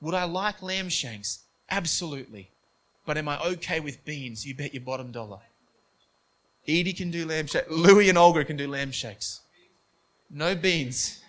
Would 0.00 0.14
I 0.14 0.24
like 0.24 0.62
lamb 0.62 0.88
shanks? 0.88 1.40
Absolutely. 1.68 2.50
But 3.04 3.18
am 3.18 3.28
I 3.28 3.40
okay 3.40 3.80
with 3.80 4.04
beans? 4.04 4.46
You 4.46 4.54
bet 4.54 4.72
your 4.72 4.82
bottom 4.82 5.12
dollar. 5.12 5.40
Edie 6.66 6.92
can 6.92 7.10
do 7.10 7.26
lamb 7.26 7.46
shakes. 7.46 7.70
Louie 7.70 8.08
and 8.08 8.18
Olga 8.18 8.44
can 8.44 8.56
do 8.56 8.68
lamb 8.68 8.92
shakes. 8.92 9.40
No 10.30 10.54
beans. 10.54 11.22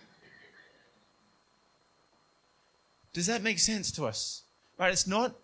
Does 3.14 3.26
that 3.28 3.41
make 3.41 3.60
sense 3.60 3.91
to 3.93 4.06
us? 4.06 4.43
Right? 4.78 4.91
It's 4.91 5.08
not. 5.08 5.36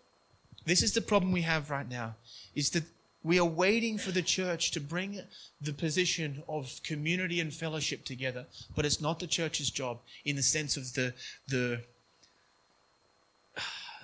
This 0.65 0.83
is 0.83 0.93
the 0.93 1.01
problem 1.01 1.31
we 1.31 1.41
have 1.41 1.69
right 1.69 1.89
now. 1.89 2.15
Is 2.55 2.69
that 2.71 2.83
we 3.23 3.39
are 3.39 3.45
waiting 3.45 3.97
for 3.97 4.11
the 4.11 4.21
church 4.21 4.71
to 4.71 4.79
bring 4.79 5.21
the 5.59 5.73
position 5.73 6.43
of 6.47 6.79
community 6.83 7.39
and 7.39 7.53
fellowship 7.53 8.05
together, 8.05 8.45
but 8.75 8.85
it's 8.85 9.01
not 9.01 9.19
the 9.19 9.27
church's 9.27 9.69
job 9.69 9.99
in 10.23 10.35
the 10.35 10.43
sense 10.43 10.77
of 10.77 10.93
the 10.93 11.13
the 11.47 11.81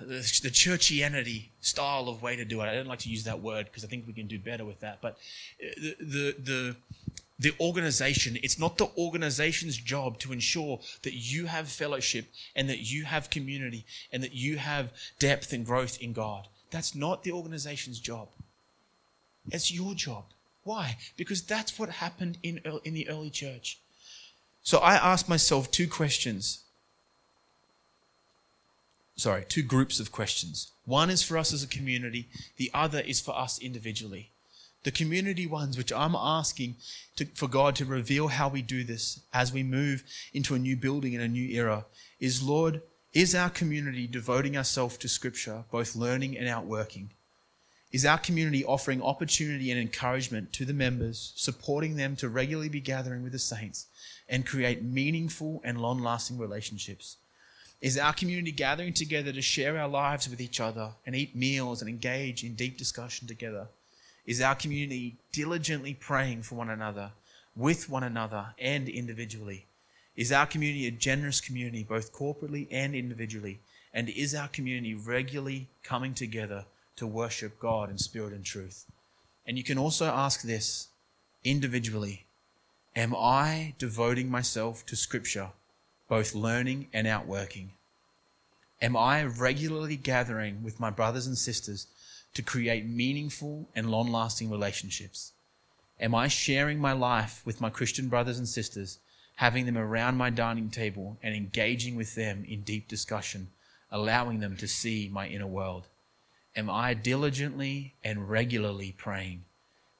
the, 0.00 0.16
the 0.42 0.50
churchianity 0.50 1.48
style 1.60 2.08
of 2.08 2.22
way 2.22 2.36
to 2.36 2.44
do 2.44 2.60
it. 2.60 2.64
I 2.64 2.74
don't 2.74 2.88
like 2.88 2.98
to 3.00 3.08
use 3.08 3.24
that 3.24 3.40
word 3.40 3.66
because 3.66 3.84
I 3.84 3.88
think 3.88 4.06
we 4.06 4.12
can 4.12 4.26
do 4.26 4.38
better 4.38 4.64
with 4.64 4.80
that. 4.80 5.00
But 5.00 5.16
uh, 5.62 5.68
the, 5.76 5.96
the, 6.00 6.36
the, 6.42 6.76
the 7.38 7.52
organization, 7.60 8.38
it's 8.42 8.58
not 8.58 8.78
the 8.78 8.90
organization's 8.96 9.76
job 9.76 10.18
to 10.20 10.32
ensure 10.32 10.80
that 11.02 11.14
you 11.14 11.46
have 11.46 11.68
fellowship 11.68 12.26
and 12.54 12.68
that 12.68 12.90
you 12.90 13.04
have 13.04 13.30
community 13.30 13.84
and 14.12 14.22
that 14.22 14.34
you 14.34 14.56
have 14.56 14.92
depth 15.18 15.52
and 15.52 15.66
growth 15.66 16.00
in 16.00 16.12
God. 16.12 16.46
That's 16.70 16.94
not 16.94 17.22
the 17.22 17.32
organization's 17.32 17.98
job. 17.98 18.28
It's 19.50 19.72
your 19.72 19.94
job. 19.94 20.24
Why? 20.62 20.96
Because 21.16 21.42
that's 21.42 21.78
what 21.78 21.88
happened 21.88 22.38
in, 22.42 22.60
in 22.84 22.94
the 22.94 23.08
early 23.08 23.30
church. 23.30 23.78
So 24.62 24.78
I 24.78 24.94
asked 24.94 25.28
myself 25.28 25.70
two 25.70 25.88
questions 25.88 26.64
sorry, 29.16 29.44
two 29.48 29.62
groups 29.62 30.00
of 30.00 30.12
questions. 30.12 30.72
One 30.84 31.10
is 31.10 31.22
for 31.22 31.38
us 31.38 31.52
as 31.52 31.62
a 31.62 31.68
community, 31.68 32.28
the 32.56 32.70
other 32.74 33.00
is 33.00 33.20
for 33.20 33.36
us 33.36 33.58
individually. 33.58 34.30
The 34.84 34.92
community 34.92 35.46
ones, 35.46 35.76
which 35.76 35.92
I'm 35.92 36.14
asking 36.14 36.76
to, 37.16 37.24
for 37.34 37.48
God 37.48 37.74
to 37.76 37.84
reveal 37.84 38.28
how 38.28 38.48
we 38.48 38.62
do 38.62 38.84
this 38.84 39.20
as 39.32 39.52
we 39.52 39.62
move 39.62 40.04
into 40.32 40.54
a 40.54 40.58
new 40.58 40.76
building 40.76 41.14
and 41.14 41.24
a 41.24 41.28
new 41.28 41.48
era, 41.48 41.86
is 42.20 42.42
Lord, 42.42 42.82
is 43.12 43.34
our 43.34 43.50
community 43.50 44.06
devoting 44.06 44.56
ourselves 44.56 44.96
to 44.98 45.08
Scripture, 45.08 45.64
both 45.70 45.96
learning 45.96 46.38
and 46.38 46.48
outworking? 46.48 47.10
Is 47.92 48.04
our 48.04 48.18
community 48.18 48.64
offering 48.64 49.02
opportunity 49.02 49.70
and 49.70 49.80
encouragement 49.80 50.52
to 50.54 50.64
the 50.64 50.72
members, 50.72 51.32
supporting 51.36 51.96
them 51.96 52.16
to 52.16 52.28
regularly 52.28 52.68
be 52.68 52.80
gathering 52.80 53.22
with 53.22 53.32
the 53.32 53.38
saints 53.38 53.86
and 54.28 54.46
create 54.46 54.82
meaningful 54.82 55.60
and 55.64 55.80
long 55.80 56.00
lasting 56.00 56.38
relationships? 56.38 57.16
is 57.84 57.98
our 57.98 58.14
community 58.14 58.50
gathering 58.50 58.94
together 58.94 59.30
to 59.30 59.42
share 59.42 59.78
our 59.78 59.88
lives 59.88 60.26
with 60.26 60.40
each 60.40 60.58
other 60.58 60.90
and 61.04 61.14
eat 61.14 61.36
meals 61.36 61.82
and 61.82 61.90
engage 61.90 62.42
in 62.42 62.54
deep 62.54 62.78
discussion 62.78 63.28
together? 63.28 63.68
Is 64.26 64.40
our 64.40 64.54
community 64.54 65.16
diligently 65.32 65.94
praying 65.94 66.42
for 66.42 66.54
one 66.54 66.70
another, 66.70 67.12
with 67.54 67.88
one 67.88 68.02
another, 68.02 68.54
and 68.58 68.88
individually? 68.88 69.66
Is 70.16 70.32
our 70.32 70.46
community 70.46 70.86
a 70.86 70.90
generous 70.90 71.40
community, 71.40 71.82
both 71.82 72.12
corporately 72.12 72.66
and 72.70 72.94
individually? 72.94 73.60
And 73.92 74.08
is 74.08 74.34
our 74.34 74.48
community 74.48 74.94
regularly 74.94 75.68
coming 75.82 76.14
together 76.14 76.64
to 76.96 77.06
worship 77.06 77.58
God 77.58 77.90
in 77.90 77.98
spirit 77.98 78.32
and 78.32 78.44
truth? 78.44 78.86
And 79.46 79.58
you 79.58 79.64
can 79.64 79.78
also 79.78 80.06
ask 80.06 80.42
this 80.42 80.88
individually 81.44 82.24
Am 82.96 83.14
I 83.14 83.74
devoting 83.78 84.30
myself 84.30 84.86
to 84.86 84.96
Scripture? 84.96 85.50
both 86.08 86.34
learning 86.34 86.88
and 86.92 87.06
outworking? 87.06 87.72
Am 88.82 88.96
I 88.96 89.24
regularly 89.24 89.96
gathering 89.96 90.62
with 90.62 90.80
my 90.80 90.90
brothers 90.90 91.26
and 91.26 91.38
sisters 91.38 91.86
to 92.34 92.42
create 92.42 92.86
meaningful 92.86 93.68
and 93.74 93.90
long 93.90 94.10
lasting 94.10 94.50
relationships? 94.50 95.32
Am 96.00 96.14
I 96.14 96.28
sharing 96.28 96.80
my 96.80 96.92
life 96.92 97.42
with 97.44 97.60
my 97.60 97.70
Christian 97.70 98.08
brothers 98.08 98.38
and 98.38 98.48
sisters, 98.48 98.98
having 99.36 99.66
them 99.66 99.78
around 99.78 100.16
my 100.16 100.30
dining 100.30 100.70
table 100.70 101.18
and 101.22 101.34
engaging 101.34 101.96
with 101.96 102.14
them 102.14 102.44
in 102.48 102.62
deep 102.62 102.88
discussion, 102.88 103.48
allowing 103.90 104.40
them 104.40 104.56
to 104.56 104.68
see 104.68 105.08
my 105.12 105.28
inner 105.28 105.46
world? 105.46 105.86
Am 106.56 106.68
I 106.68 106.94
diligently 106.94 107.94
and 108.02 108.28
regularly 108.28 108.92
praying? 108.96 109.44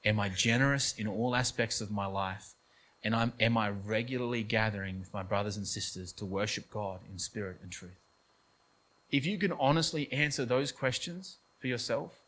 Am 0.03 0.19
I 0.19 0.29
generous 0.29 0.93
in 0.97 1.07
all 1.07 1.35
aspects 1.35 1.81
of 1.81 1.91
my 1.91 2.05
life? 2.05 2.53
And 3.03 3.15
I'm, 3.15 3.33
am 3.39 3.57
I 3.57 3.69
regularly 3.69 4.43
gathering 4.43 4.99
with 4.99 5.13
my 5.13 5.23
brothers 5.23 5.57
and 5.57 5.67
sisters 5.67 6.11
to 6.13 6.25
worship 6.25 6.69
God 6.69 6.99
in 7.09 7.19
spirit 7.19 7.57
and 7.61 7.71
truth? 7.71 7.99
If 9.11 9.25
you 9.25 9.37
can 9.37 9.51
honestly 9.53 10.11
answer 10.11 10.45
those 10.45 10.71
questions 10.71 11.37
for 11.59 11.67
yourself, 11.67 12.21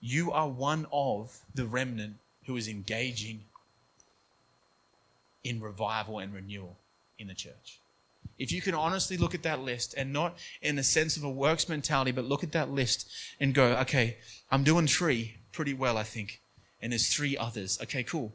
you 0.00 0.32
are 0.32 0.48
one 0.48 0.86
of 0.92 1.38
the 1.54 1.66
remnant 1.66 2.16
who 2.46 2.56
is 2.56 2.68
engaging 2.68 3.40
in 5.42 5.60
revival 5.60 6.18
and 6.18 6.34
renewal 6.34 6.76
in 7.18 7.28
the 7.28 7.34
church. 7.34 7.80
If 8.38 8.52
you 8.52 8.60
can 8.60 8.74
honestly 8.74 9.16
look 9.16 9.34
at 9.34 9.42
that 9.44 9.60
list 9.60 9.94
and 9.96 10.12
not 10.12 10.36
in 10.60 10.76
the 10.76 10.82
sense 10.82 11.16
of 11.16 11.24
a 11.24 11.30
works 11.30 11.68
mentality, 11.68 12.12
but 12.12 12.24
look 12.24 12.42
at 12.42 12.52
that 12.52 12.70
list 12.70 13.08
and 13.40 13.54
go, 13.54 13.76
okay, 13.78 14.18
I'm 14.50 14.64
doing 14.64 14.86
three 14.86 15.36
pretty 15.52 15.72
well, 15.72 15.96
I 15.96 16.02
think. 16.02 16.40
And 16.82 16.92
there's 16.92 17.08
three 17.08 17.36
others. 17.36 17.78
Okay, 17.82 18.02
cool. 18.02 18.34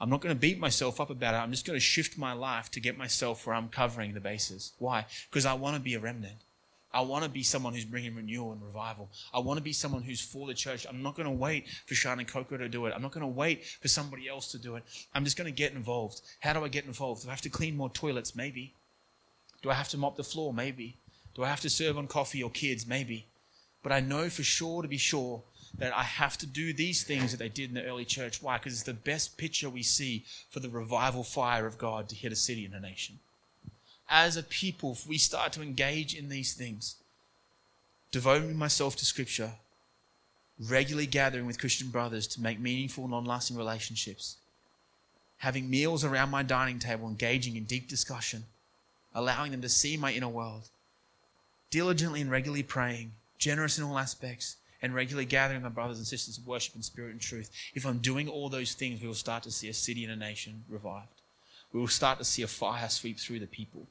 I'm 0.00 0.10
not 0.10 0.20
going 0.20 0.34
to 0.34 0.38
beat 0.38 0.58
myself 0.58 1.00
up 1.00 1.10
about 1.10 1.34
it. 1.34 1.38
I'm 1.38 1.50
just 1.50 1.66
going 1.66 1.76
to 1.76 1.80
shift 1.80 2.18
my 2.18 2.32
life 2.32 2.70
to 2.72 2.80
get 2.80 2.98
myself 2.98 3.46
where 3.46 3.56
I'm 3.56 3.68
covering 3.68 4.14
the 4.14 4.20
bases. 4.20 4.72
Why? 4.78 5.06
Because 5.30 5.46
I 5.46 5.54
want 5.54 5.76
to 5.76 5.82
be 5.82 5.94
a 5.94 6.00
remnant. 6.00 6.36
I 6.92 7.02
want 7.02 7.24
to 7.24 7.30
be 7.30 7.42
someone 7.42 7.74
who's 7.74 7.84
bringing 7.84 8.14
renewal 8.14 8.52
and 8.52 8.62
revival. 8.62 9.10
I 9.32 9.40
want 9.40 9.58
to 9.58 9.62
be 9.62 9.72
someone 9.72 10.02
who's 10.02 10.20
for 10.20 10.46
the 10.46 10.54
church. 10.54 10.86
I'm 10.88 11.02
not 11.02 11.16
going 11.16 11.28
to 11.28 11.34
wait 11.34 11.68
for 11.86 11.94
Sean 11.94 12.18
and 12.18 12.26
Coco 12.26 12.56
to 12.56 12.68
do 12.68 12.86
it. 12.86 12.94
I'm 12.94 13.02
not 13.02 13.12
going 13.12 13.22
to 13.22 13.26
wait 13.26 13.64
for 13.64 13.88
somebody 13.88 14.28
else 14.28 14.50
to 14.52 14.58
do 14.58 14.76
it. 14.76 14.84
I'm 15.14 15.24
just 15.24 15.36
going 15.36 15.52
to 15.52 15.56
get 15.56 15.72
involved. 15.72 16.22
How 16.40 16.54
do 16.54 16.64
I 16.64 16.68
get 16.68 16.86
involved? 16.86 17.22
Do 17.22 17.28
I 17.28 17.32
have 17.32 17.42
to 17.42 17.50
clean 17.50 17.76
more 17.76 17.90
toilets? 17.90 18.34
Maybe. 18.34 18.74
Do 19.62 19.70
I 19.70 19.74
have 19.74 19.88
to 19.90 19.98
mop 19.98 20.16
the 20.16 20.24
floor? 20.24 20.54
Maybe. 20.54 20.96
Do 21.34 21.44
I 21.44 21.48
have 21.48 21.60
to 21.60 21.70
serve 21.70 21.98
on 21.98 22.06
coffee 22.06 22.42
or 22.42 22.50
kids? 22.50 22.86
Maybe. 22.86 23.26
But 23.82 23.92
I 23.92 24.00
know 24.00 24.28
for 24.28 24.42
sure 24.42 24.82
to 24.82 24.88
be 24.88 24.98
sure 24.98 25.42
that 25.76 25.96
I 25.96 26.02
have 26.02 26.38
to 26.38 26.46
do 26.46 26.72
these 26.72 27.04
things 27.04 27.30
that 27.30 27.36
they 27.36 27.48
did 27.48 27.68
in 27.68 27.74
the 27.74 27.84
early 27.84 28.04
church. 28.04 28.42
Why? 28.42 28.58
Because 28.58 28.72
it's 28.72 28.82
the 28.82 28.94
best 28.94 29.36
picture 29.36 29.68
we 29.68 29.82
see 29.82 30.24
for 30.50 30.60
the 30.60 30.68
revival 30.68 31.22
fire 31.22 31.66
of 31.66 31.78
God 31.78 32.08
to 32.08 32.16
hit 32.16 32.32
a 32.32 32.36
city 32.36 32.64
and 32.64 32.74
a 32.74 32.80
nation. 32.80 33.18
As 34.08 34.36
a 34.36 34.42
people, 34.42 34.92
if 34.92 35.06
we 35.06 35.18
start 35.18 35.52
to 35.52 35.62
engage 35.62 36.14
in 36.14 36.28
these 36.28 36.54
things, 36.54 36.96
devoting 38.10 38.56
myself 38.56 38.96
to 38.96 39.04
Scripture, 39.04 39.52
regularly 40.58 41.06
gathering 41.06 41.46
with 41.46 41.60
Christian 41.60 41.88
brothers 41.88 42.26
to 42.28 42.40
make 42.40 42.58
meaningful, 42.58 43.06
non 43.06 43.24
lasting 43.24 43.56
relationships, 43.56 44.36
having 45.38 45.68
meals 45.70 46.04
around 46.04 46.30
my 46.30 46.42
dining 46.42 46.78
table, 46.78 47.08
engaging 47.08 47.56
in 47.56 47.64
deep 47.64 47.88
discussion, 47.88 48.44
allowing 49.14 49.52
them 49.52 49.62
to 49.62 49.68
see 49.68 49.96
my 49.96 50.12
inner 50.12 50.28
world, 50.28 50.68
diligently 51.70 52.20
and 52.20 52.30
regularly 52.30 52.62
praying, 52.62 53.12
generous 53.38 53.78
in 53.78 53.84
all 53.84 53.98
aspects, 53.98 54.56
and 54.80 54.94
regularly 54.94 55.26
gathering 55.26 55.62
my 55.62 55.68
brothers 55.68 55.98
and 55.98 56.06
sisters 56.06 56.38
of 56.38 56.46
worship 56.46 56.74
in 56.76 56.82
spirit 56.82 57.12
and 57.12 57.20
truth, 57.20 57.50
if 57.74 57.84
I'm 57.84 57.98
doing 57.98 58.28
all 58.28 58.48
those 58.48 58.74
things, 58.74 59.00
we 59.00 59.08
will 59.08 59.14
start 59.14 59.42
to 59.42 59.50
see 59.50 59.68
a 59.68 59.74
city 59.74 60.04
and 60.04 60.12
a 60.12 60.16
nation 60.16 60.64
revived. 60.68 61.08
We 61.72 61.80
will 61.80 61.88
start 61.88 62.18
to 62.18 62.24
see 62.24 62.42
a 62.42 62.48
fire 62.48 62.88
sweep 62.88 63.18
through 63.18 63.40
the 63.40 63.46
people. 63.46 63.86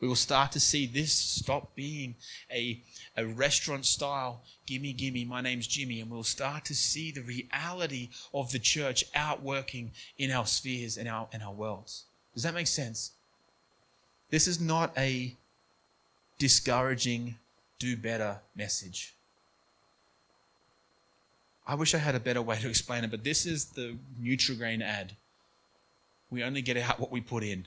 We 0.00 0.06
will 0.06 0.16
start 0.16 0.52
to 0.52 0.60
see 0.60 0.86
this 0.86 1.12
stop 1.12 1.74
being 1.74 2.14
a, 2.52 2.80
a 3.16 3.26
restaurant 3.26 3.84
style, 3.84 4.42
gimme, 4.64 4.92
gimme, 4.92 5.24
my 5.24 5.40
name's 5.40 5.66
Jimmy, 5.66 6.00
and 6.00 6.10
we'll 6.10 6.22
start 6.22 6.64
to 6.66 6.74
see 6.74 7.10
the 7.10 7.22
reality 7.22 8.10
of 8.32 8.52
the 8.52 8.60
church 8.60 9.04
outworking 9.14 9.90
in 10.16 10.30
our 10.30 10.46
spheres 10.46 10.96
and 10.96 11.08
our, 11.08 11.28
and 11.32 11.42
our 11.42 11.52
worlds. 11.52 12.04
Does 12.32 12.44
that 12.44 12.54
make 12.54 12.68
sense? 12.68 13.12
This 14.30 14.46
is 14.46 14.60
not 14.60 14.96
a 14.96 15.34
discouraging, 16.38 17.36
do 17.80 17.96
better 17.96 18.38
message. 18.54 19.14
I 21.66 21.74
wish 21.74 21.94
I 21.94 21.98
had 21.98 22.14
a 22.14 22.20
better 22.20 22.40
way 22.40 22.58
to 22.60 22.68
explain 22.68 23.04
it, 23.04 23.10
but 23.10 23.24
this 23.24 23.44
is 23.46 23.66
the 23.66 23.96
Nutrigrain 24.22 24.80
ad. 24.80 25.16
We 26.30 26.44
only 26.44 26.62
get 26.62 26.76
out 26.76 27.00
what 27.00 27.10
we 27.10 27.20
put 27.20 27.42
in. 27.42 27.66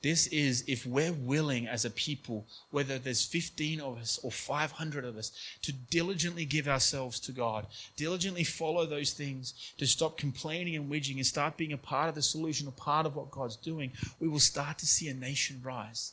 This 0.00 0.28
is 0.28 0.62
if 0.68 0.86
we're 0.86 1.12
willing 1.12 1.66
as 1.66 1.84
a 1.84 1.90
people, 1.90 2.46
whether 2.70 2.98
there's 2.98 3.24
15 3.24 3.80
of 3.80 3.98
us 3.98 4.20
or 4.22 4.30
500 4.30 5.04
of 5.04 5.16
us, 5.16 5.32
to 5.62 5.72
diligently 5.72 6.44
give 6.44 6.68
ourselves 6.68 7.18
to 7.20 7.32
God, 7.32 7.66
diligently 7.96 8.44
follow 8.44 8.86
those 8.86 9.12
things, 9.12 9.54
to 9.78 9.86
stop 9.86 10.16
complaining 10.16 10.76
and 10.76 10.88
whinging 10.88 11.16
and 11.16 11.26
start 11.26 11.56
being 11.56 11.72
a 11.72 11.78
part 11.78 12.08
of 12.08 12.14
the 12.14 12.22
solution, 12.22 12.68
a 12.68 12.70
part 12.70 13.06
of 13.06 13.16
what 13.16 13.32
God's 13.32 13.56
doing, 13.56 13.90
we 14.20 14.28
will 14.28 14.38
start 14.38 14.78
to 14.78 14.86
see 14.86 15.08
a 15.08 15.14
nation 15.14 15.60
rise. 15.64 16.12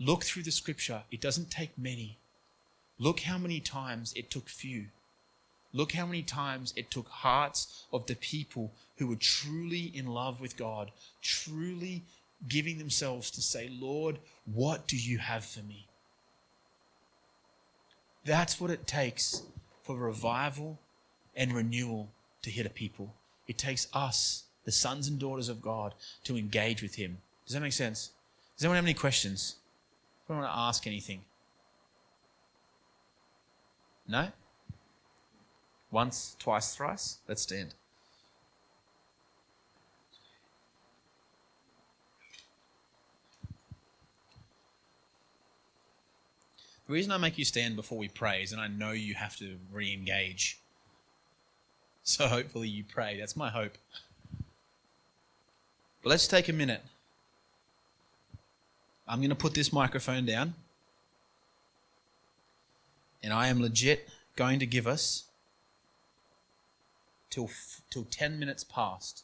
Look 0.00 0.24
through 0.24 0.42
the 0.42 0.50
scripture. 0.50 1.02
It 1.12 1.20
doesn't 1.20 1.50
take 1.50 1.78
many. 1.78 2.18
Look 2.98 3.20
how 3.20 3.38
many 3.38 3.60
times 3.60 4.12
it 4.16 4.30
took 4.30 4.48
few. 4.48 4.86
Look 5.72 5.92
how 5.92 6.04
many 6.04 6.22
times 6.22 6.74
it 6.76 6.90
took 6.90 7.06
hearts 7.06 7.84
of 7.92 8.06
the 8.06 8.16
people 8.16 8.72
who 8.96 9.06
were 9.06 9.16
truly 9.16 9.92
in 9.94 10.06
love 10.06 10.40
with 10.40 10.56
God, 10.56 10.90
truly 11.22 12.02
giving 12.48 12.78
themselves 12.78 13.30
to 13.32 13.42
say, 13.42 13.70
Lord, 13.70 14.18
what 14.44 14.86
do 14.86 14.96
you 14.96 15.18
have 15.18 15.44
for 15.44 15.60
me? 15.60 15.86
That's 18.24 18.60
what 18.60 18.70
it 18.70 18.86
takes 18.86 19.42
for 19.82 19.96
revival 19.96 20.78
and 21.34 21.52
renewal 21.52 22.10
to 22.42 22.50
hit 22.50 22.66
a 22.66 22.70
people. 22.70 23.14
It 23.46 23.58
takes 23.58 23.88
us, 23.92 24.44
the 24.64 24.72
sons 24.72 25.08
and 25.08 25.18
daughters 25.18 25.48
of 25.48 25.62
God, 25.62 25.94
to 26.24 26.36
engage 26.36 26.82
with 26.82 26.94
Him. 26.94 27.18
Does 27.46 27.54
that 27.54 27.60
make 27.60 27.72
sense? 27.72 28.10
Does 28.56 28.64
anyone 28.64 28.76
have 28.76 28.84
any 28.84 28.94
questions? 28.94 29.56
Anyone 30.28 30.44
want 30.44 30.54
to 30.54 30.58
ask 30.58 30.86
anything. 30.86 31.22
No? 34.06 34.28
Once, 35.90 36.36
twice, 36.38 36.74
thrice? 36.74 37.18
Let's 37.26 37.42
stand. 37.42 37.74
The 46.90 46.94
reason 46.94 47.12
I 47.12 47.18
make 47.18 47.38
you 47.38 47.44
stand 47.44 47.76
before 47.76 47.98
we 47.98 48.08
pray 48.08 48.42
is, 48.42 48.50
and 48.50 48.60
I 48.60 48.66
know 48.66 48.90
you 48.90 49.14
have 49.14 49.36
to 49.36 49.58
re 49.72 49.92
engage. 49.92 50.58
So 52.02 52.26
hopefully 52.26 52.66
you 52.66 52.82
pray. 52.82 53.16
That's 53.16 53.36
my 53.36 53.48
hope. 53.48 53.78
But 56.02 56.08
let's 56.08 56.26
take 56.26 56.48
a 56.48 56.52
minute. 56.52 56.82
I'm 59.06 59.20
going 59.20 59.30
to 59.30 59.36
put 59.36 59.54
this 59.54 59.72
microphone 59.72 60.26
down. 60.26 60.54
And 63.22 63.32
I 63.32 63.46
am 63.46 63.62
legit 63.62 64.08
going 64.34 64.58
to 64.58 64.66
give 64.66 64.88
us 64.88 65.26
till, 67.30 67.50
till 67.90 68.02
10 68.10 68.36
minutes 68.40 68.64
past. 68.64 69.22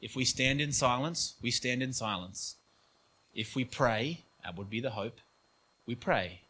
If 0.00 0.14
we 0.14 0.24
stand 0.24 0.60
in 0.60 0.70
silence, 0.70 1.34
we 1.42 1.50
stand 1.50 1.82
in 1.82 1.92
silence. 1.92 2.54
If 3.34 3.56
we 3.56 3.64
pray, 3.64 4.20
that 4.44 4.56
would 4.56 4.70
be 4.70 4.78
the 4.78 4.90
hope, 4.90 5.18
we 5.86 5.96
pray. 5.96 6.42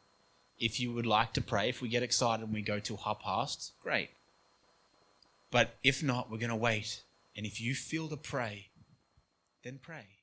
If 0.61 0.79
you 0.79 0.93
would 0.93 1.07
like 1.07 1.33
to 1.33 1.41
pray, 1.41 1.69
if 1.71 1.81
we 1.81 1.89
get 1.89 2.03
excited 2.03 2.45
and 2.45 2.53
we 2.53 2.61
go 2.61 2.79
till 2.79 2.99
half 2.99 3.21
past, 3.21 3.73
great. 3.83 4.11
But 5.51 5.77
if 5.83 6.03
not, 6.03 6.31
we're 6.31 6.39
going 6.39 6.51
to 6.51 6.57
wait. 6.57 7.03
And 7.35 7.47
if 7.47 7.61
you 7.61 7.75
feel 7.75 8.09
to 8.09 8.17
pray, 8.17 8.69
then 9.65 9.81
pray. 9.83 10.20